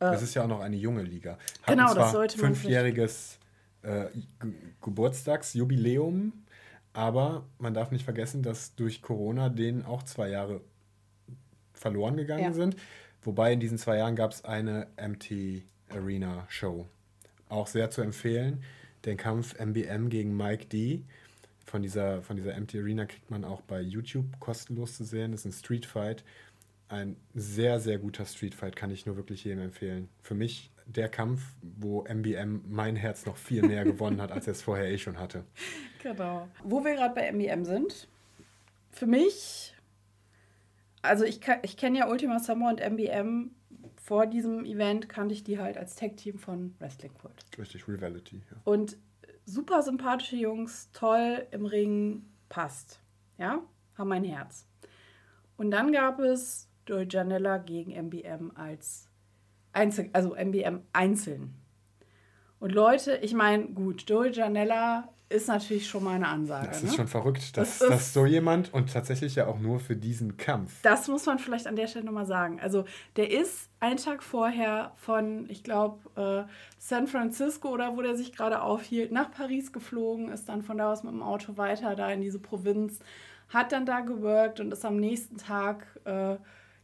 Äh, 0.00 0.12
das 0.12 0.22
ist 0.22 0.34
ja 0.34 0.44
auch 0.44 0.48
noch 0.48 0.60
eine 0.60 0.76
junge 0.76 1.02
Liga. 1.02 1.38
Hat 1.62 1.66
genau, 1.66 1.94
das 1.94 2.12
sollte 2.12 2.40
man. 2.40 2.54
Fünfjähriges 2.54 3.38
äh, 3.82 4.06
Geburtstagsjubiläum, 4.80 6.32
aber 6.92 7.46
man 7.58 7.74
darf 7.74 7.90
nicht 7.90 8.04
vergessen, 8.04 8.42
dass 8.42 8.74
durch 8.74 9.02
Corona 9.02 9.48
denen 9.48 9.84
auch 9.84 10.02
zwei 10.04 10.30
Jahre 10.30 10.60
verloren 11.74 12.16
gegangen 12.16 12.42
ja. 12.42 12.52
sind. 12.52 12.76
Wobei 13.22 13.52
in 13.52 13.60
diesen 13.60 13.78
zwei 13.78 13.98
Jahren 13.98 14.16
gab 14.16 14.32
es 14.32 14.44
eine 14.44 14.88
MT 14.96 15.62
Arena 15.90 16.46
Show. 16.48 16.86
Auch 17.48 17.66
sehr 17.66 17.90
zu 17.90 18.02
empfehlen. 18.02 18.62
Den 19.04 19.16
Kampf 19.16 19.58
MBM 19.58 20.08
gegen 20.08 20.36
Mike 20.36 20.66
D. 20.66 21.02
Von 21.64 21.82
dieser, 21.82 22.22
von 22.22 22.36
dieser 22.36 22.58
MT 22.58 22.76
Arena 22.76 23.04
kriegt 23.06 23.30
man 23.30 23.44
auch 23.44 23.60
bei 23.60 23.80
YouTube 23.80 24.40
kostenlos 24.40 24.96
zu 24.96 25.04
sehen. 25.04 25.32
Das 25.32 25.40
ist 25.40 25.46
ein 25.46 25.52
Street 25.52 25.86
Fight 25.86 26.24
ein 26.88 27.16
sehr, 27.34 27.80
sehr 27.80 27.98
guter 27.98 28.24
Streetfight, 28.24 28.76
kann 28.76 28.90
ich 28.90 29.06
nur 29.06 29.16
wirklich 29.16 29.44
jedem 29.44 29.60
empfehlen. 29.60 30.08
Für 30.22 30.34
mich 30.34 30.70
der 30.86 31.08
Kampf, 31.08 31.42
wo 31.62 32.02
MBM 32.04 32.62
mein 32.66 32.96
Herz 32.96 33.26
noch 33.26 33.36
viel 33.36 33.62
mehr 33.62 33.84
gewonnen 33.84 34.22
hat, 34.22 34.32
als 34.32 34.46
er 34.46 34.52
es 34.52 34.62
vorher 34.62 34.90
eh 34.90 34.98
schon 34.98 35.18
hatte. 35.18 35.44
Genau. 36.00 36.48
Wo 36.62 36.84
wir 36.84 36.94
gerade 36.94 37.12
bei 37.12 37.32
MBM 37.32 37.64
sind, 37.64 38.06
für 38.92 39.06
mich, 39.06 39.74
also 41.02 41.24
ich, 41.24 41.40
ich 41.62 41.76
kenne 41.76 41.98
ja 41.98 42.08
Ultima 42.08 42.38
Summer 42.38 42.68
und 42.68 42.78
MBM. 42.78 43.50
Vor 44.08 44.24
diesem 44.24 44.64
Event 44.64 45.10
kannte 45.10 45.34
ich 45.34 45.44
die 45.44 45.58
halt 45.58 45.76
als 45.76 45.94
Tag-Team 45.94 46.38
von 46.38 46.74
Wrestling 46.78 47.12
Kult. 47.12 47.44
Richtig, 47.58 47.86
Rivality. 47.86 48.40
Ja. 48.50 48.56
Und 48.64 48.96
super 49.44 49.82
sympathische 49.82 50.36
Jungs, 50.36 50.90
toll 50.94 51.46
im 51.50 51.66
Ring, 51.66 52.24
passt. 52.48 53.02
Ja, 53.36 53.62
haben 53.98 54.08
mein 54.08 54.24
Herz. 54.24 54.66
Und 55.58 55.70
dann 55.70 55.92
gab 55.92 56.20
es 56.20 56.70
Joey 56.86 57.06
Janella 57.06 57.58
gegen 57.58 57.92
MBM 57.92 58.52
als 58.54 59.10
Einzel, 59.74 60.08
also 60.14 60.34
MBM 60.34 60.84
einzeln. 60.94 61.52
Und 62.60 62.72
Leute, 62.72 63.18
ich 63.18 63.34
meine, 63.34 63.68
gut, 63.68 64.08
Joey 64.08 64.30
Janella 64.30 65.12
ist 65.30 65.48
natürlich 65.48 65.86
schon 65.88 66.04
mal 66.04 66.14
eine 66.14 66.28
Ansage. 66.28 66.68
Das 66.68 66.82
ist 66.82 66.90
ne? 66.90 66.96
schon 66.96 67.08
verrückt, 67.08 67.56
dass, 67.56 67.78
das 67.78 67.88
dass 67.88 68.14
so 68.14 68.24
jemand 68.24 68.72
und 68.72 68.92
tatsächlich 68.92 69.34
ja 69.34 69.46
auch 69.46 69.58
nur 69.58 69.78
für 69.78 69.94
diesen 69.94 70.36
Kampf. 70.38 70.72
Das 70.82 71.08
muss 71.08 71.26
man 71.26 71.38
vielleicht 71.38 71.66
an 71.66 71.76
der 71.76 71.86
Stelle 71.86 72.06
nochmal 72.06 72.26
sagen. 72.26 72.60
Also 72.60 72.84
der 73.16 73.30
ist 73.30 73.68
einen 73.80 73.98
Tag 73.98 74.22
vorher 74.22 74.92
von, 74.96 75.48
ich 75.50 75.62
glaube, 75.62 76.46
äh, 76.48 76.50
San 76.78 77.06
Francisco 77.06 77.68
oder 77.68 77.96
wo 77.96 78.02
der 78.02 78.16
sich 78.16 78.32
gerade 78.32 78.62
aufhielt, 78.62 79.12
nach 79.12 79.30
Paris 79.30 79.72
geflogen, 79.72 80.30
ist 80.30 80.48
dann 80.48 80.62
von 80.62 80.78
da 80.78 80.92
aus 80.92 81.02
mit 81.02 81.12
dem 81.12 81.22
Auto 81.22 81.56
weiter 81.56 81.94
da 81.94 82.10
in 82.10 82.22
diese 82.22 82.38
Provinz, 82.38 83.00
hat 83.50 83.72
dann 83.72 83.84
da 83.84 84.00
geworkt 84.00 84.60
und 84.60 84.72
ist 84.72 84.84
am 84.84 84.96
nächsten 84.96 85.36
Tag 85.36 85.86
äh, 86.04 86.36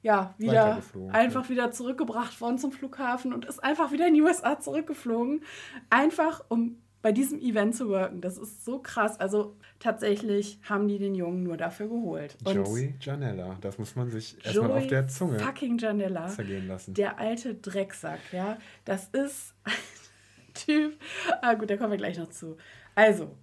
ja, 0.03 0.34
wieder 0.36 0.82
einfach 1.12 1.45
ja. 1.45 1.49
wieder 1.49 1.72
zurückgebracht 1.72 2.38
worden 2.42 2.59
zum 2.59 2.72
Flughafen 2.72 3.32
und 3.32 3.47
ist 3.47 3.64
einfach 3.64 3.90
wieder 3.90 4.07
in 4.07 4.12
die 4.12 4.20
USA 4.20 4.61
zurückgeflogen. 4.61 5.42
Einfach 5.88 6.45
um 6.49 6.76
bei 7.05 7.12
diesem 7.12 7.38
Event 7.38 7.76
zu 7.76 7.90
wirken. 7.90 8.22
Das 8.22 8.38
ist 8.38 8.64
so 8.64 8.78
krass. 8.78 9.20
Also 9.20 9.57
tatsächlich 9.78 10.59
haben 10.66 10.88
die 10.88 10.98
den 10.98 11.14
Jungen 11.14 11.42
nur 11.42 11.59
dafür 11.59 11.86
geholt. 11.86 12.34
Und 12.44 12.55
Joey 12.55 12.94
Janella, 12.98 13.59
das 13.61 13.76
muss 13.76 13.94
man 13.94 14.11
sich 14.11 14.42
erstmal 14.42 14.72
auf 14.72 14.86
der 14.86 15.07
Zunge 15.07 15.38
fucking 15.38 15.76
Janella, 15.76 16.28
zergehen 16.28 16.66
lassen. 16.66 16.94
Der 16.94 17.18
alte 17.18 17.57
Drecksack, 17.57 18.20
ja. 18.32 18.57
Das 18.86 19.09
ist 19.09 19.55
ein 19.64 19.72
Typ. 20.55 20.98
Ah 21.42 21.52
gut, 21.52 21.68
da 21.68 21.76
kommen 21.76 21.90
wir 21.90 21.98
gleich 21.98 22.16
noch 22.16 22.30
zu. 22.30 22.57
Also, 22.94 23.36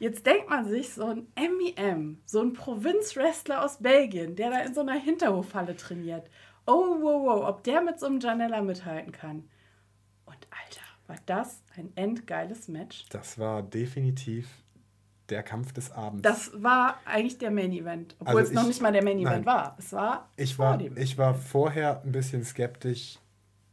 Jetzt 0.00 0.26
denkt 0.26 0.50
man 0.50 0.68
sich, 0.68 0.92
so 0.92 1.06
ein 1.06 1.28
MEM, 1.36 2.18
so 2.24 2.40
ein 2.40 2.52
Provinzwrestler 2.52 3.64
aus 3.64 3.78
Belgien, 3.78 4.34
der 4.34 4.50
da 4.50 4.58
in 4.62 4.74
so 4.74 4.80
einer 4.80 4.98
Hinterhofhalle 4.98 5.76
trainiert. 5.76 6.28
Oh, 6.66 6.96
wow, 7.00 7.22
wow, 7.24 7.48
ob 7.48 7.62
der 7.62 7.80
mit 7.80 8.00
so 8.00 8.06
einem 8.06 8.18
Janella 8.18 8.60
mithalten 8.60 9.12
kann. 9.12 9.48
Und 10.26 10.48
Alter, 10.50 10.87
war 11.08 11.16
das 11.26 11.62
ein 11.76 11.90
endgeiles 11.96 12.68
Match? 12.68 13.06
Das 13.10 13.38
war 13.38 13.62
definitiv 13.62 14.48
der 15.28 15.42
Kampf 15.42 15.72
des 15.72 15.90
Abends. 15.90 16.22
Das 16.22 16.50
war 16.62 16.98
eigentlich 17.04 17.38
der 17.38 17.50
Main 17.50 17.72
Event, 17.72 18.14
obwohl 18.18 18.40
also 18.40 18.50
es 18.50 18.54
noch 18.54 18.66
nicht 18.66 18.80
mal 18.80 18.92
der 18.92 19.02
Main 19.02 19.18
Event 19.18 19.44
nein, 19.44 19.46
war. 19.46 19.76
Es 19.78 19.92
war 19.92 20.30
ich 20.36 20.58
war 20.58 20.78
dem. 20.78 20.96
Ich 20.96 21.18
war 21.18 21.34
vorher 21.34 22.02
ein 22.02 22.12
bisschen 22.12 22.44
skeptisch 22.44 23.18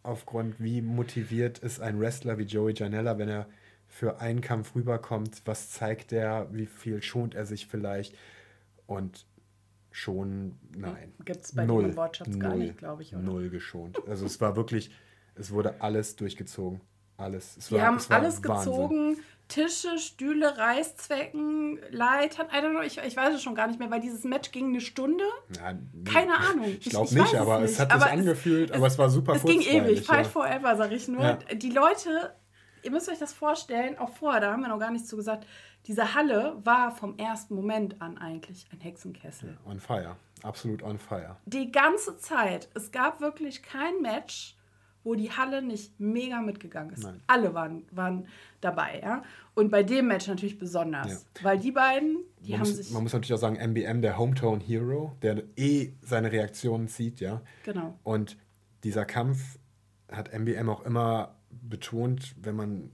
aufgrund, 0.03 0.59
wie 0.59 0.81
motiviert 0.81 1.59
ist 1.59 1.79
ein 1.79 1.99
Wrestler 1.99 2.37
wie 2.37 2.43
Joey 2.43 2.73
Janella, 2.73 3.17
wenn 3.17 3.29
er 3.29 3.47
für 3.87 4.19
einen 4.19 4.41
Kampf 4.41 4.75
rüberkommt. 4.75 5.41
Was 5.45 5.71
zeigt 5.71 6.11
er? 6.11 6.47
Wie 6.53 6.65
viel 6.65 7.01
schont 7.01 7.35
er 7.35 7.45
sich 7.45 7.67
vielleicht? 7.67 8.15
Und 8.87 9.25
schon, 9.91 10.57
nein. 10.75 11.13
Gibt 11.23 11.45
es 11.45 11.55
bei 11.55 11.65
null, 11.65 11.83
dem 11.83 11.95
Wortschatz 11.95 12.37
gar 12.39 12.55
nicht, 12.55 12.77
glaube 12.77 13.01
ich. 13.01 13.13
Oder? 13.13 13.23
Null 13.23 13.49
geschont. 13.49 13.97
Also 14.07 14.25
es 14.25 14.39
war 14.41 14.55
wirklich, 14.55 14.91
es 15.35 15.51
wurde 15.51 15.81
alles 15.81 16.15
durchgezogen. 16.15 16.81
Alles. 17.17 17.57
Es 17.57 17.67
Die 17.67 17.75
war, 17.75 17.81
haben 17.83 17.99
alles 18.09 18.43
Wahnsinn. 18.43 18.71
gezogen. 18.71 19.17
Tische, 19.47 19.99
Stühle, 19.99 20.57
Reißzwecken, 20.57 21.79
Leitern, 21.91 22.47
I 22.47 22.55
don't 22.63 22.71
know, 22.71 22.81
ich, 22.81 22.97
ich 22.97 23.15
weiß 23.15 23.35
es 23.35 23.43
schon 23.43 23.53
gar 23.53 23.67
nicht 23.67 23.79
mehr, 23.79 23.91
weil 23.91 24.01
dieses 24.01 24.23
Match 24.23 24.51
ging 24.51 24.69
eine 24.69 24.81
Stunde. 24.81 25.23
Ja, 25.55 25.73
Keine 26.11 26.35
Ahnung. 26.35 26.65
Ich 26.79 26.89
glaube 26.89 27.13
nicht, 27.13 27.35
aber 27.35 27.61
es, 27.61 27.71
nicht. 27.71 27.79
hat 27.79 27.91
sich 28.01 28.11
angefühlt, 28.11 28.71
es, 28.71 28.75
aber 28.75 28.87
es 28.87 28.97
war 28.97 29.09
super 29.09 29.33
Es 29.35 29.43
ging 29.43 29.61
ewig, 29.61 30.01
Fight 30.03 30.25
ja. 30.25 30.31
Forever, 30.31 30.75
sag 30.75 30.91
ich 30.91 31.07
nur. 31.07 31.21
Ja. 31.23 31.33
Die 31.53 31.69
Leute, 31.69 32.33
ihr 32.81 32.89
müsst 32.89 33.07
euch 33.07 33.19
das 33.19 33.33
vorstellen, 33.33 33.99
auch 33.99 34.09
vorher, 34.09 34.41
da 34.41 34.51
haben 34.51 34.61
wir 34.61 34.69
noch 34.69 34.79
gar 34.79 34.89
nichts 34.91 35.07
zu 35.09 35.15
gesagt, 35.15 35.45
diese 35.85 36.15
Halle 36.15 36.57
war 36.63 36.95
vom 36.95 37.15
ersten 37.19 37.53
Moment 37.53 38.01
an 38.01 38.17
eigentlich 38.17 38.65
ein 38.73 38.79
Hexenkessel. 38.79 39.57
On 39.67 39.79
fire, 39.79 40.15
absolut 40.41 40.81
on 40.81 40.97
fire. 40.97 41.35
Die 41.45 41.71
ganze 41.71 42.17
Zeit. 42.17 42.67
Es 42.73 42.91
gab 42.91 43.21
wirklich 43.21 43.61
kein 43.61 44.01
Match, 44.01 44.55
wo 45.05 45.13
die 45.13 45.31
Halle 45.31 45.61
nicht 45.61 45.99
mega 45.99 46.41
mitgegangen 46.41 46.93
ist. 46.93 47.03
Nein. 47.03 47.21
Alle 47.27 47.53
waren, 47.53 47.85
waren 47.91 48.27
dabei, 48.59 48.99
ja. 49.01 49.23
Und 49.53 49.69
bei 49.69 49.83
dem 49.83 50.07
Match 50.07 50.27
natürlich 50.27 50.57
besonders. 50.57 51.27
Ja. 51.35 51.43
Weil 51.43 51.59
die 51.59 51.71
beiden, 51.71 52.17
die 52.41 52.51
man 52.51 52.61
haben 52.61 52.67
muss, 52.67 52.77
sich. 52.77 52.91
Man 52.91 53.03
muss 53.03 53.13
natürlich 53.13 53.33
auch 53.33 53.37
sagen, 53.37 53.55
MBM, 53.55 54.01
der 54.01 54.17
Hometown 54.17 54.59
Hero, 54.59 55.15
der 55.21 55.43
eh 55.55 55.93
seine 56.01 56.31
Reaktionen 56.31 56.87
zieht, 56.87 57.19
ja. 57.19 57.41
Genau. 57.63 57.97
Und 58.03 58.35
dieser 58.83 59.05
Kampf 59.05 59.59
hat 60.11 60.33
MBM 60.33 60.67
auch 60.69 60.83
immer 60.85 61.35
betont, 61.51 62.35
wenn 62.41 62.55
man 62.55 62.89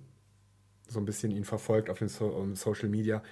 so 0.88 0.99
ein 0.99 1.05
bisschen 1.05 1.32
ihn 1.32 1.45
verfolgt 1.45 1.89
auf 1.89 1.99
den 1.99 2.09
so 2.09 2.28
um 2.28 2.55
Social 2.55 2.89
Media. 2.89 3.24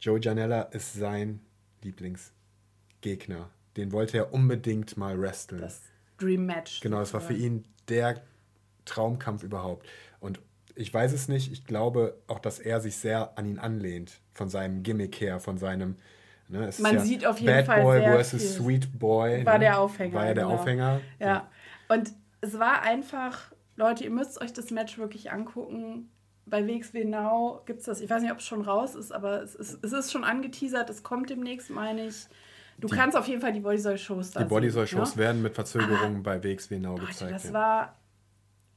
Joe 0.00 0.20
Janella 0.20 0.62
ist 0.62 0.94
sein 0.94 1.40
Lieblingsgegner. 1.82 3.50
Den 3.76 3.90
wollte 3.90 4.18
er 4.18 4.32
unbedingt 4.32 4.96
mal 4.96 5.20
wresteln. 5.20 5.60
Das 5.60 5.82
Dream 6.16 6.46
Match. 6.46 6.80
Genau, 6.80 7.00
es 7.00 7.12
war 7.12 7.20
für 7.20 7.34
ihn 7.34 7.64
der 7.90 8.22
Traumkampf 8.84 9.42
überhaupt. 9.42 9.86
Und 10.20 10.40
ich 10.74 10.92
weiß 10.92 11.12
es 11.12 11.28
nicht, 11.28 11.52
ich 11.52 11.64
glaube 11.64 12.16
auch, 12.26 12.38
dass 12.38 12.58
er 12.58 12.80
sich 12.80 12.96
sehr 12.96 13.36
an 13.36 13.46
ihn 13.46 13.58
anlehnt, 13.58 14.20
von 14.32 14.48
seinem 14.48 14.82
Gimmick 14.82 15.20
her, 15.20 15.40
von 15.40 15.58
seinem. 15.58 15.96
Ne, 16.48 16.70
Man 16.78 16.94
ja 16.94 17.00
sieht 17.00 17.26
auf 17.26 17.38
jeden 17.38 17.54
Bad 17.54 17.66
Fall. 17.66 17.82
Boy 17.82 18.00
versus 18.02 18.42
viel. 18.42 18.50
Sweet 18.50 18.98
Boy. 18.98 19.44
War 19.44 19.54
ne? 19.54 19.66
der 19.66 19.78
Aufhänger. 19.78 20.14
War 20.14 20.26
ja 20.26 20.34
der 20.34 20.44
genau. 20.44 20.56
Aufhänger. 20.56 21.00
Ja. 21.18 21.26
ja. 21.26 21.50
Und 21.88 22.12
es 22.40 22.58
war 22.58 22.82
einfach, 22.82 23.52
Leute, 23.76 24.04
ihr 24.04 24.10
müsst 24.10 24.40
euch 24.40 24.52
das 24.52 24.70
Match 24.70 24.98
wirklich 24.98 25.30
angucken. 25.30 26.10
Bei 26.46 26.66
WXW 26.66 27.04
Now 27.04 27.62
gibt 27.66 27.80
es 27.80 27.86
das, 27.86 28.00
ich 28.00 28.10
weiß 28.10 28.22
nicht, 28.22 28.32
ob 28.32 28.38
es 28.38 28.46
schon 28.46 28.62
raus 28.62 28.96
ist, 28.96 29.12
aber 29.12 29.42
es 29.42 29.54
ist, 29.54 29.84
es 29.84 29.92
ist 29.92 30.10
schon 30.10 30.24
angeteasert, 30.24 30.90
es 30.90 31.02
kommt 31.02 31.30
demnächst, 31.30 31.70
meine 31.70 32.06
ich. 32.06 32.26
Du 32.80 32.88
die, 32.88 32.96
kannst 32.96 33.16
auf 33.16 33.28
jeden 33.28 33.40
Fall 33.40 33.52
die 33.52 33.60
Bodysoy-Shows 33.60 34.32
da 34.32 34.40
Die 34.40 34.48
Bodysoy-Shows 34.48 35.16
ne? 35.16 35.22
werden 35.22 35.42
mit 35.42 35.54
Verzögerungen 35.54 36.22
bei 36.22 36.42
WXW 36.42 36.78
Now 36.78 36.94
gezeigt. 36.94 37.32
Das 37.32 37.44
ja. 37.44 37.52
war. 37.52 37.96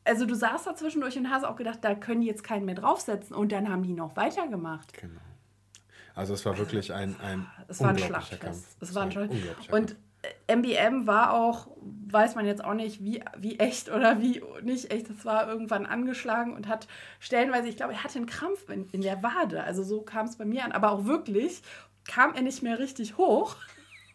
Also 0.03 0.25
du 0.25 0.35
saßt 0.35 0.67
da 0.67 0.75
zwischendurch 0.75 1.17
und 1.17 1.29
hast 1.29 1.45
auch 1.45 1.55
gedacht, 1.55 1.79
da 1.81 1.95
können 1.95 2.21
die 2.21 2.27
jetzt 2.27 2.43
keinen 2.43 2.65
mehr 2.65 2.75
draufsetzen 2.75 3.33
und 3.33 3.53
dann 3.53 3.69
haben 3.69 3.83
die 3.83 3.93
noch 3.93 4.17
weitergemacht. 4.17 4.91
Genau. 4.99 5.21
Also 6.13 6.33
es 6.33 6.45
war 6.45 6.57
wirklich 6.57 6.93
ein, 6.93 7.15
ein 7.21 7.47
es 7.69 7.79
war 7.79 7.89
ein 7.89 7.97
Schlachtfest. 7.97 8.77
Es 8.81 8.93
war 8.93 9.03
ein. 9.03 9.29
Und 9.71 9.95
MBM 10.47 11.07
war 11.07 11.33
auch, 11.33 11.67
weiß 12.07 12.35
man 12.35 12.45
jetzt 12.45 12.63
auch 12.63 12.73
nicht, 12.73 13.03
wie, 13.03 13.23
wie 13.37 13.59
echt 13.59 13.89
oder 13.89 14.21
wie 14.21 14.43
nicht 14.61 14.91
echt. 14.91 15.09
Das 15.09 15.23
war 15.23 15.47
irgendwann 15.47 15.85
angeschlagen 15.85 16.53
und 16.53 16.67
hat 16.67 16.87
stellenweise, 17.19 17.69
ich 17.69 17.77
glaube, 17.77 17.93
er 17.93 18.03
hatte 18.03 18.17
einen 18.17 18.25
Krampf 18.25 18.69
in, 18.69 18.89
in 18.89 19.01
der 19.01 19.23
Wade. 19.23 19.63
Also 19.63 19.83
so 19.83 20.01
kam 20.01 20.25
es 20.25 20.35
bei 20.35 20.45
mir 20.45 20.65
an. 20.65 20.73
Aber 20.73 20.91
auch 20.91 21.05
wirklich 21.05 21.61
kam 22.05 22.35
er 22.35 22.41
nicht 22.41 22.61
mehr 22.61 22.79
richtig 22.79 23.17
hoch 23.17 23.55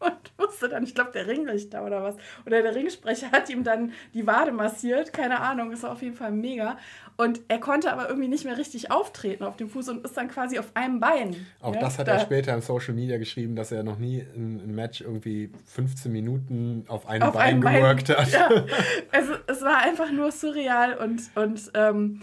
und 0.01 0.33
musste 0.39 0.69
dann, 0.69 0.85
ich 0.85 0.95
glaube, 0.95 1.11
der 1.13 1.27
Ringrichter 1.27 1.85
oder 1.85 2.03
was, 2.03 2.17
oder 2.47 2.63
der 2.63 2.75
Ringsprecher 2.75 3.31
hat 3.33 3.51
ihm 3.51 3.65
dann 3.65 3.93
die 4.15 4.27
Wade 4.27 4.53
massiert, 4.53 5.13
keine 5.13 5.41
Ahnung, 5.41 5.73
ist 5.73 5.85
auf 5.85 6.03
jeden 6.03 6.17
Fall 6.17 6.33
mega. 6.33 6.79
Und 7.17 7.41
er 7.49 7.59
konnte 7.59 7.93
aber 7.93 8.09
irgendwie 8.09 8.29
nicht 8.29 8.45
mehr 8.45 8.57
richtig 8.57 8.91
auftreten 8.91 9.45
auf 9.45 9.57
dem 9.57 9.69
Fuß 9.69 9.89
und 9.89 10.05
ist 10.05 10.17
dann 10.17 10.29
quasi 10.29 10.59
auf 10.59 10.71
einem 10.75 11.01
Bein. 11.01 11.47
Auch 11.61 11.75
ja? 11.75 11.81
das 11.81 11.99
hat 11.99 12.09
da. 12.09 12.13
er 12.13 12.21
später 12.21 12.55
in 12.55 12.61
Social 12.61 12.95
Media 12.95 13.19
geschrieben, 13.19 13.57
dass 13.57 13.73
er 13.73 13.83
noch 13.83 13.99
nie 13.99 14.21
ein, 14.21 14.61
ein 14.65 14.75
Match 14.75 15.01
irgendwie 15.01 15.51
15 15.67 16.13
Minuten 16.13 16.85
auf 16.89 17.07
einem 17.09 17.23
auf 17.23 17.35
Bein 17.35 17.63
einem 17.65 17.81
geworkt 17.81 18.09
Bein. 18.09 18.17
hat. 18.19 18.33
Ja. 18.33 18.49
Also, 19.11 19.33
es 19.47 19.63
war 19.63 19.79
einfach 19.79 20.11
nur 20.13 20.31
surreal 20.31 20.95
und, 20.95 21.23
und 21.35 21.71
ähm, 21.75 22.21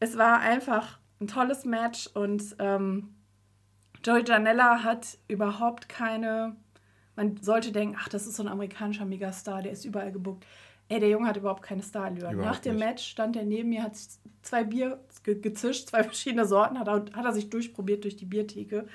es 0.00 0.16
war 0.16 0.40
einfach 0.40 0.98
ein 1.20 1.26
tolles 1.26 1.64
Match 1.64 2.08
und 2.14 2.56
ähm, 2.58 3.14
Joey 4.04 4.24
Janella 4.24 4.84
hat 4.84 5.18
überhaupt 5.26 5.88
keine 5.88 6.56
man 7.18 7.36
sollte 7.42 7.72
denken, 7.72 7.96
ach, 7.98 8.08
das 8.08 8.28
ist 8.28 8.36
so 8.36 8.44
ein 8.44 8.48
amerikanischer 8.48 9.04
Megastar, 9.04 9.60
der 9.60 9.72
ist 9.72 9.84
überall 9.84 10.12
gebuckt. 10.12 10.46
Ey, 10.88 11.00
der 11.00 11.08
Junge 11.10 11.26
hat 11.26 11.36
überhaupt 11.36 11.64
keine 11.64 11.82
Starallüre. 11.82 12.32
Nach 12.32 12.60
dem 12.60 12.76
nicht. 12.76 12.84
Match 12.84 13.04
stand 13.04 13.34
er 13.36 13.44
neben 13.44 13.70
mir, 13.70 13.82
hat 13.82 13.96
zwei 14.42 14.62
Bier 14.62 15.00
ge 15.24 15.40
gezischt, 15.40 15.88
zwei 15.88 16.04
verschiedene 16.10 16.46
Sorten, 16.46 16.78
hat 16.78 16.86
er, 16.86 17.04
hat 17.12 17.24
er 17.24 17.32
sich 17.32 17.50
durchprobiert 17.50 18.04
durch 18.04 18.16
die 18.16 18.24
Biertheke. 18.24 18.86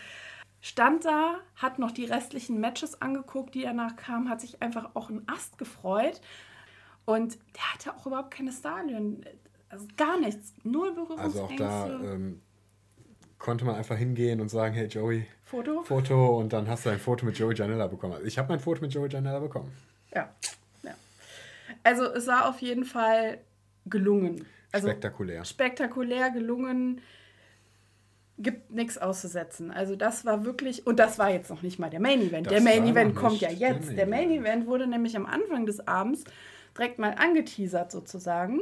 Stand 0.61 1.03
da, 1.03 1.36
hat 1.57 1.80
noch 1.80 1.91
die 1.91 2.05
restlichen 2.05 2.61
Matches 2.61 3.01
angeguckt, 3.01 3.55
die 3.55 3.63
danach 3.63 3.97
kamen, 3.97 4.30
hat 4.30 4.39
sich 4.39 4.61
einfach 4.61 4.91
auch 4.93 5.09
einen 5.09 5.28
Ast 5.28 5.57
gefreut. 5.57 6.21
Und 7.03 7.38
der 7.55 7.74
hatte 7.74 7.93
auch 7.93 8.05
überhaupt 8.05 8.32
keine 8.32 8.53
Starallüren. 8.53 9.26
Also 9.67 9.86
gar 9.97 10.17
nichts. 10.17 10.53
Null 10.63 10.93
Berührungsängste. 10.93 11.67
Also 11.67 11.95
auch 11.97 12.01
da 12.01 12.13
ähm, 12.13 12.41
konnte 13.44 13.66
man 13.66 13.76
einfach 13.76 13.98
hingehen 13.98 14.39
und 14.39 14.48
sagen, 14.48 14.74
hey 14.74 14.88
Joey, 14.88 15.26
Foto? 15.44 15.84
Foto 15.84 16.39
und 16.39 16.54
dann 16.54 16.68
hast 16.70 16.86
du 16.86 16.89
ein 16.89 16.98
Foto 16.98 17.26
mit 17.26 17.38
Joey 17.38 17.54
Janella 17.54 17.88
bekommen. 17.88 18.14
Also 18.14 18.26
ich 18.26 18.38
habe 18.38 18.48
mein 18.48 18.62
Foto 18.62 18.82
mit 18.82 18.94
Joey 18.94 19.10
Janella 19.10 19.39
bekommen. 19.39 19.70
Ja. 20.16 20.34
ja. 20.82 20.94
Also 21.84 22.06
es 22.06 22.26
war 22.26 22.48
auf 22.48 22.60
jeden 22.60 22.86
Fall 22.86 23.39
gelungen. 23.86 24.46
Also 24.72 24.88
spektakulär. 24.88 25.44
Spektakulär 25.44 26.32
gelungen. 26.32 27.02
Gibt 28.39 28.72
nichts 28.72 28.98
auszusetzen. 28.98 29.72
Also 29.72 29.98
das 29.98 30.26
war 30.26 30.46
wirklich, 30.46 30.88
und 30.88 30.98
das 30.98 31.20
war 31.20 31.30
jetzt 31.30 31.50
noch 31.50 31.62
nicht 31.64 31.80
mal 31.80 31.89
der 31.89 32.00
Main 32.00 32.22
Event. 32.22 32.48
Das 32.48 32.54
der 32.54 32.62
Main 32.62 32.88
Event 32.88 33.14
kommt 33.14 33.41
ja 33.41 33.52
jetzt. 33.52 33.89
Der 33.89 33.96
Main, 33.96 33.96
der 33.96 34.08
Main 34.08 34.32
Event 34.32 34.68
wurde 34.68 34.88
nämlich 34.88 35.18
am 35.18 35.26
Anfang 35.26 35.66
des 35.66 35.86
Abends 35.86 36.24
direkt 36.78 36.98
mal 36.98 37.14
angeteasert 37.18 37.91
sozusagen 37.91 38.62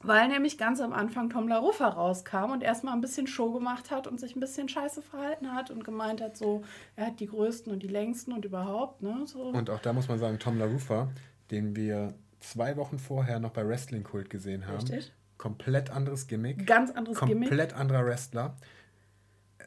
weil 0.00 0.28
nämlich 0.28 0.58
ganz 0.58 0.80
am 0.80 0.92
Anfang 0.92 1.28
Tom 1.30 1.48
LaRuffa 1.48 1.88
rauskam 1.88 2.52
und 2.52 2.62
erstmal 2.62 2.94
ein 2.94 3.00
bisschen 3.00 3.26
Show 3.26 3.52
gemacht 3.52 3.90
hat 3.90 4.06
und 4.06 4.20
sich 4.20 4.36
ein 4.36 4.40
bisschen 4.40 4.68
scheiße 4.68 5.02
verhalten 5.02 5.52
hat 5.52 5.70
und 5.70 5.84
gemeint 5.84 6.20
hat, 6.20 6.36
so, 6.36 6.62
er 6.96 7.06
hat 7.06 7.20
die 7.20 7.26
größten 7.26 7.72
und 7.72 7.82
die 7.82 7.88
längsten 7.88 8.32
und 8.32 8.44
überhaupt, 8.44 9.02
ne? 9.02 9.22
So. 9.26 9.42
Und 9.42 9.70
auch 9.70 9.80
da 9.80 9.92
muss 9.92 10.08
man 10.08 10.18
sagen, 10.18 10.38
Tom 10.38 10.58
LaRuffa, 10.58 11.08
den 11.50 11.74
wir 11.74 12.14
zwei 12.40 12.76
Wochen 12.76 12.98
vorher 12.98 13.40
noch 13.40 13.50
bei 13.50 13.66
Wrestling 13.66 14.04
Kult 14.04 14.30
gesehen 14.30 14.66
haben. 14.66 14.76
Richtig. 14.76 15.12
Komplett 15.36 15.90
anderes 15.90 16.26
Gimmick. 16.26 16.66
Ganz 16.66 16.90
anderes 16.90 17.18
komplett 17.18 17.34
Gimmick. 17.34 17.48
Komplett 17.48 17.74
anderer 17.74 18.06
Wrestler. 18.06 18.56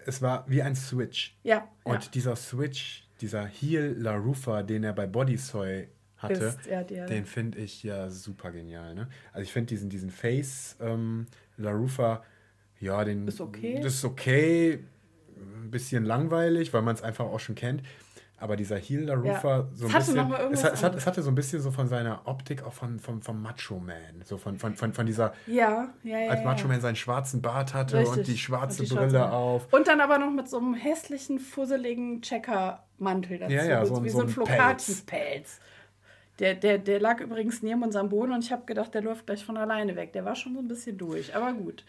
Es 0.06 0.22
war 0.22 0.46
wie 0.48 0.62
ein 0.62 0.76
Switch. 0.76 1.38
Ja. 1.44 1.68
Und 1.84 2.06
ja. 2.06 2.12
dieser 2.14 2.36
Switch, 2.36 3.08
dieser 3.20 3.46
Heel 3.46 3.96
LaRuffa, 3.98 4.64
den 4.64 4.84
er 4.84 4.94
bei 4.94 5.08
Bodysoy 5.08 5.88
hatte, 6.22 6.34
ist, 6.34 6.66
ja, 6.66 6.84
den 6.84 7.26
finde 7.26 7.60
ich 7.60 7.84
ja 7.84 8.10
super 8.10 8.52
genial. 8.52 8.96
Ne? 8.96 9.08
Also 9.34 9.44
ich 9.44 9.52
finde 9.52 9.68
diesen, 9.68 9.90
diesen 9.90 10.10
Face 10.10 10.76
ähm, 10.80 11.28
LaRufa, 11.58 12.24
ja, 12.80 13.04
den 13.04 13.28
ist 13.28 13.42
okay. 13.42 13.80
Das 13.82 13.96
ist 13.96 14.06
okay, 14.06 14.84
ein 15.38 15.72
bisschen 15.72 16.04
langweilig, 16.04 16.74
weil 16.74 16.82
man 16.82 16.96
es 16.96 17.02
einfach 17.02 17.26
auch 17.26 17.40
schon 17.40 17.56
kennt. 17.56 17.84
Aber 18.42 18.56
dieser 18.56 18.78
Heel 18.78 19.04
LaRufa, 19.04 19.58
ja. 19.58 19.68
so 19.72 19.86
ein 19.86 19.96
es 19.96 20.08
bisschen. 20.08 20.34
Es, 20.52 20.64
hat, 20.64 20.74
es, 20.74 20.84
hat, 20.84 20.96
es, 20.96 21.06
hatte 21.06 21.22
so 21.22 21.30
ein 21.30 21.36
bisschen 21.36 21.62
so 21.62 21.70
von 21.70 21.88
seiner 21.88 22.22
Optik 22.26 22.64
auch 22.64 22.74
von, 22.74 23.00
von, 23.00 23.22
vom 23.22 23.40
Macho 23.40 23.78
Man. 23.78 24.24
So 24.24 24.40
von, 24.40 24.58
von, 24.58 24.74
von, 24.76 24.94
von 24.94 25.06
dieser. 25.06 25.34
Ja, 25.46 25.94
ja, 26.02 26.18
ja. 26.18 26.32
Als 26.32 26.44
Macho 26.44 26.68
Man 26.68 26.82
seinen 26.82 26.96
schwarzen 26.96 27.44
Bart 27.44 27.76
hatte 27.76 28.00
Richtig. 28.00 28.18
und 28.18 28.28
die 28.28 28.38
schwarze 28.40 28.82
und 28.82 28.90
die 28.90 28.96
Brille 28.96 29.12
schwarze. 29.12 29.32
auf. 29.32 29.72
Und 29.72 29.88
dann 29.88 30.02
aber 30.02 30.18
noch 30.18 30.32
mit 30.32 30.50
so 30.50 30.58
einem 30.58 30.74
hässlichen, 30.74 31.38
fusseligen 31.38 32.24
Checkermantel 32.24 33.38
dazu. 33.38 33.54
Ja, 33.54 33.64
ja, 33.64 33.86
so, 33.86 34.04
wie 34.04 34.10
so 34.10 34.22
ein, 34.22 34.28
so 34.28 34.42
ein 34.42 34.48
Flokati-Pelz 34.48 35.60
Der, 36.42 36.56
der, 36.56 36.80
der 36.80 37.00
lag 37.00 37.20
übrigens 37.20 37.62
neben 37.62 37.84
unserem 37.84 38.10
Boden 38.10 38.32
und 38.32 38.44
ich 38.44 38.52
habe 38.52 38.66
gedacht, 38.66 38.96
der 38.96 39.04
läuft 39.04 39.28
gleich 39.28 39.46
von 39.46 39.58
alleine 39.58 39.96
weg. 39.96 40.12
Der 40.14 40.26
war 40.26 40.36
schon 40.36 40.56
so 40.56 40.60
ein 40.60 40.68
bisschen 40.68 40.98
durch, 40.98 41.36
aber 41.36 41.54
gut. 41.54 41.86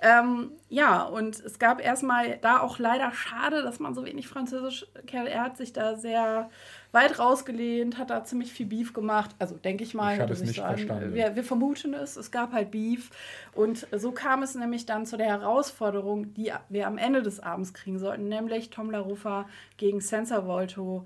Ja, 0.00 0.20
ähm, 0.20 0.52
ja 0.68 1.02
und 1.02 1.40
es 1.40 1.58
gab 1.58 1.84
erstmal 1.84 2.38
da 2.38 2.60
auch 2.60 2.78
leider 2.78 3.10
schade, 3.10 3.64
dass 3.64 3.80
man 3.80 3.96
so 3.96 4.04
wenig 4.04 4.28
Französisch 4.28 4.86
kennt. 5.08 5.28
Er 5.28 5.42
hat 5.42 5.56
sich 5.56 5.72
da 5.72 5.96
sehr 5.96 6.48
weit 6.92 7.18
rausgelehnt, 7.18 7.98
hat 7.98 8.10
da 8.10 8.22
ziemlich 8.22 8.52
viel 8.52 8.66
Beef 8.66 8.92
gemacht. 8.92 9.34
Also 9.40 9.56
denke 9.56 9.82
ich 9.82 9.94
mal. 9.94 10.14
Ich 10.14 10.20
habe 10.20 10.32
es 10.32 10.42
nicht 10.42 10.54
so 10.54 10.62
verstanden. 10.62 11.12
Wir, 11.12 11.34
wir, 11.34 11.42
vermuten 11.42 11.92
es, 11.92 12.16
es 12.16 12.30
gab 12.30 12.52
halt 12.52 12.70
Beef. 12.70 13.10
Und 13.52 13.88
so 13.90 14.12
kam 14.12 14.44
es 14.44 14.54
nämlich 14.54 14.86
dann 14.86 15.06
zu 15.06 15.16
der 15.16 15.26
Herausforderung, 15.26 16.34
die 16.34 16.52
wir 16.68 16.86
am 16.86 16.98
Ende 16.98 17.22
des 17.22 17.40
Abends 17.40 17.74
kriegen 17.74 17.98
sollten, 17.98 18.28
nämlich 18.28 18.70
Tom 18.70 18.92
LaRufa 18.92 19.48
gegen 19.76 20.00
Senza 20.00 20.46
Volto 20.46 21.04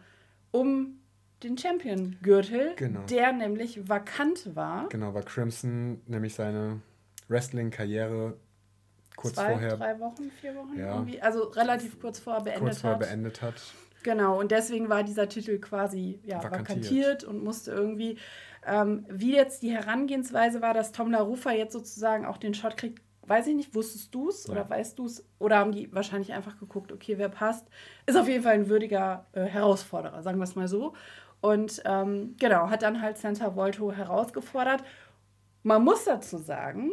um 0.51 0.99
den 1.45 1.59
Champion-Gürtel, 1.59 2.75
genau. 2.77 3.01
der 3.07 3.33
nämlich 3.33 3.89
vakant 3.89 4.55
war. 4.55 4.89
Genau, 4.89 5.15
weil 5.15 5.23
Crimson 5.25 6.01
nämlich 6.07 6.35
seine 6.35 6.81
Wrestling-Karriere 7.29 8.35
kurz 9.17 9.35
Zwei, 9.35 9.51
vorher. 9.51 9.77
drei 9.77 10.01
Wochen, 10.01 10.31
vier 10.41 10.55
Wochen 10.57 10.79
ja, 10.79 10.95
irgendwie, 10.95 11.21
also 11.21 11.45
relativ 11.49 12.01
kurz 12.01 12.19
vorher 12.19 12.43
beendet 12.43 12.63
kurz 12.63 12.81
vorher 12.81 12.99
hat. 12.99 13.07
beendet 13.07 13.43
hat. 13.43 13.55
Genau, 14.03 14.39
und 14.39 14.51
deswegen 14.51 14.89
war 14.89 15.05
dieser 15.05 15.29
Titel 15.29 15.59
quasi 15.59 16.21
ja, 16.25 16.43
vakantiert. 16.43 16.69
vakantiert 16.69 17.25
und 17.25 17.45
musste 17.45 17.71
irgendwie, 17.71 18.19
ähm, 18.67 19.07
wie 19.09 19.35
jetzt 19.35 19.63
die 19.63 19.71
Herangehensweise 19.71 20.61
war, 20.61 20.75
dass 20.75 20.93
Tom 20.93 21.13
LaRufa 21.13 21.53
jetzt 21.53 21.73
sozusagen 21.73 22.27
auch 22.27 22.39
den 22.39 22.55
Shot 22.55 22.77
kriegt, 22.77 23.01
weiß 23.27 23.47
ich 23.47 23.55
nicht, 23.55 23.75
wusstest 23.75 24.13
du 24.15 24.29
es 24.29 24.47
ja. 24.47 24.53
oder 24.53 24.69
weißt 24.69 24.99
du 24.99 25.07
es? 25.07 25.25
Oder 25.39 25.59
haben 25.59 25.73
die 25.73 25.93
wahrscheinlich 25.95 26.33
einfach 26.33 26.59
geguckt, 26.59 26.91
okay, 26.91 27.19
wer 27.19 27.29
passt? 27.29 27.69
Ist 28.07 28.17
auf 28.17 28.29
jeden 28.29 28.43
Fall 28.43 28.55
ein 28.55 28.69
würdiger 28.69 29.27
äh, 29.33 29.45
Herausforderer, 29.45 30.23
sagen 30.23 30.39
wir 30.39 30.45
es 30.45 30.57
mal 30.57 30.69
so. 30.69 30.95
Und 31.43 31.83
ähm, 31.85 32.37
genau, 32.39 32.71
hat 32.71 32.83
dann 32.83 33.03
halt 33.03 33.19
Santa 33.19 33.57
Volto 33.57 33.93
herausgefordert. 33.93 34.83
Man 35.65 35.85
muss 35.85 36.05
dazu 36.05 36.39
sagen, 36.39 36.93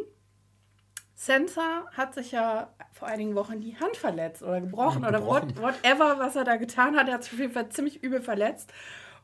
Santa 1.14 1.86
hat 1.92 2.14
sich 2.14 2.32
ja 2.32 2.74
vor 2.92 3.06
einigen 3.06 3.36
Wochen 3.36 3.60
die 3.60 3.78
Hand 3.78 3.96
verletzt 3.96 4.42
oder 4.42 4.60
gebrochen, 4.60 5.02
gebrochen. 5.02 5.14
oder 5.14 5.24
what, 5.24 5.62
whatever, 5.62 6.18
was 6.18 6.34
er 6.34 6.44
da 6.44 6.56
getan 6.56 6.96
hat. 6.96 7.06
Er 7.06 7.14
hat 7.14 7.24
sich 7.24 7.34
auf 7.34 7.38
jeden 7.38 7.52
Fall 7.52 7.68
ziemlich 7.68 8.02
übel 8.02 8.20
verletzt 8.20 8.72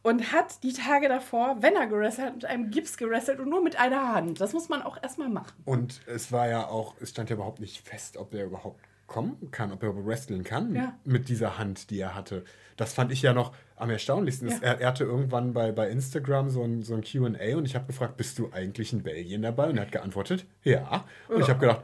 und 0.02 0.32
hat 0.32 0.62
die 0.62 0.72
Tage 0.72 1.08
davor, 1.08 1.56
wenn 1.60 1.74
er 1.74 1.88
gerestelt 1.88 2.28
hat, 2.28 2.34
mit 2.36 2.44
einem 2.44 2.70
Gips 2.70 2.96
gerestelt 2.96 3.40
und 3.40 3.48
nur 3.48 3.64
mit 3.64 3.80
einer 3.80 4.14
Hand. 4.14 4.40
Das 4.40 4.52
muss 4.52 4.68
man 4.68 4.82
auch 4.82 5.02
erstmal 5.02 5.28
machen. 5.28 5.54
Und 5.64 6.02
es 6.06 6.30
war 6.30 6.46
ja 6.46 6.68
auch, 6.68 6.94
es 7.00 7.10
stand 7.10 7.30
ja 7.30 7.34
überhaupt 7.34 7.58
nicht 7.58 7.84
fest, 7.84 8.16
ob 8.16 8.32
er 8.32 8.44
überhaupt 8.44 8.78
kommen 9.06 9.50
kann, 9.50 9.72
ob 9.72 9.82
er 9.82 10.06
wresteln 10.06 10.44
kann 10.44 10.74
ja. 10.74 10.98
mit 11.04 11.28
dieser 11.28 11.58
Hand, 11.58 11.90
die 11.90 12.00
er 12.00 12.14
hatte. 12.14 12.44
Das 12.76 12.92
fand 12.92 13.12
ich 13.12 13.22
ja 13.22 13.32
noch 13.32 13.54
am 13.76 13.90
erstaunlichsten. 13.90 14.48
Ja. 14.48 14.58
Er, 14.60 14.80
er, 14.80 14.88
hatte 14.88 15.04
irgendwann 15.04 15.52
bei, 15.52 15.72
bei 15.72 15.88
Instagram 15.88 16.50
so 16.50 16.62
ein, 16.62 16.82
so 16.82 16.94
ein 16.94 17.02
QA 17.02 17.56
und 17.56 17.64
ich 17.64 17.74
habe 17.74 17.86
gefragt, 17.86 18.16
bist 18.16 18.38
du 18.38 18.50
eigentlich 18.52 18.92
in 18.92 19.02
Belgien 19.02 19.42
dabei? 19.42 19.68
Und 19.70 19.76
er 19.76 19.82
hat 19.82 19.92
geantwortet, 19.92 20.46
ja. 20.62 21.04
Und 21.28 21.36
ja. 21.36 21.42
ich 21.42 21.48
habe 21.50 21.60
gedacht, 21.60 21.82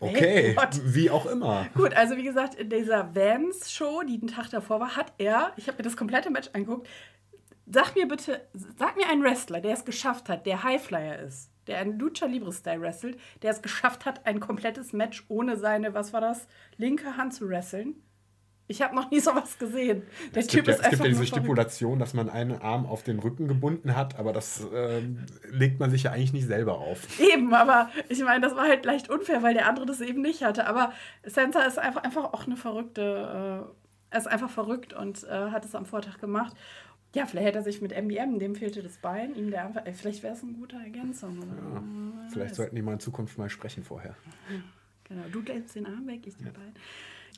Okay, 0.00 0.54
hey, 0.56 0.70
wie 0.84 1.10
auch 1.10 1.26
immer. 1.26 1.66
Gut, 1.74 1.92
also 1.94 2.16
wie 2.16 2.22
gesagt, 2.22 2.54
in 2.54 2.70
dieser 2.70 3.16
Vans-Show, 3.16 4.02
die 4.08 4.20
den 4.20 4.28
Tag 4.28 4.48
davor 4.50 4.78
war, 4.78 4.94
hat 4.94 5.12
er, 5.18 5.52
ich 5.56 5.66
habe 5.66 5.78
mir 5.78 5.82
das 5.82 5.96
komplette 5.96 6.30
Match 6.30 6.50
angeguckt, 6.52 6.88
sag 7.66 7.96
mir 7.96 8.06
bitte, 8.06 8.46
sag 8.52 8.96
mir 8.96 9.08
einen 9.08 9.24
Wrestler, 9.24 9.60
der 9.60 9.74
es 9.74 9.84
geschafft 9.84 10.28
hat, 10.28 10.46
der 10.46 10.62
Highflyer 10.62 11.18
ist 11.18 11.50
der 11.68 11.78
einen 11.78 11.98
Lucha 11.98 12.26
Libre 12.26 12.52
Style 12.52 12.80
wrestelt, 12.80 13.18
der 13.42 13.52
es 13.52 13.62
geschafft 13.62 14.04
hat, 14.04 14.26
ein 14.26 14.40
komplettes 14.40 14.92
Match 14.92 15.24
ohne 15.28 15.56
seine, 15.56 15.94
was 15.94 16.12
war 16.12 16.20
das, 16.20 16.48
linke 16.76 17.16
Hand 17.16 17.34
zu 17.34 17.48
wresteln. 17.48 17.94
Ich 18.70 18.82
habe 18.82 18.94
noch 18.94 19.10
nie 19.10 19.20
sowas 19.20 19.58
gesehen. 19.58 20.02
Der 20.34 20.42
es 20.42 20.46
Typ 20.46 20.66
gibt 20.66 20.68
ist 20.68 20.78
ja, 20.78 20.84
Es 20.84 20.90
gibt 20.90 21.02
ja 21.02 21.08
diese 21.08 21.26
Stipulation, 21.26 21.98
dass 21.98 22.14
man 22.14 22.28
einen 22.28 22.60
Arm 22.60 22.86
auf 22.86 23.02
den 23.02 23.18
Rücken 23.18 23.48
gebunden 23.48 23.96
hat, 23.96 24.18
aber 24.18 24.32
das 24.32 24.66
ähm, 24.74 25.24
legt 25.50 25.80
man 25.80 25.90
sich 25.90 26.04
ja 26.04 26.12
eigentlich 26.12 26.34
nicht 26.34 26.46
selber 26.46 26.78
auf. 26.78 27.18
Eben, 27.18 27.52
aber 27.54 27.90
ich 28.08 28.22
meine, 28.22 28.42
das 28.42 28.54
war 28.54 28.68
halt 28.68 28.84
leicht 28.84 29.08
unfair, 29.08 29.42
weil 29.42 29.54
der 29.54 29.68
andere 29.68 29.86
das 29.86 30.00
eben 30.00 30.20
nicht 30.20 30.44
hatte. 30.44 30.66
Aber 30.66 30.92
Sansa 31.24 31.62
ist 31.62 31.78
einfach, 31.78 32.04
einfach 32.04 32.24
auch 32.32 32.46
eine 32.46 32.56
verrückte, 32.56 33.64
äh, 33.70 33.78
er 34.10 34.18
ist 34.18 34.28
einfach 34.28 34.50
verrückt 34.50 34.92
und 34.92 35.24
äh, 35.24 35.50
hat 35.50 35.64
es 35.64 35.74
am 35.74 35.86
Vortag 35.86 36.18
gemacht. 36.18 36.54
Ja, 37.14 37.26
vielleicht 37.26 37.46
hätte 37.46 37.58
er 37.58 37.64
sich 37.64 37.80
mit 37.80 37.92
MBM, 37.92 38.38
dem 38.38 38.54
fehlte 38.54 38.82
das 38.82 38.98
Bein, 38.98 39.34
ihm 39.34 39.50
der 39.50 39.66
einfach, 39.66 39.82
vielleicht 39.94 40.22
wäre 40.22 40.34
es 40.34 40.42
eine 40.42 40.52
gute 40.52 40.76
Ergänzung. 40.76 41.40
Ja, 41.40 42.28
vielleicht 42.30 42.54
sollten 42.54 42.76
die 42.76 42.82
mal 42.82 42.94
in 42.94 43.00
Zukunft 43.00 43.38
mal 43.38 43.48
sprechen 43.48 43.82
vorher. 43.82 44.14
Genau, 45.04 45.22
du 45.32 45.40
lädst 45.40 45.74
den 45.74 45.86
Arm 45.86 46.06
weg, 46.06 46.26
ich 46.26 46.36
den 46.36 46.46
ja. 46.46 46.52
Bein 46.52 46.74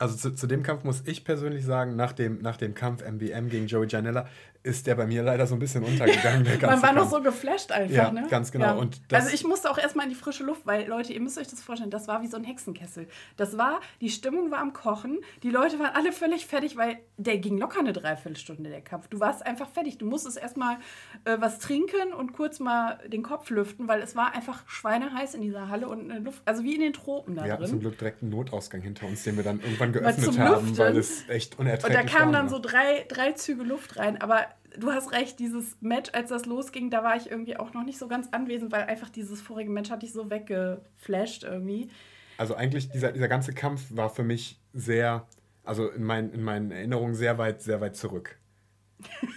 also 0.01 0.16
zu, 0.16 0.34
zu, 0.34 0.46
dem 0.46 0.62
Kampf 0.62 0.82
muss 0.84 1.03
ich 1.05 1.24
persönlich 1.24 1.64
sagen, 1.64 1.94
nach 1.94 2.12
dem, 2.12 2.40
nach 2.40 2.57
dem 2.57 2.74
Kampf 2.74 3.03
MBM 3.03 3.51
gegen 3.51 3.66
Joey 3.66 3.86
Janella 3.86 4.26
ist 4.62 4.86
der 4.86 4.94
bei 4.94 5.07
mir 5.07 5.22
leider 5.22 5.46
so 5.46 5.55
ein 5.55 5.59
bisschen 5.59 5.82
untergegangen. 5.84 6.42
Man 6.61 6.62
war 6.62 6.80
Kampf. 6.80 6.94
noch 6.94 7.11
so 7.11 7.22
geflasht 7.22 7.72
einfach, 7.72 7.94
ja, 7.94 8.11
ne? 8.11 8.26
ganz 8.28 8.53
genau. 8.53 8.66
Ja. 8.66 8.72
Und 8.72 9.01
also 9.11 9.32
ich 9.32 9.44
musste 9.44 9.70
auch 9.70 9.78
erstmal 9.78 10.05
in 10.05 10.11
die 10.11 10.16
frische 10.16 10.44
Luft, 10.44 10.66
weil 10.66 10.86
Leute, 10.86 11.14
ihr 11.14 11.20
müsst 11.20 11.38
euch 11.38 11.48
das 11.48 11.62
vorstellen, 11.62 11.90
das 11.90 12.09
war 12.09 12.22
wie 12.22 12.26
so 12.26 12.36
ein 12.36 12.44
Hexenkessel. 12.44 13.09
Das 13.38 13.57
war, 13.57 13.80
die 14.03 14.11
Stimmung 14.11 14.51
war 14.51 14.59
am 14.59 14.74
Kochen, 14.74 15.18
die 15.42 15.51
Leute 15.51 15.78
waren 15.78 15.94
alle 15.94 16.12
völlig 16.12 16.46
fertig, 16.46 16.76
weil 16.76 16.98
der 17.16 17.38
ging 17.38 17.57
locker 17.57 17.80
eine 17.80 17.94
Dreiviertelstunde, 17.94 18.68
der 18.68 18.82
Kampf. 18.82 19.09
Du 19.09 19.18
warst 19.18 19.46
einfach 19.46 19.70
fertig. 19.70 19.96
Du 19.96 20.07
musstest 20.07 20.36
erstmal 20.36 20.76
äh, 21.24 21.36
was 21.38 21.59
trinken 21.59 22.12
und 22.12 22.34
kurz 22.34 22.61
mal 22.61 22.98
den 23.09 23.22
Kopf 23.22 23.48
lüften, 23.48 23.88
weil 23.88 24.03
es 24.03 24.14
war 24.14 24.34
einfach 24.34 24.68
schweineheiß 24.68 25.34
in 25.34 25.40
dieser 25.40 25.68
Halle 25.68 25.88
und 25.88 26.11
eine 26.11 26.20
Luft, 26.20 26.42
also 26.44 26.64
wie 26.64 26.74
in 26.74 26.82
den 26.82 26.92
Tropen 26.92 27.34
da 27.34 27.44
wir 27.44 27.48
drin. 27.48 27.59
Wir 27.61 27.64
hatten 27.64 27.70
zum 27.70 27.80
Glück 27.80 27.98
direkt 27.98 28.22
einen 28.22 28.30
Notausgang 28.30 28.82
hinter 28.82 29.07
uns, 29.07 29.22
den 29.24 29.36
wir 29.36 29.42
dann 29.42 29.61
irgendwann 29.61 29.89
geöffnet 29.93 30.38
haben, 30.38 30.66
Lüften. 30.66 30.78
weil 30.78 30.97
es 30.97 31.28
echt 31.28 31.59
unerträglich 31.59 31.97
war. 31.97 32.03
Und 32.03 32.11
da 32.11 32.18
kamen 32.18 32.32
dann 32.32 32.49
so 32.49 32.59
drei, 32.59 33.05
drei 33.09 33.32
Züge 33.32 33.62
Luft 33.62 33.99
rein, 33.99 34.20
aber 34.20 34.47
du 34.78 34.91
hast 34.91 35.12
recht, 35.12 35.38
dieses 35.38 35.76
Match, 35.80 36.11
als 36.12 36.30
das 36.30 36.47
losging, 36.47 36.91
da 36.91 37.03
war 37.03 37.16
ich 37.16 37.30
irgendwie 37.30 37.57
auch 37.57 37.72
noch 37.74 37.84
nicht 37.84 37.99
so 37.99 38.09
ganz 38.09 38.28
anwesend, 38.32 38.72
weil 38.72 38.84
einfach 38.84 39.09
dieses 39.09 39.41
vorige 39.41 39.70
Match 39.70 39.91
hatte 39.91 40.07
ich 40.07 40.12
so 40.12 40.30
weggeflasht 40.30 41.45
irgendwie. 41.45 41.91
Also 42.38 42.55
eigentlich 42.55 42.91
dieser, 42.91 43.12
dieser 43.12 43.28
ganze 43.28 43.53
Kampf 43.53 43.82
war 43.91 44.11
für 44.11 44.22
mich 44.22 44.61
sehr, 44.72 45.26
also 45.64 45.88
in, 45.91 46.05
mein, 46.05 46.32
in 46.32 46.43
meinen 46.43 46.70
Erinnerungen 46.70 47.14
sehr 47.14 47.38
weit, 47.38 47.62
sehr 47.62 47.80
weit 47.80 47.97
zurück. 47.97 48.38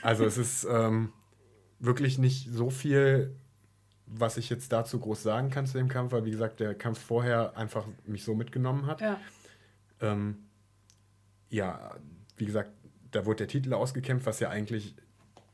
Also 0.01 0.25
es 0.25 0.37
ist 0.37 0.67
ähm, 0.69 1.13
wirklich 1.79 2.17
nicht 2.17 2.49
so 2.51 2.69
viel, 2.69 3.35
was 4.05 4.37
ich 4.37 4.49
jetzt 4.49 4.71
dazu 4.71 4.99
groß 4.99 5.23
sagen 5.23 5.49
kann 5.49 5.65
zu 5.65 5.77
dem 5.77 5.87
Kampf, 5.87 6.11
weil 6.11 6.25
wie 6.25 6.31
gesagt, 6.31 6.59
der 6.59 6.75
Kampf 6.75 6.99
vorher 6.99 7.57
einfach 7.57 7.85
mich 8.05 8.23
so 8.23 8.35
mitgenommen 8.35 8.85
hat. 8.87 9.01
Ja, 9.01 9.19
ähm, 10.03 10.49
ja 11.49 11.95
wie 12.37 12.45
gesagt, 12.45 12.71
da 13.11 13.25
wurde 13.25 13.37
der 13.37 13.47
Titel 13.47 13.73
ausgekämpft, 13.73 14.25
was 14.25 14.39
ja 14.39 14.49
eigentlich 14.49 14.95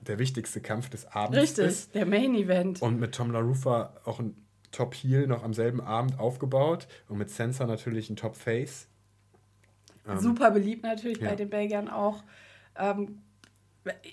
der 0.01 0.17
wichtigste 0.17 0.61
Kampf 0.61 0.89
des 0.89 1.05
Abends 1.07 1.37
Richtig, 1.37 1.65
ist. 1.65 1.95
der 1.95 2.05
Main 2.05 2.33
Event. 2.35 2.81
Und 2.81 2.99
mit 2.99 3.13
Tom 3.13 3.31
LaRufa 3.31 3.93
auch 4.05 4.19
ein 4.19 4.35
Top 4.71 4.93
Heel 4.93 5.27
noch 5.27 5.43
am 5.43 5.53
selben 5.53 5.81
Abend 5.81 6.19
aufgebaut 6.19 6.87
und 7.09 7.17
mit 7.17 7.29
Sansa 7.29 7.65
natürlich 7.65 8.09
ein 8.09 8.15
Top 8.15 8.35
Face. 8.35 8.87
Ähm, 10.07 10.19
Super 10.19 10.51
beliebt 10.51 10.83
natürlich 10.83 11.19
ja. 11.19 11.29
bei 11.29 11.35
den 11.35 11.49
Belgiern 11.49 11.89
auch. 11.89 12.23
Ähm, 12.77 13.21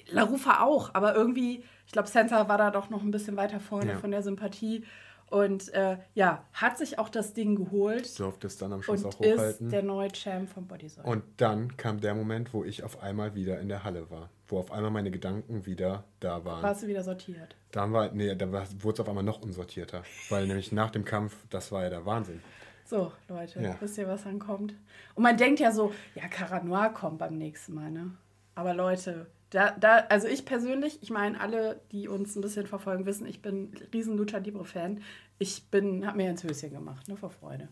LaRufa 0.09 0.63
auch, 0.63 0.95
aber 0.95 1.15
irgendwie, 1.15 1.63
ich 1.87 1.93
glaube, 1.93 2.09
Sansa 2.09 2.49
war 2.49 2.59
da 2.59 2.71
doch 2.71 2.91
noch 2.91 3.03
ein 3.03 3.11
bisschen 3.11 3.37
weiter 3.37 3.61
vorne 3.61 3.93
ja. 3.93 3.99
von 3.99 4.11
der 4.11 4.23
Sympathie. 4.23 4.85
Und 5.29 5.73
äh, 5.75 5.99
ja, 6.15 6.45
hat 6.53 6.79
sich 6.79 6.99
auch 6.99 7.09
das 7.09 7.33
Ding 7.33 7.57
geholt. 7.57 8.19
Durfte 8.19 8.47
es 8.47 8.59
dann 8.59 8.73
am 8.73 8.83
Schluss 8.83 9.05
auch 9.05 9.19
hochhalten. 9.19 9.67
ist 9.67 9.73
der 9.73 9.83
neue 9.83 10.11
Champ 10.13 10.49
vom 10.49 10.67
Bodysoil. 10.67 11.05
Und 11.05 11.25
dann 11.39 11.77
kam 11.77 12.01
der 12.01 12.15
Moment, 12.15 12.55
wo 12.55 12.65
ich 12.65 12.85
auf 12.85 13.03
einmal 13.03 13.35
wieder 13.35 13.61
in 13.61 13.69
der 13.69 13.83
Halle 13.83 14.09
war. 14.11 14.31
Wo 14.47 14.59
auf 14.59 14.71
einmal 14.71 14.93
meine 14.93 15.11
Gedanken 15.11 15.67
wieder 15.67 16.05
da 16.21 16.45
waren. 16.45 16.63
Warst 16.63 16.85
du 16.85 16.87
wieder 16.87 17.03
sortiert? 17.03 17.57
Dann 17.73 17.93
war, 17.93 18.13
nee, 18.13 18.33
da 18.37 18.53
wurde 18.53 18.95
es 18.95 19.01
auf 19.01 19.09
einmal 19.09 19.25
noch 19.25 19.43
unsortierter. 19.43 20.05
weil 20.29 20.47
nämlich 20.47 20.71
nach 20.71 20.91
dem 20.91 21.05
Kampf, 21.05 21.37
das 21.51 21.73
war 21.73 21.83
ja 21.83 21.91
der 21.91 22.07
Wahnsinn. 22.07 22.41
So, 22.85 23.11
Leute, 23.29 23.61
ja. 23.61 23.77
wisst 23.81 23.99
ihr, 23.99 24.07
was 24.07 24.23
dann 24.23 24.39
kommt? 24.39 24.75
Und 25.17 25.25
man 25.25 25.37
denkt 25.37 25.59
ja 25.59 25.73
so, 25.73 25.93
ja, 26.15 26.29
Caranoir 26.29 26.91
kommt 26.91 27.19
beim 27.19 27.37
nächsten 27.37 27.75
Mal, 27.75 27.91
ne? 27.91 28.13
Aber 28.55 28.75
Leute, 28.75 29.27
da, 29.51 29.71
da, 29.71 29.99
also 30.09 30.27
ich 30.27 30.45
persönlich, 30.45 31.03
ich 31.03 31.11
meine, 31.11 31.41
alle, 31.41 31.81
die 31.93 32.09
uns 32.09 32.35
ein 32.35 32.41
bisschen 32.41 32.67
verfolgen, 32.67 33.07
wissen, 33.07 33.27
ich 33.27 33.43
bin 33.43 33.73
riesen 33.93 34.17
Lucha 34.17 34.39
Libre-Fan. 34.39 35.01
Ich 35.39 35.71
bin, 35.71 36.07
habe 36.07 36.17
mir 36.17 36.31
ins 36.31 36.43
Höschen 36.43 36.71
gemacht, 36.71 37.09
nur 37.09 37.17
vor 37.17 37.31
Freude. 37.31 37.69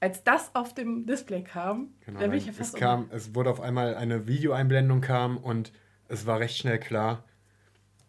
Als 0.00 0.24
das 0.24 0.54
auf 0.54 0.74
dem 0.74 1.06
Display 1.06 1.42
kam, 1.42 1.94
genau, 2.04 2.20
da 2.20 2.26
bin 2.26 2.38
ich 2.38 2.46
ja 2.46 2.52
fast 2.52 2.74
es 2.74 2.80
kam, 2.80 3.08
es 3.10 3.34
wurde 3.34 3.50
auf 3.50 3.60
einmal 3.60 3.94
eine 3.94 4.26
Videoeinblendung 4.26 5.00
kam 5.00 5.36
und 5.36 5.72
es 6.08 6.26
war 6.26 6.40
recht 6.40 6.56
schnell 6.56 6.78
klar, 6.78 7.24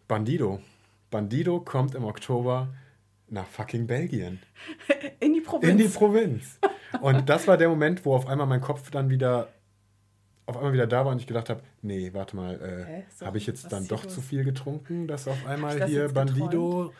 Bandido. 0.08 0.60
Bandido 1.10 1.60
kommt 1.60 1.94
im 1.94 2.04
Oktober 2.04 2.74
nach 3.28 3.46
fucking 3.46 3.86
Belgien. 3.86 4.40
In 5.20 5.34
die 5.34 5.40
Provinz. 5.40 5.70
In 5.70 5.78
die 5.78 5.88
Provinz. 5.88 6.58
Und 7.00 7.28
das 7.28 7.46
war 7.46 7.56
der 7.56 7.68
Moment, 7.68 8.04
wo 8.04 8.14
auf 8.14 8.26
einmal 8.26 8.46
mein 8.46 8.60
Kopf 8.60 8.90
dann 8.90 9.08
wieder 9.08 9.48
auf 10.46 10.56
einmal 10.56 10.72
wieder 10.72 10.86
da 10.86 11.04
war 11.04 11.12
und 11.12 11.18
ich 11.18 11.26
gedacht 11.26 11.50
habe, 11.50 11.62
nee, 11.82 12.10
warte 12.12 12.36
mal, 12.36 13.04
äh, 13.20 13.24
habe 13.24 13.38
ich 13.38 13.46
jetzt 13.46 13.72
dann 13.72 13.86
doch 13.86 14.06
zu 14.06 14.20
viel 14.20 14.44
getrunken, 14.44 15.06
dass 15.06 15.28
auf 15.28 15.46
einmal 15.46 15.86
hier 15.86 16.08
Bandido? 16.08 16.92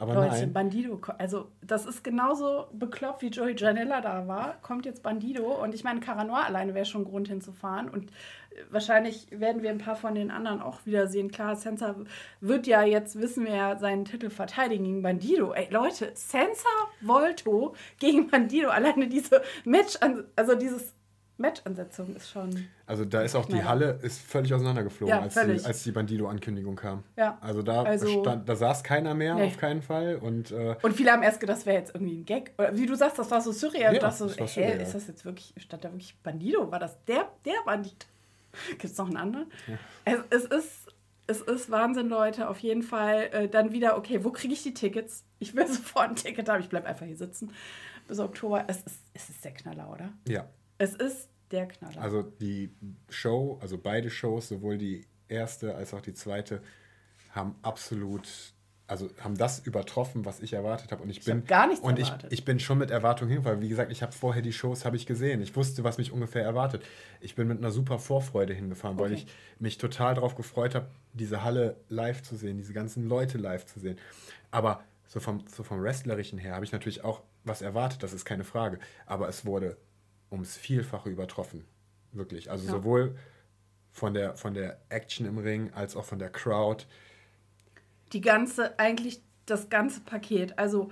Aber 0.00 0.14
Leute, 0.14 0.30
nein. 0.30 0.52
Bandido, 0.54 0.98
also 1.18 1.48
das 1.60 1.84
ist 1.84 2.02
genauso 2.02 2.68
bekloppt, 2.72 3.20
wie 3.20 3.28
Joey 3.28 3.54
Janella 3.54 4.00
da 4.00 4.26
war, 4.26 4.56
kommt 4.62 4.86
jetzt 4.86 5.02
Bandido? 5.02 5.62
Und 5.62 5.74
ich 5.74 5.84
meine, 5.84 6.00
Caranoir 6.00 6.46
alleine 6.46 6.72
wäre 6.72 6.86
schon 6.86 7.04
Grund 7.04 7.28
hinzufahren. 7.28 7.90
Und 7.90 8.10
äh, 8.50 8.62
wahrscheinlich 8.70 9.26
werden 9.30 9.62
wir 9.62 9.68
ein 9.68 9.76
paar 9.76 9.96
von 9.96 10.14
den 10.14 10.30
anderen 10.30 10.62
auch 10.62 10.86
wiedersehen. 10.86 11.30
Klar, 11.30 11.54
Sansa 11.54 11.96
wird 12.40 12.66
ja 12.66 12.82
jetzt, 12.82 13.20
wissen 13.20 13.44
wir 13.44 13.54
ja, 13.54 13.78
seinen 13.78 14.06
Titel 14.06 14.30
verteidigen 14.30 14.84
gegen 14.84 15.02
Bandido. 15.02 15.52
Ey, 15.52 15.68
Leute, 15.70 16.12
Sansa 16.14 16.70
Volto 17.02 17.74
gegen 17.98 18.28
Bandido, 18.28 18.70
alleine 18.70 19.06
diese 19.06 19.42
Match, 19.66 19.98
also 20.34 20.54
dieses 20.54 20.94
Match-Ansetzung 21.40 22.14
ist 22.14 22.30
schon, 22.30 22.68
Also 22.86 23.04
da 23.04 23.22
ist 23.22 23.34
auch 23.34 23.46
die. 23.46 23.64
Halle 23.64 23.98
ist 24.02 24.20
völlig 24.20 24.52
auseinandergeflogen, 24.54 25.14
Ja, 25.16 25.22
als, 25.22 25.34
völlig. 25.34 25.62
Die, 25.62 25.66
als 25.66 25.82
die 25.82 25.90
Bandido-Ankündigung 25.92 26.76
kam. 26.76 27.02
Ja. 27.16 27.38
Also 27.40 27.62
da 27.62 27.82
Also- 27.82 28.22
stand, 28.22 28.48
da 28.48 28.54
saß 28.56 28.84
keiner 28.84 29.14
mehr, 29.14 29.34
Nee. 29.34 29.46
auf 29.46 29.56
keinen 29.56 29.82
Fall. 29.82 30.16
Und 30.16 30.50
äh, 30.52 30.76
Und 30.82 30.94
viele 30.94 31.10
haben 31.12 31.22
erst 31.22 31.40
gedacht, 31.40 31.56
das 31.58 31.66
wäre 31.66 31.78
jetzt 31.78 31.94
irgendwie 31.94 32.18
ein 32.18 32.24
Gag. 32.24 32.52
Oder 32.58 32.76
wie 32.76 32.86
du 32.86 32.94
sagst, 32.94 33.18
das 33.18 33.30
war 33.30 33.40
so 33.40 33.52
surreal. 33.52 33.94
Ja, 33.94 34.00
Ja, 34.02 34.10
so, 34.10 34.26
das 34.26 34.54
surreal. 34.54 34.80
ist 34.80 34.94
das 34.94 35.06
jetzt 35.08 35.24
wirklich, 35.24 35.54
stand 35.58 35.84
da 35.84 35.90
wirklich 35.90 36.16
Bandido? 36.22 36.70
War 36.70 36.78
das 36.78 37.02
der, 37.06 37.28
der 37.44 37.54
Bandit? 37.64 38.06
Gibt 38.70 38.84
es 38.84 38.96
noch 38.98 39.06
einen 39.06 39.16
anderen? 39.16 39.46
Es, 40.04 40.18
es, 40.30 40.44
ist, 40.44 40.86
es 41.26 41.40
ist 41.40 41.70
Wahnsinn, 41.70 42.08
Leute. 42.08 42.48
Auf 42.48 42.58
jeden 42.58 42.82
Fall 42.82 43.28
äh, 43.32 43.48
dann 43.48 43.72
wieder, 43.72 43.96
okay, 43.96 44.24
wo 44.24 44.30
kriege 44.32 44.52
ich 44.54 44.62
die 44.62 44.74
Tickets? 44.74 45.24
Ich 45.38 45.54
will 45.54 45.66
sofort 45.72 46.08
ein 46.10 46.16
Ticket 46.16 46.48
haben. 46.48 46.60
Ich 46.60 46.68
bleibe 46.68 46.86
einfach 46.86 47.06
hier 47.06 47.16
sitzen 47.16 47.52
bis 48.08 48.18
Oktober. 48.18 48.64
Es 48.66 48.78
ist, 48.82 49.00
es 49.14 49.28
ist 49.30 49.44
der 49.44 49.52
Knaller, 49.52 49.88
oder? 49.92 50.08
ja, 50.26 50.46
Es 50.80 50.94
ist 50.94 51.28
der 51.50 51.66
Knaller. 51.66 52.00
also 52.00 52.22
die 52.22 52.70
Show, 53.10 53.58
also 53.60 53.76
beide 53.76 54.08
Shows, 54.08 54.48
sowohl 54.48 54.78
die 54.78 55.04
erste 55.28 55.74
als 55.74 55.92
auch 55.94 56.00
die 56.00 56.14
zweite, 56.14 56.62
haben 57.32 57.54
absolut, 57.62 58.28
also 58.86 59.10
haben 59.20 59.36
das 59.36 59.58
übertroffen, 59.60 60.24
was 60.24 60.40
ich 60.40 60.52
erwartet 60.54 60.90
habe. 60.90 61.02
Und 61.02 61.10
ich 61.10 61.22
bin 61.24 61.38
hab 61.42 61.46
gar 61.48 61.66
nichts 61.66 61.84
und 61.84 61.98
erwartet. 61.98 62.32
ich, 62.32 62.38
ich 62.40 62.44
bin 62.44 62.58
schon 62.60 62.78
mit 62.78 62.90
Erwartung 62.90 63.28
hin, 63.28 63.44
weil 63.44 63.60
wie 63.60 63.68
gesagt, 63.68 63.92
ich 63.92 64.00
habe 64.02 64.12
vorher 64.12 64.42
die 64.42 64.52
Shows 64.52 64.84
habe 64.84 64.96
ich 64.96 65.06
gesehen. 65.06 65.42
Ich 65.42 65.54
wusste, 65.54 65.84
was 65.84 65.98
mich 65.98 66.12
ungefähr 66.12 66.42
erwartet. 66.44 66.82
Ich 67.20 67.34
bin 67.34 67.46
mit 67.46 67.58
einer 67.58 67.70
super 67.72 67.98
Vorfreude 67.98 68.54
hingefahren, 68.54 68.98
weil 68.98 69.12
Okay. 69.12 69.24
ich 69.26 69.26
mich 69.60 69.76
total 69.78 70.14
darauf 70.14 70.34
gefreut 70.34 70.74
habe, 70.74 70.86
diese 71.12 71.44
Halle 71.44 71.76
live 71.88 72.22
zu 72.22 72.36
sehen, 72.36 72.56
diese 72.56 72.72
ganzen 72.72 73.06
Leute 73.06 73.38
live 73.38 73.66
zu 73.66 73.80
sehen. 73.80 73.98
Aber 74.50 74.82
so 75.06 75.20
vom, 75.20 75.44
so 75.46 75.62
vom 75.62 75.82
Wrestlerischen 75.82 76.38
her 76.38 76.54
habe 76.54 76.64
ich 76.64 76.72
natürlich 76.72 77.04
auch 77.04 77.22
was 77.44 77.60
erwartet, 77.62 78.02
das 78.02 78.12
ist 78.12 78.24
keine 78.24 78.44
Frage. 78.44 78.78
Aber 79.06 79.28
es 79.28 79.44
wurde 79.44 79.76
ums 80.30 80.56
Vielfache 80.56 81.10
übertroffen. 81.10 81.64
Wirklich. 82.12 82.50
Also 82.50 82.66
Ja. 82.66 82.72
sowohl 82.72 83.16
von 83.92 84.14
der, 84.14 84.36
von 84.36 84.54
der 84.54 84.80
Action 84.88 85.26
im 85.26 85.38
Ring 85.38 85.72
als 85.74 85.96
auch 85.96 86.04
von 86.04 86.18
der 86.18 86.30
Crowd. 86.30 86.84
die 88.12 88.20
ganze, 88.20 88.76
eigentlich 88.78 89.22
das 89.46 89.68
ganze 89.68 90.00
Paket. 90.00 90.58
Also, 90.58 90.90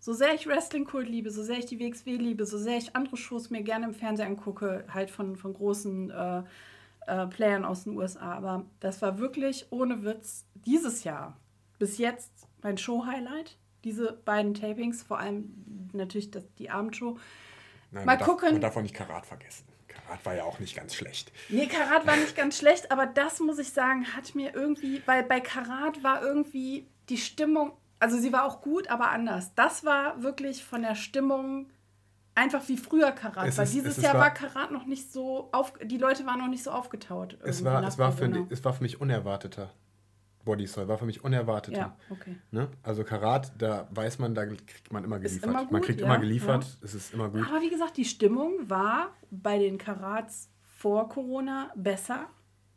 so 0.00 0.12
sehr 0.12 0.34
ich 0.34 0.46
Wrestling-Kult 0.46 1.08
liebe, 1.08 1.30
so 1.30 1.42
sehr 1.42 1.58
ich 1.58 1.66
die 1.66 1.78
WXW 1.78 2.16
liebe, 2.16 2.44
so 2.44 2.58
sehr 2.58 2.76
ich 2.78 2.94
andere 2.96 3.16
Shows 3.16 3.50
mir 3.50 3.62
gerne 3.62 3.86
im 3.86 3.94
Fernsehen 3.94 4.28
angucke, 4.28 4.84
halt 4.92 5.10
von, 5.10 5.36
von 5.36 5.54
großen 5.54 6.10
äh, 6.10 6.42
äh, 7.06 7.26
Playern 7.28 7.64
aus 7.64 7.84
den 7.84 7.96
USA. 7.96 8.32
Aber 8.32 8.64
das 8.80 9.00
war 9.02 9.18
wirklich 9.18 9.66
ohne 9.70 10.04
Witz 10.04 10.44
dieses 10.54 11.04
Jahr 11.04 11.36
bis 11.78 11.98
jetzt 11.98 12.32
mein 12.62 12.78
Show-Highlight. 12.78 13.56
Diese 13.84 14.12
beiden 14.24 14.54
Tapings, 14.54 15.02
vor 15.02 15.18
allem 15.18 15.52
natürlich 15.92 16.30
das, 16.30 16.42
die 16.58 16.70
Abendshow. 16.70 17.16
Nein, 17.90 18.04
Mal 18.04 18.12
man 18.12 18.18
darf, 18.18 18.28
gucken. 18.28 18.52
Man 18.52 18.60
darf 18.60 18.76
auch 18.76 18.82
nicht 18.82 18.94
Karat 18.94 19.26
vergessen. 19.26 19.64
Karat 19.88 20.24
war 20.26 20.34
ja 20.34 20.44
auch 20.44 20.58
nicht 20.58 20.76
ganz 20.76 20.94
schlecht. 20.94 21.32
Nee, 21.48 21.66
Karat 21.66 22.06
war 22.06 22.16
nicht 22.16 22.36
ganz 22.36 22.58
schlecht, 22.58 22.90
aber 22.92 23.06
das 23.06 23.40
muss 23.40 23.58
ich 23.58 23.70
sagen, 23.70 24.06
hat 24.14 24.34
mir 24.34 24.54
irgendwie, 24.54 25.02
weil 25.06 25.22
bei 25.22 25.40
Karat 25.40 26.02
war 26.04 26.22
irgendwie 26.22 26.86
die 27.08 27.16
Stimmung, 27.18 27.72
also 27.98 28.18
sie 28.18 28.32
war 28.32 28.44
auch 28.44 28.60
gut, 28.60 28.88
aber 28.88 29.10
anders. 29.10 29.54
Das 29.54 29.84
war 29.84 30.22
wirklich 30.22 30.64
von 30.64 30.82
der 30.82 30.94
Stimmung 30.96 31.70
einfach 32.34 32.68
wie 32.68 32.76
früher 32.76 33.12
Karat, 33.12 33.48
Es 33.48 33.56
weil 33.56 33.64
ist- 33.64 33.74
dieses 33.74 33.96
Jahr 34.02 34.14
war- 34.14 34.20
war 34.20 34.30
Karat 34.34 34.70
noch 34.70 34.84
nicht 34.84 35.10
so 35.10 35.48
auf, 35.52 35.72
die 35.82 35.96
Leute 35.96 36.26
waren 36.26 36.38
noch 36.38 36.48
nicht 36.48 36.62
so 36.62 36.70
aufgetaut. 36.70 37.38
Es 37.42 37.64
war, 37.64 37.82
es, 37.84 37.96
war 37.98 38.12
für, 38.12 38.46
es 38.50 38.62
war 38.64 38.74
für 38.74 38.82
mich 38.82 39.00
unerwarteter. 39.00 39.72
Body 40.46 40.66
Soul 40.66 40.88
war 40.88 40.96
für 40.96 41.04
mich 41.04 41.22
unerwarteter. 41.22 41.76
Ja, 41.76 41.96
okay. 42.08 42.36
Ne? 42.50 42.68
Also 42.82 43.04
Karat, 43.04 43.52
da 43.58 43.86
weiß 43.90 44.18
man, 44.18 44.34
da 44.34 44.46
kriegt 44.46 44.90
man 44.90 45.04
immer 45.04 45.18
geliefert. 45.18 45.44
immer 45.44 45.64
man 45.64 45.68
gut, 45.68 45.82
kriegt 45.82 46.00
ja, 46.00 46.06
immer 46.06 46.18
geliefert, 46.18 46.64
ja. 46.64 46.70
es 46.82 46.94
ist 46.94 47.12
immer 47.12 47.28
gut. 47.28 47.46
Aber 47.46 47.60
wie 47.60 47.68
gesagt, 47.68 47.98
die 47.98 48.06
Stimmung 48.06 48.70
war 48.70 49.10
bei 49.30 49.58
den 49.58 49.76
Karats 49.76 50.48
vor 50.62 51.10
Corona 51.10 51.70
besser, 51.74 52.28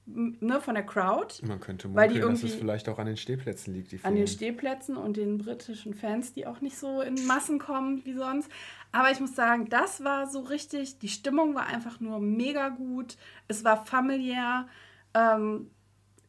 ne, 0.07 0.59
von 0.59 0.73
der 0.73 0.85
Crowd. 0.85 1.45
Man 1.45 1.59
könnte 1.59 1.87
munkeln, 1.87 2.21
dass 2.21 2.43
es 2.43 2.55
vielleicht 2.55 2.89
auch 2.89 2.97
an 2.99 3.05
den 3.05 3.17
Stehplätzen 3.17 3.73
liegt. 3.73 4.03
An 4.03 4.15
den. 4.15 4.27
Stehplätzen 4.27 4.97
und 4.97 5.15
den 5.15 5.37
britischen 5.37 5.93
Fans, 5.93 6.33
die 6.33 6.47
auch 6.47 6.61
nicht 6.61 6.77
so 6.77 7.01
in 7.01 7.25
Massen 7.27 7.59
kommen 7.59 8.03
wie 8.03 8.13
sonst. 8.13 8.49
Aber 8.91 9.11
ich 9.11 9.19
muss 9.19 9.35
sagen, 9.35 9.69
das 9.69 10.03
war 10.03 10.27
so 10.27 10.39
richtig, 10.41 10.97
die 10.99 11.09
Stimmung 11.09 11.53
war 11.53 11.67
einfach 11.67 11.99
nur 11.99 12.19
mega 12.19 12.69
gut. 12.69 13.17
Es 13.47 13.63
war 13.63 13.85
familiär. 13.85 14.67
Ähm, 15.13 15.69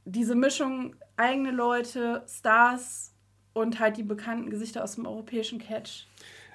diese 0.04 0.34
Mischung, 0.34 0.96
eigene 1.16 1.50
Leute, 1.50 2.24
Stars 2.28 3.12
und 3.52 3.80
halt 3.80 3.96
die 3.96 4.02
bekannten 4.02 4.50
Gesichter 4.50 4.84
aus 4.84 4.94
dem 4.94 5.06
europäischen 5.06 5.58
Catch. 5.58 6.06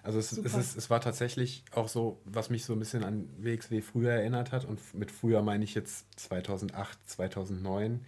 Also 0.04 0.20
es, 0.20 0.32
es, 0.34 0.54
ist, 0.54 0.78
es 0.78 0.90
war 0.92 1.02
tatsächlich 1.02 1.64
auch 1.72 1.88
so, 1.88 2.22
was 2.26 2.52
mich 2.52 2.64
so 2.64 2.74
ein 2.74 2.80
bisschen 2.80 3.04
an 3.04 3.28
WXW 3.40 3.82
früher 3.82 4.12
erinnert 4.12 4.52
hat. 4.52 4.64
Und 4.64 4.94
mit 4.94 5.10
früher 5.10 5.42
meine 5.42 5.64
ich 5.64 5.74
jetzt 5.74 6.06
2008, 6.20 7.10
2009, 7.10 8.06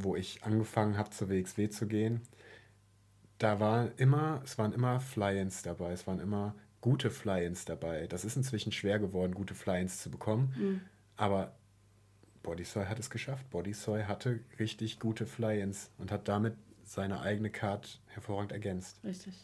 wo 0.00 0.16
ich 0.16 0.44
angefangen 0.44 0.96
habe, 0.96 1.10
zur 1.10 1.28
WXW 1.28 1.68
zu 1.68 1.86
gehen. 1.86 2.22
Da 3.36 3.60
war 3.60 3.90
immer, 3.98 4.40
es 4.44 4.56
waren 4.56 4.72
immer 4.72 4.98
Fly-Ins 4.98 5.60
dabei, 5.60 5.92
es 5.92 6.06
waren 6.06 6.20
immer 6.20 6.54
gute 6.80 7.10
Fly-Ins 7.10 7.66
dabei. 7.66 8.06
Das 8.06 8.24
ist 8.24 8.36
inzwischen 8.36 8.72
schwer 8.72 8.98
geworden, 8.98 9.34
gute 9.34 9.54
Fly-Ins 9.54 10.00
zu 10.00 10.10
bekommen. 10.10 10.54
Aber 11.18 11.52
Bodysoy 12.46 12.86
hat 12.86 13.00
es 13.00 13.10
geschafft. 13.10 13.50
Bodysoy 13.50 14.04
hatte 14.04 14.40
richtig 14.60 15.00
gute 15.00 15.26
Fly-Ins 15.26 15.90
und 15.98 16.12
hat 16.12 16.28
damit 16.28 16.54
seine 16.84 17.20
eigene 17.20 17.50
Card 17.50 18.00
hervorragend 18.06 18.52
ergänzt. 18.52 19.00
Richtig. 19.02 19.34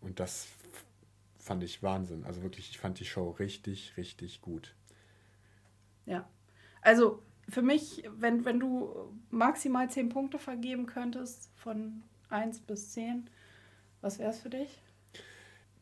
Und 0.00 0.20
das 0.20 0.46
fand 1.38 1.64
ich 1.64 1.82
Wahnsinn. 1.82 2.24
Also 2.24 2.42
wirklich, 2.42 2.70
ich 2.70 2.78
fand 2.78 3.00
die 3.00 3.04
Show 3.04 3.30
richtig, 3.30 3.96
richtig 3.96 4.42
gut. 4.42 4.76
Ja. 6.06 6.28
Also 6.82 7.20
für 7.48 7.62
mich, 7.62 8.08
wenn, 8.16 8.44
wenn 8.44 8.60
du 8.60 9.12
maximal 9.30 9.90
10 9.90 10.08
Punkte 10.08 10.38
vergeben 10.38 10.86
könntest, 10.86 11.50
von 11.56 12.04
1 12.30 12.60
bis 12.60 12.92
10, 12.92 13.28
was 14.00 14.20
wäre 14.20 14.30
es 14.30 14.38
für 14.38 14.50
dich? 14.50 14.80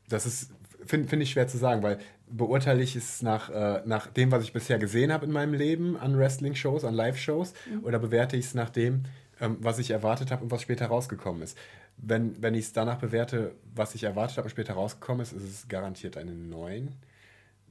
Das 0.08 0.24
ist, 0.24 0.50
finde 0.86 1.08
find 1.08 1.22
ich 1.22 1.30
schwer 1.30 1.46
zu 1.46 1.58
sagen, 1.58 1.82
weil 1.82 2.00
beurteile 2.30 2.82
ich 2.82 2.96
es 2.96 3.22
nach, 3.22 3.50
äh, 3.50 3.82
nach 3.86 4.06
dem, 4.06 4.30
was 4.30 4.42
ich 4.42 4.52
bisher 4.52 4.78
gesehen 4.78 5.12
habe 5.12 5.26
in 5.26 5.32
meinem 5.32 5.54
Leben 5.54 5.96
an 5.96 6.16
Wrestling-Shows, 6.16 6.84
an 6.84 6.94
Live-Shows, 6.94 7.54
oder 7.82 7.98
bewerte 7.98 8.36
ich 8.36 8.46
es 8.46 8.54
nach 8.54 8.70
dem, 8.70 9.04
ähm, 9.40 9.56
was 9.60 9.78
ich 9.78 9.90
erwartet 9.90 10.30
habe 10.30 10.44
und 10.44 10.50
was 10.50 10.62
später 10.62 10.86
rausgekommen 10.86 11.42
ist. 11.42 11.58
Wenn, 11.96 12.40
wenn 12.42 12.54
ich 12.54 12.66
es 12.66 12.72
danach 12.72 12.98
bewerte, 12.98 13.54
was 13.74 13.94
ich 13.94 14.04
erwartet 14.04 14.36
habe 14.38 14.46
und 14.46 14.50
später 14.50 14.74
rausgekommen 14.74 15.22
ist, 15.22 15.32
ist 15.32 15.42
es 15.42 15.68
garantiert 15.68 16.16
eine 16.16 16.32
9. 16.32 16.94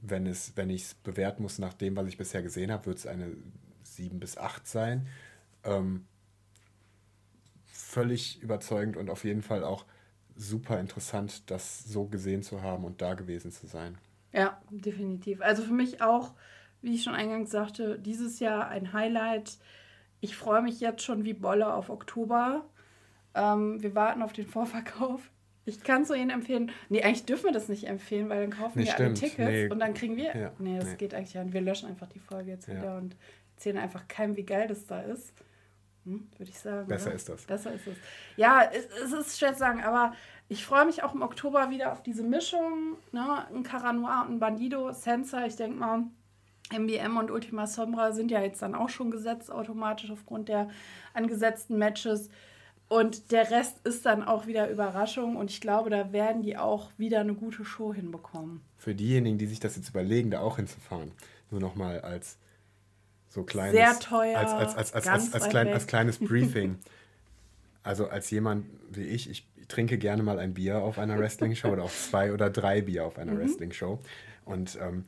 Wenn, 0.02 0.26
es, 0.26 0.52
wenn 0.56 0.70
ich 0.70 0.82
es 0.82 0.94
bewerten 0.94 1.42
muss 1.42 1.58
nach 1.58 1.74
dem, 1.74 1.96
was 1.96 2.06
ich 2.06 2.16
bisher 2.16 2.42
gesehen 2.42 2.70
habe, 2.70 2.86
wird 2.86 2.98
es 2.98 3.06
eine 3.06 3.28
7 3.82 4.20
bis 4.20 4.38
8 4.38 4.66
sein. 4.66 5.08
Ähm, 5.64 6.06
völlig 7.66 8.40
überzeugend 8.42 8.96
und 8.96 9.10
auf 9.10 9.24
jeden 9.24 9.42
Fall 9.42 9.64
auch 9.64 9.84
super 10.36 10.80
interessant, 10.80 11.50
das 11.50 11.84
so 11.84 12.04
gesehen 12.06 12.42
zu 12.42 12.62
haben 12.62 12.84
und 12.84 13.02
da 13.02 13.14
gewesen 13.14 13.52
zu 13.52 13.66
sein. 13.66 13.98
Ja, 14.32 14.60
definitiv. 14.70 15.40
Also 15.42 15.62
für 15.62 15.72
mich 15.72 16.02
auch, 16.02 16.32
wie 16.82 16.94
ich 16.94 17.02
schon 17.02 17.14
eingangs 17.14 17.50
sagte, 17.50 17.98
dieses 17.98 18.40
Jahr 18.40 18.68
ein 18.68 18.92
Highlight. 18.92 19.58
Ich 20.20 20.36
freue 20.36 20.62
mich 20.62 20.80
jetzt 20.80 21.02
schon 21.02 21.24
wie 21.24 21.34
Bolle 21.34 21.72
auf 21.72 21.90
Oktober. 21.90 22.64
Ähm, 23.34 23.82
wir 23.82 23.94
warten 23.94 24.22
auf 24.22 24.32
den 24.32 24.46
Vorverkauf. 24.46 25.30
Ich 25.64 25.82
kann 25.82 26.02
es 26.02 26.08
so 26.08 26.14
Ihnen 26.14 26.30
empfehlen. 26.30 26.70
Nee, 26.88 27.02
eigentlich 27.02 27.26
dürfen 27.26 27.44
wir 27.46 27.52
das 27.52 27.68
nicht 27.68 27.84
empfehlen, 27.86 28.28
weil 28.28 28.40
dann 28.40 28.50
kaufen 28.58 28.78
Nee, 28.78 28.86
wir 28.86 28.94
alle 28.96 29.14
stimmt. 29.16 29.18
Tickets 29.32 29.50
Nee. 29.50 29.68
und 29.70 29.78
dann 29.78 29.94
kriegen 29.94 30.16
wir. 30.16 30.34
Ja, 30.36 30.52
nee, 30.58 30.76
das 30.78 30.90
nee. 30.90 30.96
geht 30.96 31.14
eigentlich 31.14 31.38
an. 31.38 31.52
Wir 31.52 31.60
löschen 31.60 31.88
einfach 31.88 32.08
die 32.08 32.18
Folge 32.18 32.50
jetzt 32.50 32.66
Ja. 32.68 32.74
wieder 32.76 32.96
und 32.96 33.16
erzählen 33.56 33.78
einfach 33.78 34.08
keinem, 34.08 34.36
wie 34.36 34.44
geil 34.44 34.68
das 34.68 34.86
da 34.86 35.00
ist. 35.02 35.32
Hm, 36.04 36.28
Würde 36.38 36.50
ich 36.50 36.58
sagen. 36.58 36.88
Besser 36.88 37.08
oder? 37.08 37.16
ist 37.16 37.28
das. 37.28 37.42
Besser 37.44 37.72
ist 37.72 37.86
es. 37.86 37.96
Ja, 38.36 38.62
es, 38.62 38.86
es 39.04 39.12
ist 39.12 39.38
schwer 39.38 39.52
zu 39.52 39.58
sagen, 39.60 39.82
aber 39.82 40.14
ich 40.48 40.64
freue 40.64 40.84
mich 40.84 41.02
auch 41.02 41.14
im 41.14 41.22
Oktober 41.22 41.70
wieder 41.70 41.92
auf 41.92 42.02
diese 42.02 42.22
Mischung. 42.22 42.96
Ne? 43.12 43.46
Ein 43.54 43.62
Caranoir 43.62 44.24
und 44.26 44.34
ein 44.34 44.40
Bandido, 44.40 44.92
Sansa, 44.92 45.46
ich 45.46 45.56
denke 45.56 45.78
mal, 45.78 46.04
MBM 46.72 47.16
und 47.16 47.30
Ultima 47.30 47.66
Sombra 47.66 48.12
sind 48.12 48.30
ja 48.30 48.40
jetzt 48.40 48.62
dann 48.62 48.74
auch 48.74 48.88
schon 48.88 49.10
gesetzt 49.10 49.50
automatisch 49.50 50.10
aufgrund 50.10 50.48
der 50.48 50.70
angesetzten 51.14 51.78
Matches. 51.78 52.30
Und 52.88 53.30
der 53.30 53.50
Rest 53.52 53.86
ist 53.86 54.04
dann 54.04 54.24
auch 54.24 54.48
wieder 54.48 54.68
Überraschung 54.68 55.36
und 55.36 55.50
ich 55.50 55.60
glaube, 55.60 55.90
da 55.90 56.12
werden 56.12 56.42
die 56.42 56.56
auch 56.56 56.90
wieder 56.96 57.20
eine 57.20 57.34
gute 57.34 57.64
Show 57.64 57.94
hinbekommen. 57.94 58.62
Für 58.76 58.96
diejenigen, 58.96 59.38
die 59.38 59.46
sich 59.46 59.60
das 59.60 59.76
jetzt 59.76 59.90
überlegen, 59.90 60.32
da 60.32 60.40
auch 60.40 60.56
hinzufahren, 60.56 61.12
nur 61.52 61.60
nochmal 61.60 62.00
als 62.00 62.38
so 63.30 63.42
kleines, 63.44 63.72
Sehr 63.74 63.98
teuer, 63.98 64.38
als, 64.38 64.52
als, 64.52 64.76
als, 64.76 64.92
als, 64.92 65.06
als, 65.08 65.34
als, 65.34 65.48
klein, 65.48 65.68
als 65.68 65.86
kleines 65.86 66.18
Briefing. 66.28 66.78
also 67.82 68.08
als 68.08 68.30
jemand 68.30 68.66
wie 68.90 69.04
ich, 69.04 69.30
ich 69.30 69.46
trinke 69.68 69.96
gerne 69.98 70.22
mal 70.22 70.38
ein 70.38 70.52
Bier 70.52 70.78
auf 70.82 70.98
einer 70.98 71.16
Wrestling-Show 71.18 71.68
oder 71.68 71.84
auch 71.84 71.92
zwei 71.92 72.32
oder 72.32 72.50
drei 72.50 72.82
Bier 72.82 73.04
auf 73.06 73.18
einer 73.18 73.32
Mhm. 73.32 73.38
Wrestling-Show. 73.38 73.98
Und 74.44 74.76
ähm, 74.82 75.04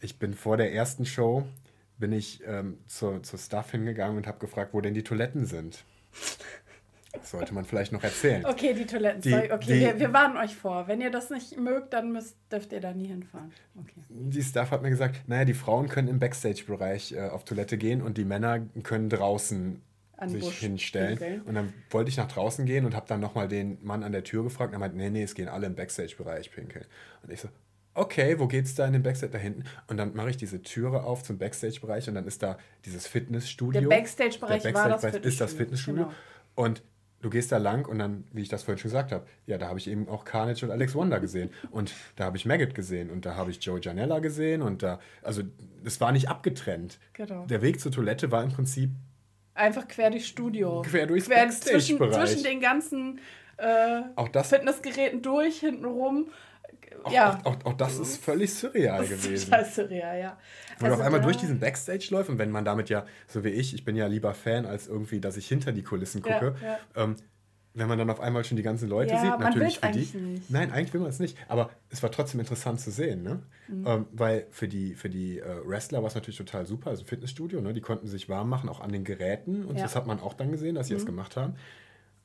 ich 0.00 0.18
bin 0.18 0.32
vor 0.34 0.56
der 0.56 0.72
ersten 0.72 1.04
Show, 1.04 1.46
bin 1.98 2.12
ich 2.12 2.42
ähm, 2.46 2.78
zur, 2.86 3.22
zur 3.22 3.38
Staff 3.38 3.72
hingegangen 3.72 4.16
und 4.16 4.26
habe 4.26 4.38
gefragt, 4.38 4.72
wo 4.72 4.80
denn 4.80 4.94
die 4.94 5.04
Toiletten 5.04 5.44
sind. 5.44 5.84
Das 7.12 7.32
sollte 7.32 7.52
man 7.54 7.64
vielleicht 7.64 7.92
noch 7.92 8.02
erzählen. 8.04 8.44
Okay, 8.46 8.72
die 8.72 8.86
Toiletten. 8.86 9.20
Die-. 9.20 9.34
Okay, 9.52 9.58
die- 9.66 9.80
wir, 9.80 9.98
wir 9.98 10.12
warnen 10.12 10.36
euch 10.36 10.54
vor. 10.54 10.86
Wenn 10.88 11.00
ihr 11.00 11.10
das 11.10 11.30
nicht 11.30 11.58
mögt, 11.58 11.92
dann 11.92 12.12
müsst, 12.12 12.36
dürft 12.52 12.72
ihr 12.72 12.80
da 12.80 12.92
nie 12.92 13.08
hinfahren. 13.08 13.52
Okay. 13.78 14.00
Die 14.08 14.42
Staff 14.42 14.70
hat 14.70 14.82
mir 14.82 14.90
gesagt, 14.90 15.22
naja, 15.28 15.44
die 15.44 15.54
Frauen 15.54 15.88
können 15.88 16.08
im 16.08 16.18
Backstage-Bereich 16.20 17.12
äh, 17.12 17.28
auf 17.28 17.44
Toilette 17.44 17.78
gehen 17.78 18.00
und 18.00 18.16
die 18.16 18.24
Männer 18.24 18.60
können 18.84 19.08
draußen 19.08 19.82
An 20.16 20.28
sich 20.28 20.40
Busch 20.44 20.58
hinstellen. 20.60 21.18
pinkeln. 21.18 21.42
Und 21.42 21.54
dann 21.54 21.72
wollte 21.90 22.10
ich 22.10 22.16
nach 22.16 22.28
draußen 22.28 22.64
gehen 22.64 22.84
und 22.84 22.94
habe 22.94 23.06
dann 23.08 23.20
nochmal 23.20 23.48
den 23.48 23.78
Mann 23.84 24.04
an 24.04 24.12
der 24.12 24.22
Tür 24.24 24.44
gefragt. 24.44 24.70
Und 24.70 24.74
er 24.76 24.78
meinte, 24.80 24.96
nee, 24.96 25.10
nee, 25.10 25.22
es 25.24 25.34
gehen 25.34 25.48
alle 25.48 25.66
im 25.66 25.74
Backstage-Bereich 25.74 26.52
pinkeln. 26.52 26.84
Und 27.24 27.32
ich 27.32 27.40
so, 27.40 27.48
okay, 27.94 28.38
wo 28.38 28.46
geht's 28.46 28.76
da 28.76 28.86
in 28.86 28.92
den 28.92 29.02
Backstage 29.02 29.32
da 29.32 29.38
hinten? 29.38 29.64
Und 29.88 29.96
dann 29.96 30.14
mache 30.14 30.30
ich 30.30 30.36
diese 30.36 30.62
Türe 30.62 31.02
auf 31.02 31.24
zum 31.24 31.38
Backstage-Bereich 31.38 32.08
und 32.08 32.14
dann 32.14 32.26
ist 32.26 32.40
da 32.42 32.56
dieses 32.84 33.08
Fitnessstudio. 33.08 33.80
Der 33.80 33.88
Backstage-Bereich 33.88 34.62
Der 34.62 34.74
war 34.74 34.88
das 34.90 35.02
Backstage-Bereich 35.02 35.32
ist 35.32 35.40
das 35.40 35.52
Fitnessstudio, 35.54 36.04
Fitnessstudio. 36.04 36.30
Und 36.54 36.82
du 37.20 37.30
gehst 37.30 37.52
da 37.52 37.58
lang 37.58 37.86
und 37.86 37.98
dann, 37.98 38.24
wie 38.32 38.42
ich 38.42 38.48
das 38.48 38.62
vorhin 38.62 38.78
schon 38.78 38.90
gesagt 38.90 39.12
habe, 39.12 39.26
ja, 39.46 39.58
da 39.58 39.68
habe 39.68 39.78
ich 39.78 39.88
eben 39.88 40.08
auch 40.08 40.24
Carnage 40.24 40.64
und 40.64 40.70
Alex 40.70 40.94
Wonder 40.94 41.20
gesehen. 41.20 41.50
Und 41.70 41.92
da 42.16 42.24
habe 42.24 42.36
ich 42.36 42.46
Maggot 42.46 42.74
gesehen 42.74 43.10
und 43.10 43.26
da 43.26 43.36
habe 43.36 43.50
ich 43.50 43.64
Joe 43.64 43.80
Janella 43.80 44.18
gesehen 44.20 44.62
und 44.62 44.82
da, 44.82 45.00
also 45.22 45.42
es 45.84 46.00
war 46.00 46.12
nicht 46.12 46.28
abgetrennt. 46.28 46.98
Genau. 47.12 47.46
Der 47.46 47.62
Weg 47.62 47.80
zur 47.80 47.92
Toilette 47.92 48.30
war 48.30 48.42
im 48.42 48.50
Prinzip 48.50 48.90
Einfach 49.52 49.88
quer 49.88 50.10
durchs 50.10 50.26
Studio. 50.28 50.82
Quer 50.82 51.06
durchs 51.06 51.26
zwischen, 51.26 51.98
Backstage-Bereich. 51.98 52.30
zwischen 52.30 52.44
den 52.44 52.60
ganzen 52.60 53.20
äh, 53.58 54.02
auch 54.16 54.28
das, 54.28 54.48
Fitnessgeräten 54.48 55.22
durch, 55.22 55.60
hinten 55.60 55.84
rum. 55.84 56.28
Auch, 57.04 57.12
ja. 57.12 57.38
auch, 57.44 57.56
auch, 57.56 57.64
auch 57.64 57.72
das 57.74 57.98
ist 57.98 58.22
völlig 58.22 58.52
surreal 58.54 58.98
Das 58.98 59.10
ist 59.10 59.22
gewesen. 59.22 59.50
total 59.50 59.64
surreal, 59.64 60.18
ja. 60.20 60.38
Wenn 60.78 60.90
man 60.90 60.92
auf 60.92 60.98
Also 60.98 61.02
einmal 61.04 61.20
durch 61.20 61.36
diesen 61.36 61.58
Backstage 61.60 62.08
läuft 62.10 62.30
und 62.30 62.38
wenn 62.38 62.50
man 62.50 62.64
damit 62.64 62.88
ja, 62.88 63.04
so 63.28 63.44
wie 63.44 63.48
ich, 63.50 63.74
ich 63.74 63.84
bin 63.84 63.96
ja 63.96 64.06
lieber 64.06 64.34
Fan, 64.34 64.66
als 64.66 64.86
irgendwie, 64.88 65.20
dass 65.20 65.36
ich 65.36 65.46
hinter 65.48 65.72
die 65.72 65.82
Kulissen 65.82 66.22
Ja, 66.24 66.38
gucke, 66.38 66.54
ja. 66.64 66.78
Ähm, 66.96 67.16
wenn 67.72 67.88
man 67.88 67.98
dann 67.98 68.10
auf 68.10 68.18
einmal 68.18 68.42
schon 68.44 68.56
die 68.56 68.64
ganzen 68.64 68.88
Leute 68.88 69.14
Ja, 69.14 69.20
sieht, 69.20 69.38
natürlich 69.38 69.78
für 69.78 69.90
die. 69.90 70.00
nicht. 70.18 70.50
Nein, 70.50 70.72
eigentlich 70.72 70.92
will 70.92 71.00
man 71.00 71.10
es 71.10 71.20
nicht. 71.20 71.36
Aber 71.46 71.70
es 71.88 72.02
war 72.02 72.10
trotzdem 72.10 72.40
interessant 72.40 72.80
zu 72.80 72.90
sehen, 72.90 73.22
ne? 73.22 73.42
Mhm. 73.68 73.86
Ähm, 73.86 74.06
weil 74.12 74.46
für 74.50 74.66
die, 74.66 74.94
für 74.94 75.08
die 75.08 75.38
äh, 75.38 75.44
Wrestler 75.64 76.00
war 76.02 76.08
es 76.08 76.16
natürlich 76.16 76.36
total 76.36 76.66
super, 76.66 76.90
also 76.90 77.04
Fitnessstudio, 77.04 77.60
ne? 77.60 77.72
Die 77.72 77.80
konnten 77.80 78.08
sich 78.08 78.28
warm 78.28 78.48
machen, 78.48 78.68
auch 78.68 78.80
an 78.80 78.90
den 78.90 79.04
Geräten. 79.04 79.64
Und 79.64 79.76
Ja. 79.76 79.82
Mhm. 79.82 79.82
das 79.84 79.94
hat 79.94 80.06
man 80.08 80.18
auch 80.18 80.34
dann 80.34 80.50
gesehen, 80.50 80.74
dass 80.74 80.88
sie 80.88 80.94
das 80.94 81.06
gemacht 81.06 81.36
haben. 81.36 81.54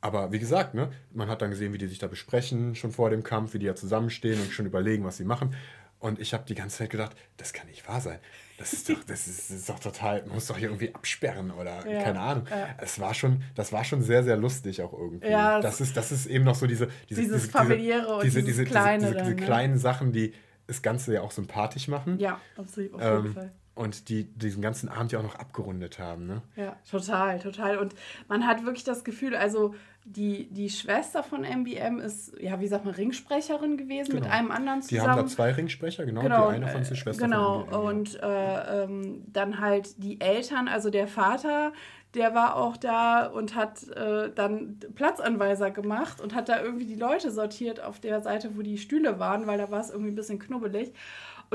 Aber 0.05 0.31
wie 0.31 0.37
gesagt, 0.37 0.75
ne, 0.75 0.91
man 1.15 1.29
hat 1.29 1.41
dann 1.41 1.49
gesehen, 1.49 1.73
wie 1.73 1.79
die 1.79 1.87
sich 1.87 1.97
da 1.97 2.05
besprechen, 2.05 2.75
schon 2.75 2.91
vor 2.91 3.09
dem 3.09 3.23
Kampf, 3.23 3.55
wie 3.55 3.59
die 3.59 3.65
ja 3.65 3.73
zusammenstehen 3.73 4.39
und 4.39 4.51
schon 4.51 4.67
überlegen, 4.67 5.03
was 5.03 5.17
sie 5.17 5.23
machen. 5.25 5.55
Und 5.97 6.19
ich 6.19 6.35
habe 6.35 6.43
die 6.47 6.53
ganze 6.53 6.77
Zeit 6.77 6.91
gedacht, 6.91 7.15
das 7.37 7.53
kann 7.53 7.65
nicht 7.67 7.87
wahr 7.87 7.99
sein. 8.01 8.19
Das 8.59 8.71
ist 8.73 8.87
doch, 8.87 9.03
das 9.07 9.27
ist, 9.27 9.49
das 9.49 9.57
ist 9.57 9.67
doch 9.67 9.79
total, 9.79 10.21
man 10.27 10.35
muss 10.35 10.45
doch 10.45 10.57
hier 10.57 10.67
irgendwie 10.67 10.93
absperren 10.93 11.49
oder 11.49 11.87
Ja, 11.91 12.03
keine 12.03 12.19
Ahnung. 12.19 12.45
ja. 12.51 12.67
Es 12.77 12.99
war 12.99 13.15
schon, 13.15 13.41
das 13.55 13.73
war 13.73 13.83
schon 13.83 14.03
sehr, 14.03 14.23
sehr 14.23 14.37
lustig 14.37 14.83
auch 14.83 14.93
irgendwie. 14.93 15.27
Ja, 15.27 15.59
das, 15.59 15.81
ist, 15.81 15.97
das 15.97 16.11
ist 16.11 16.27
eben 16.27 16.45
noch 16.45 16.53
so 16.55 16.67
diese, 16.67 16.87
diese 17.09 17.21
Dieses 17.21 17.41
diese, 17.43 17.51
Familiäre 17.51 18.15
und 18.17 18.23
diese, 18.23 18.43
diese, 18.43 18.63
Kleine 18.63 18.99
diese, 18.99 19.07
diese, 19.07 19.15
dann, 19.17 19.25
diese 19.25 19.35
ne? 19.39 19.45
kleinen 19.45 19.77
Sachen, 19.79 20.11
die 20.11 20.33
das 20.67 20.83
Ganze 20.83 21.15
ja 21.15 21.21
auch 21.21 21.31
sympathisch 21.31 21.87
machen. 21.87 22.19
Ja, 22.19 22.39
absolut, 22.55 22.93
auf 22.93 23.01
jeden 23.01 23.25
Ähm, 23.25 23.33
Fall. 23.33 23.51
Und 23.75 24.09
die 24.09 24.23
diesen 24.23 24.61
ganzen 24.61 24.89
Abend 24.89 25.11
ja 25.11 25.19
auch 25.19 25.23
noch 25.23 25.35
abgerundet 25.35 25.99
haben. 25.99 26.25
Ne? 26.27 26.41
Ja, 26.55 26.75
total, 26.89 27.39
total. 27.39 27.77
Und 27.77 27.93
man 28.27 28.47
hat 28.47 28.63
wirklich 28.65 28.85
das 28.85 29.03
Gefühl, 29.03 29.35
also 29.35 29.75
die, 30.05 30.47
die 30.51 30.69
Schwester 30.69 31.23
von 31.23 31.41
MBM 31.41 31.99
ist, 31.99 32.33
ja, 32.39 32.59
wie 32.59 32.67
sagt 32.67 32.85
man, 32.85 32.93
Ringsprecherin 32.93 33.75
gewesen 33.75 34.13
mit 34.13 34.23
Genau. 34.23 34.35
einem 34.35 34.51
anderen 34.51 34.81
Die 34.81 34.87
zusammen. 34.87 35.09
haben 35.09 35.21
da 35.21 35.27
zwei 35.27 35.51
Ringsprecher, 35.51 36.05
genau. 36.05 36.21
Genau, 36.21 36.49
die 36.49 36.55
eine 36.57 36.67
von 36.67 36.83
die 36.83 36.91
äh, 36.91 36.95
Schwester 36.95 37.23
genau. 37.25 37.65
von 37.65 37.67
MBM. 37.69 37.85
und 37.87 38.19
äh, 38.23 38.83
ähm, 38.83 39.23
dann 39.27 39.59
halt 39.59 40.01
die 40.03 40.21
Eltern, 40.21 40.67
also 40.67 40.89
der 40.91 41.07
Vater, 41.07 41.73
der 42.13 42.33
war 42.33 42.55
auch 42.55 42.77
da 42.77 43.25
und 43.25 43.55
hat 43.55 43.89
äh, 43.89 44.31
dann 44.33 44.79
Platzanweiser 44.95 45.71
gemacht 45.71 46.21
und 46.21 46.33
hat 46.33 46.47
da 46.49 46.61
irgendwie 46.61 46.85
die 46.85 46.95
Leute 46.95 47.29
sortiert 47.31 47.83
auf 47.83 47.99
der 47.99 48.21
Seite, 48.21 48.51
wo 48.55 48.61
die 48.61 48.77
Stühle 48.77 49.19
waren, 49.19 49.47
weil 49.47 49.57
da 49.57 49.69
war 49.69 49.81
es 49.81 49.89
irgendwie 49.89 50.11
ein 50.11 50.15
bisschen 50.15 50.39
knubbelig. 50.39 50.93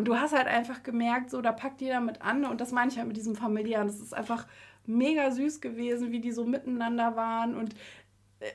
Und 0.01 0.07
du 0.07 0.17
hast 0.17 0.35
halt 0.35 0.47
einfach 0.47 0.83
gemerkt, 0.83 1.29
so, 1.29 1.43
da 1.43 1.53
packt 1.53 1.83
jeder 1.83 2.01
mit 2.01 2.23
an. 2.23 2.47
Und 2.47 2.63
das 2.63 2.73
meine 2.73 2.91
ich 2.91 2.97
halt 2.97 3.07
mit 3.07 3.19
diesem 3.19 3.37
familiären. 3.37 3.87
Das 3.87 4.01
ist 4.01 4.15
einfach 4.15 4.47
mega 4.87 5.31
süß 5.31 5.61
gewesen, 5.61 6.11
wie 6.11 6.21
die 6.21 6.33
so 6.33 6.47
miteinander 6.47 7.17
waren. 7.17 7.55
Und 7.55 7.75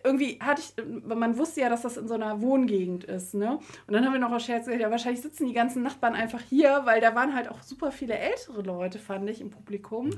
irgendwie 0.03 0.39
hatte 0.39 0.63
ich, 0.63 0.83
man 1.05 1.37
wusste 1.37 1.61
ja, 1.61 1.69
dass 1.69 1.83
das 1.83 1.97
in 1.97 2.07
so 2.07 2.15
einer 2.15 2.41
Wohngegend 2.41 3.03
ist, 3.03 3.35
ne? 3.35 3.59
Und 3.85 3.93
dann 3.93 4.03
haben 4.03 4.13
wir 4.13 4.19
noch 4.19 4.31
aus 4.31 4.43
Scherz 4.43 4.65
gesagt, 4.65 4.81
ja, 4.81 4.89
wahrscheinlich 4.89 5.21
sitzen 5.21 5.45
die 5.45 5.53
ganzen 5.53 5.83
Nachbarn 5.83 6.15
einfach 6.15 6.41
hier, 6.41 6.81
weil 6.85 6.99
da 6.99 7.13
waren 7.13 7.35
halt 7.35 7.47
auch 7.47 7.61
super 7.61 7.91
viele 7.91 8.17
ältere 8.17 8.63
Leute, 8.63 8.97
fand 8.97 9.29
ich, 9.29 9.39
im 9.39 9.51
Publikum, 9.51 10.09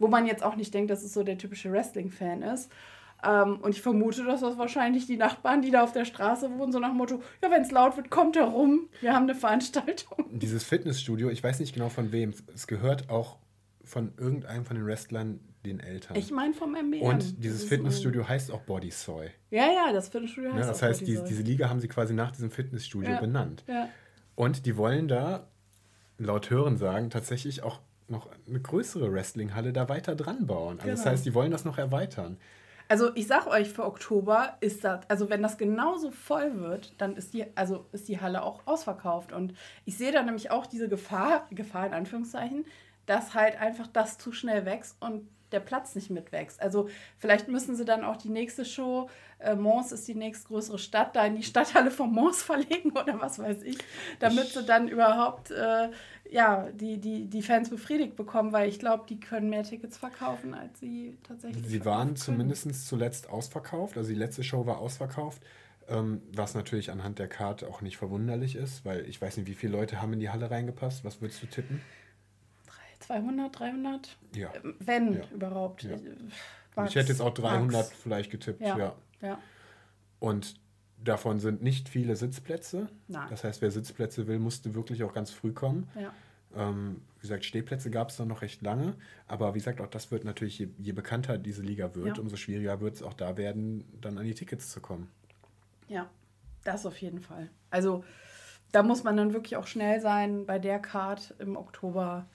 wo 0.00 0.08
man 0.08 0.26
jetzt 0.26 0.42
auch 0.42 0.56
nicht 0.56 0.74
denkt, 0.74 0.90
dass 0.90 1.04
es 1.04 1.14
so 1.14 1.22
der 1.22 1.38
typische 1.38 1.70
Wrestling-Fan 1.70 2.42
ist. 2.42 2.72
Ähm, 3.24 3.58
und 3.60 3.70
ich 3.70 3.82
vermute, 3.82 4.24
dass 4.24 4.40
das 4.40 4.58
wahrscheinlich 4.58 5.06
die 5.06 5.16
Nachbarn, 5.16 5.62
die 5.62 5.70
da 5.70 5.82
auf 5.84 5.92
der 5.92 6.04
Straße 6.04 6.50
wohnen, 6.58 6.72
so 6.72 6.78
nach 6.80 6.88
dem 6.88 6.96
Motto, 6.98 7.22
ja, 7.42 7.50
wenn 7.50 7.62
es 7.62 7.70
laut 7.70 7.96
wird, 7.96 8.10
kommt 8.10 8.36
herum, 8.36 8.88
wir 9.00 9.14
haben 9.14 9.24
eine 9.24 9.34
Veranstaltung. 9.36 10.26
Dieses 10.30 10.64
Fitnessstudio, 10.64 11.30
ich 11.30 11.42
weiß 11.42 11.60
nicht 11.60 11.72
genau 11.74 11.88
von 11.88 12.10
wem, 12.12 12.34
es 12.54 12.66
gehört 12.66 13.08
auch 13.10 13.38
von 13.84 14.12
irgendeinem 14.16 14.64
von 14.64 14.76
den 14.76 14.86
Wrestlern 14.86 15.40
den 15.64 15.78
Eltern. 15.78 16.16
Ich 16.16 16.32
meine 16.32 16.54
vom 16.54 16.72
MBM. 16.74 17.02
und 17.02 17.22
Das 17.22 17.36
dieses 17.38 17.64
Fitnessstudio 17.64 18.26
heißt 18.28 18.50
auch 18.50 18.62
Body 18.62 18.90
Soy. 18.90 19.28
Ja, 19.50 19.66
ja, 19.66 19.92
das 19.92 20.08
Fitnessstudio 20.08 20.50
heißt 20.50 20.60
Ne? 20.60 20.66
Das 20.66 20.78
auch 20.82 20.86
heißt, 20.88 21.00
die, 21.02 21.04
Bodysoy. 21.14 21.28
diese 21.28 21.42
Liga 21.42 21.68
haben 21.68 21.78
sie 21.80 21.86
quasi 21.88 22.14
nach 22.14 22.32
diesem 22.32 22.50
Fitnessstudio 22.50 23.10
Ja. 23.12 23.20
benannt. 23.20 23.62
Ja. 23.68 23.88
Und 24.34 24.66
die 24.66 24.76
wollen 24.76 25.06
da, 25.06 25.46
laut 26.18 26.50
Hören 26.50 26.76
sagen, 26.76 27.10
tatsächlich 27.10 27.62
auch 27.62 27.80
noch 28.08 28.28
eine 28.48 28.60
größere 28.60 29.12
Wrestlinghalle 29.12 29.72
da 29.72 29.88
weiter 29.88 30.16
dran 30.16 30.46
bauen. 30.46 30.78
Also 30.80 30.90
das 30.90 31.00
Genau. 31.02 31.12
heißt, 31.12 31.26
die 31.26 31.34
wollen 31.34 31.50
das 31.52 31.64
noch 31.64 31.78
erweitern. 31.78 32.38
Also 32.88 33.14
ich 33.14 33.26
sag 33.26 33.46
euch, 33.46 33.70
für 33.70 33.84
Oktober 33.84 34.56
ist 34.60 34.84
das, 34.84 35.00
also 35.08 35.30
wenn 35.30 35.42
das 35.42 35.58
genauso 35.58 36.10
voll 36.10 36.60
wird, 36.60 37.00
dann 37.00 37.16
ist 37.16 37.32
die, 37.34 37.46
also 37.56 37.86
ist 37.92 38.08
die 38.08 38.20
Halle 38.20 38.42
auch 38.42 38.66
ausverkauft. 38.66 39.32
Und 39.32 39.54
ich 39.84 39.96
sehe 39.96 40.12
da 40.12 40.22
nämlich 40.22 40.50
auch 40.50 40.66
diese 40.66 40.88
Gefahr, 40.88 41.46
Gefahr 41.50 41.86
in 41.86 41.94
Anführungszeichen, 41.94 42.64
dass 43.06 43.34
halt 43.34 43.60
einfach 43.60 43.86
das 43.86 44.18
zu 44.18 44.32
schnell 44.32 44.64
wächst 44.64 44.96
und 45.00 45.28
der 45.52 45.60
Platz 45.60 45.94
nicht 45.94 46.10
mitwächst. 46.10 46.60
Also 46.60 46.88
vielleicht 47.18 47.48
müssen 47.48 47.76
sie 47.76 47.84
dann 47.84 48.04
auch 48.04 48.16
die 48.16 48.28
nächste 48.28 48.64
Show, 48.64 49.08
äh, 49.38 49.54
Mons 49.54 49.92
ist 49.92 50.06
die 50.08 50.14
nächstgrößere 50.14 50.78
Stadt, 50.78 51.16
da 51.16 51.26
in 51.26 51.36
die 51.36 51.42
Stadthalle 51.42 51.90
von 51.90 52.12
Mons 52.12 52.42
verlegen 52.42 52.92
oder 52.92 53.20
was 53.20 53.38
weiß 53.38 53.62
ich, 53.62 53.78
damit 54.20 54.48
sie 54.48 54.64
dann 54.64 54.88
überhaupt 54.88 55.50
äh, 55.50 55.90
ja, 56.30 56.68
die, 56.72 56.98
die, 56.98 57.26
die 57.26 57.42
Fans 57.42 57.68
befriedigt 57.68 58.16
bekommen, 58.16 58.52
weil 58.52 58.68
ich 58.68 58.78
glaube, 58.78 59.04
die 59.08 59.20
können 59.20 59.50
mehr 59.50 59.64
Tickets 59.64 59.98
verkaufen, 59.98 60.54
als 60.54 60.80
sie 60.80 61.18
tatsächlich 61.22 61.66
Sie 61.66 61.84
waren 61.84 62.16
zumindest 62.16 62.86
zuletzt 62.86 63.28
ausverkauft. 63.28 63.98
Also 63.98 64.08
die 64.08 64.18
letzte 64.18 64.42
Show 64.42 64.66
war 64.66 64.78
ausverkauft. 64.78 65.42
Ähm, 65.88 66.22
was 66.32 66.54
natürlich 66.54 66.90
anhand 66.90 67.18
der 67.18 67.28
Karte 67.28 67.68
auch 67.68 67.80
nicht 67.80 67.96
verwunderlich 67.96 68.54
ist, 68.54 68.84
weil 68.84 69.04
ich 69.08 69.20
weiß 69.20 69.36
nicht, 69.36 69.48
wie 69.48 69.54
viele 69.54 69.72
Leute 69.72 70.00
haben 70.00 70.12
in 70.12 70.20
die 70.20 70.30
Halle 70.30 70.50
reingepasst. 70.50 71.04
Was 71.04 71.20
würdest 71.20 71.42
du 71.42 71.46
tippen? 71.46 71.80
200, 73.02 73.58
300? 73.58 74.16
Ja. 74.34 74.52
Ähm, 74.62 74.74
Wenn 74.78 75.14
Ja. 75.14 75.20
überhaupt. 75.32 75.82
Ja. 75.84 75.90
Äh, 75.90 75.96
ich 75.96 76.76
Max, 76.76 76.94
hätte 76.94 77.08
jetzt 77.08 77.20
auch 77.20 77.34
300 77.34 77.72
Max. 77.72 77.92
vielleicht 77.92 78.30
getippt. 78.30 78.60
Ja. 78.62 78.94
ja. 79.20 79.38
Und 80.20 80.54
davon 81.02 81.38
sind 81.40 81.62
nicht 81.62 81.88
viele 81.88 82.16
Sitzplätze. 82.16 82.88
Nein. 83.08 83.26
Das 83.28 83.44
heißt, 83.44 83.60
wer 83.60 83.70
Sitzplätze 83.70 84.26
will, 84.26 84.38
musste 84.38 84.74
wirklich 84.74 85.02
auch 85.04 85.12
ganz 85.12 85.30
früh 85.30 85.52
kommen. 85.52 85.88
Ähm, 86.54 87.02
wie 87.16 87.22
gesagt, 87.22 87.44
Stehplätze 87.44 87.90
gab 87.90 88.10
es 88.10 88.16
dann 88.16 88.28
noch 88.28 88.42
recht 88.42 88.62
lange. 88.62 88.94
Aber 89.26 89.54
wie 89.54 89.58
gesagt, 89.58 89.80
auch 89.80 89.86
das 89.86 90.10
wird 90.10 90.24
natürlich, 90.24 90.58
je, 90.58 90.68
je 90.78 90.92
bekannter 90.92 91.38
diese 91.38 91.62
Liga 91.62 91.94
wird, 91.94 92.18
umso 92.18 92.36
schwieriger 92.36 92.80
wird 92.80 92.94
es 92.94 93.02
auch 93.02 93.14
da 93.14 93.36
werden, 93.36 93.84
dann 94.00 94.18
an 94.18 94.24
die 94.24 94.34
Tickets 94.34 94.70
zu 94.70 94.80
kommen. 94.80 95.08
ja, 95.88 96.08
das 96.64 96.86
auf 96.86 96.96
jeden 96.98 97.20
Fall. 97.20 97.50
Also 97.70 98.04
da 98.70 98.82
muss 98.82 99.02
man 99.02 99.16
dann 99.16 99.32
wirklich 99.32 99.56
auch 99.56 99.66
schnell 99.66 100.00
sein. 100.00 100.46
Bei 100.46 100.58
der 100.58 100.78
Card 100.78 101.34
im 101.38 101.56
Oktober 101.56 102.26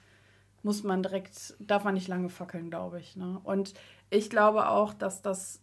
muss 0.68 0.84
man 0.84 1.01
direkt, 1.01 1.55
darf 1.59 1.86
man 1.86 1.93
nicht 1.93 2.09
lange 2.09 2.28
fackeln, 2.28 2.70
glaube 2.70 2.99
ich. 2.99 3.15
Ne? 3.15 3.39
Und 3.45 3.74
ich 4.09 4.30
glaube 4.30 4.68
auch, 4.68 4.93
dass 4.93 5.22
das, 5.22 5.61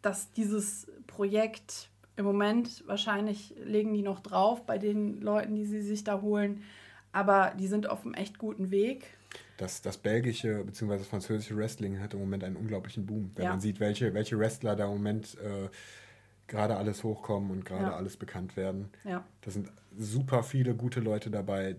dass 0.00 0.32
dieses 0.32 0.86
Projekt 1.06 1.90
im 2.16 2.24
Moment 2.24 2.82
wahrscheinlich 2.86 3.54
legen 3.62 3.92
die 3.92 4.00
noch 4.00 4.20
drauf 4.20 4.64
bei 4.64 4.78
den 4.78 5.20
Leuten, 5.20 5.54
die 5.56 5.66
sie 5.66 5.82
sich 5.82 6.04
da 6.04 6.22
holen. 6.22 6.62
Aber 7.12 7.52
die 7.58 7.66
sind 7.66 7.86
auf 7.86 8.02
einem 8.04 8.14
echt 8.14 8.38
guten 8.38 8.70
Weg. 8.70 9.04
Das, 9.58 9.82
das 9.82 9.98
belgische 9.98 10.64
bzw. 10.64 11.00
französische 11.00 11.54
Wrestling 11.58 12.00
hat 12.00 12.14
im 12.14 12.20
Moment 12.20 12.42
einen 12.42 12.56
unglaublichen 12.56 13.04
Boom. 13.04 13.32
Wenn 13.34 13.44
Ja. 13.44 13.50
man 13.50 13.60
sieht, 13.60 13.78
welche, 13.78 14.14
welche 14.14 14.38
Wrestler 14.38 14.74
da 14.74 14.84
im 14.86 14.92
Moment 14.92 15.36
äh, 15.38 15.68
gerade 16.46 16.76
alles 16.76 17.04
hochkommen 17.04 17.50
und 17.50 17.66
gerade 17.66 17.90
Ja. 17.90 17.96
alles 17.96 18.16
bekannt 18.16 18.56
werden. 18.56 18.88
Ja. 19.04 19.22
Da 19.42 19.50
sind 19.50 19.70
super 19.98 20.42
viele 20.42 20.74
gute 20.74 21.00
Leute 21.00 21.30
dabei, 21.30 21.76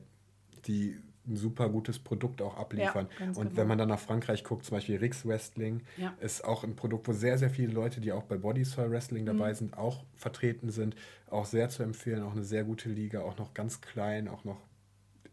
die 0.68 1.00
ein 1.28 1.36
super 1.36 1.70
gutes 1.70 2.00
Produkt 2.00 2.42
auch 2.42 2.58
abliefern. 2.58 3.08
Ja, 3.20 3.26
und 3.28 3.36
genau. 3.36 3.56
wenn 3.56 3.68
man 3.68 3.78
dann 3.78 3.90
nach 3.90 4.00
Frankreich 4.00 4.44
guckt, 4.44 4.66
zum 4.66 4.78
Beispiel 4.78 4.98
Rix 4.98 5.26
Wrestling, 5.26 5.82
Ja. 5.98 6.14
ist 6.20 6.44
auch 6.44 6.64
ein 6.64 6.76
Produkt, 6.76 7.08
wo 7.08 7.14
sehr, 7.14 7.38
sehr 7.38 7.50
viele 7.50 7.72
Leute, 7.72 8.02
die 8.02 8.12
auch 8.12 8.24
bei 8.24 8.38
Body 8.38 8.64
Soil 8.66 8.90
Wrestling 8.92 9.26
dabei 9.26 9.50
Mhm. 9.52 9.56
sind, 9.56 9.78
auch 9.78 10.04
vertreten 10.16 10.72
sind. 10.72 10.96
Auch 11.30 11.46
sehr 11.46 11.70
zu 11.70 11.84
empfehlen, 11.84 12.24
auch 12.24 12.32
eine 12.32 12.44
sehr 12.44 12.64
gute 12.64 12.90
Liga, 12.90 13.22
auch 13.22 13.38
noch 13.38 13.54
ganz 13.54 13.82
klein, 13.82 14.28
auch 14.28 14.44
noch 14.44 14.58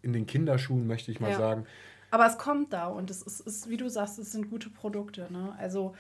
in 0.03 0.12
den 0.12 0.26
Kinderschuhen, 0.26 0.86
möchte 0.86 1.11
ich 1.11 1.20
mal 1.20 1.30
Ja. 1.30 1.39
sagen. 1.39 1.64
Aber 2.11 2.26
es 2.26 2.39
kommt 2.39 2.72
da 2.72 2.86
und 2.86 3.11
es 3.11 3.22
ist, 3.22 3.41
ist, 3.41 3.68
wie 3.68 3.76
du 3.76 3.89
sagst, 3.89 4.18
es 4.18 4.32
sind 4.32 4.49
gute 4.51 4.70
Produkte. 4.70 5.26
Ne? 5.30 5.55
Also 5.59 5.95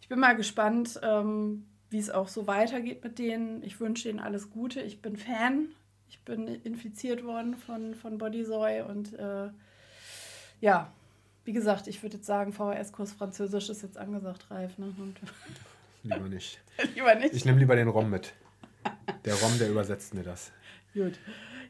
ich 0.00 0.08
bin 0.08 0.18
mal 0.20 0.34
gespannt, 0.36 1.00
ähm, 1.02 1.66
wie 1.90 1.98
es 1.98 2.08
auch 2.10 2.28
so 2.28 2.46
weitergeht 2.46 3.02
mit 3.04 3.18
denen. 3.18 3.62
Ich 3.62 3.78
wünsche 3.80 4.08
denen 4.08 4.18
alles 4.18 4.50
Gute. 4.50 4.80
Ich 4.80 5.02
bin 5.02 5.16
Fan. 5.16 5.68
Ich 6.12 6.18
bin 6.18 6.46
infiziert 6.46 7.24
worden 7.24 7.56
von, 7.56 7.94
von 7.94 8.18
Bodysoy 8.18 8.82
und 8.82 9.14
äh, 9.14 9.48
ja, 10.60 10.92
wie 11.46 11.54
gesagt, 11.54 11.86
ich 11.86 12.02
würde 12.02 12.18
jetzt 12.18 12.26
sagen, 12.26 12.52
VHS-Kurs 12.52 13.12
Französisch 13.12 13.70
ist 13.70 13.82
jetzt 13.82 13.96
angesagt, 13.96 14.50
Ralf. 14.50 14.76
Ne? 14.76 14.94
Lieber 16.02 16.28
nicht. 16.28 16.60
lieber 16.94 17.14
nicht. 17.14 17.32
Ich 17.32 17.46
nehme 17.46 17.58
lieber 17.58 17.76
den 17.76 17.88
Rom 17.88 18.10
mit. 18.10 18.34
Der 19.24 19.34
Rom, 19.36 19.58
der 19.58 19.70
übersetzt 19.70 20.12
mir 20.12 20.22
das. 20.22 20.52
Gut. 20.92 21.18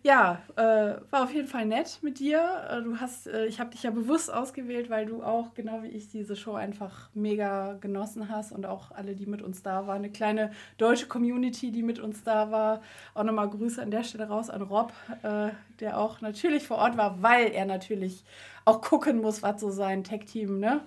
Ja, 0.05 0.43
äh, 0.57 1.01
war 1.11 1.23
auf 1.23 1.33
jeden 1.33 1.47
Fall 1.47 1.65
nett 1.65 2.01
mit 2.03 2.19
dir. 2.19 2.41
Äh, 2.69 2.83
Du 2.83 2.99
hast, 2.99 3.29
äh, 3.29 3.47
ich 3.47 3.61
habe 3.61 3.71
dich 3.71 3.85
ja 3.85 3.91
bewusst 3.93 4.33
ausgewählt, 4.33 4.91
weil 4.91 5.07
du 5.07 5.23
auch, 5.23 5.55
genau 5.55 5.85
wie 5.85 5.89
ich, 5.89 6.09
diese 6.09 6.35
Show 6.35 6.55
einfach 6.55 7.09
mega 7.15 7.75
genossen 7.75 8.29
hast 8.29 8.51
und 8.51 8.67
auch 8.67 8.91
alle, 8.91 9.15
die 9.15 9.27
mit 9.27 9.43
uns 9.43 9.63
da 9.63 9.87
waren. 9.87 9.99
Eine 9.99 10.11
kleine 10.11 10.51
deutsche 10.77 11.07
Community, 11.07 11.71
die 11.71 11.85
mit 11.85 12.01
uns 12.01 12.25
da 12.25 12.51
war. 12.51 12.83
Auch 13.15 13.23
nochmal 13.23 13.49
Grüße 13.49 13.81
an 13.81 13.93
der 13.93 14.03
Stelle 14.03 14.27
raus 14.27 14.51
an 14.51 14.63
Rob, 14.63 14.93
äh, 15.23 15.51
der 15.79 15.99
auch 15.99 16.21
natürlich 16.21 16.67
vor 16.67 16.79
Ort 16.79 16.97
war, 16.97 17.23
weil 17.23 17.53
er 17.53 17.65
natürlich 17.65 18.25
auch 18.65 18.81
gucken 18.83 19.21
muss, 19.21 19.43
was 19.45 19.61
so 19.61 19.71
sein 19.71 20.03
Tech-Team 20.03 20.59
ne, 20.59 20.81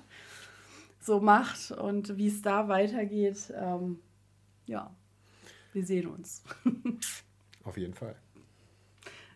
so 1.00 1.22
macht 1.22 1.72
und 1.72 2.18
wie 2.18 2.28
es 2.28 2.42
da 2.42 2.68
weitergeht. 2.68 3.54
Ähm, 3.58 4.00
ja, 4.66 4.94
wir 5.72 5.86
sehen 5.86 6.08
uns. 6.08 6.44
Auf 7.64 7.78
jeden 7.78 7.94
Fall. 7.94 8.16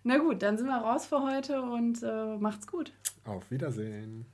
Na 0.03 0.17
gut, 0.17 0.41
dann 0.41 0.57
sind 0.57 0.67
wir 0.67 0.77
raus 0.77 1.05
für 1.05 1.21
heute 1.21 1.61
und 1.61 2.01
äh, 2.03 2.37
macht's 2.37 2.67
gut. 2.67 2.93
Auf 3.25 3.51
Wiedersehen. 3.51 4.25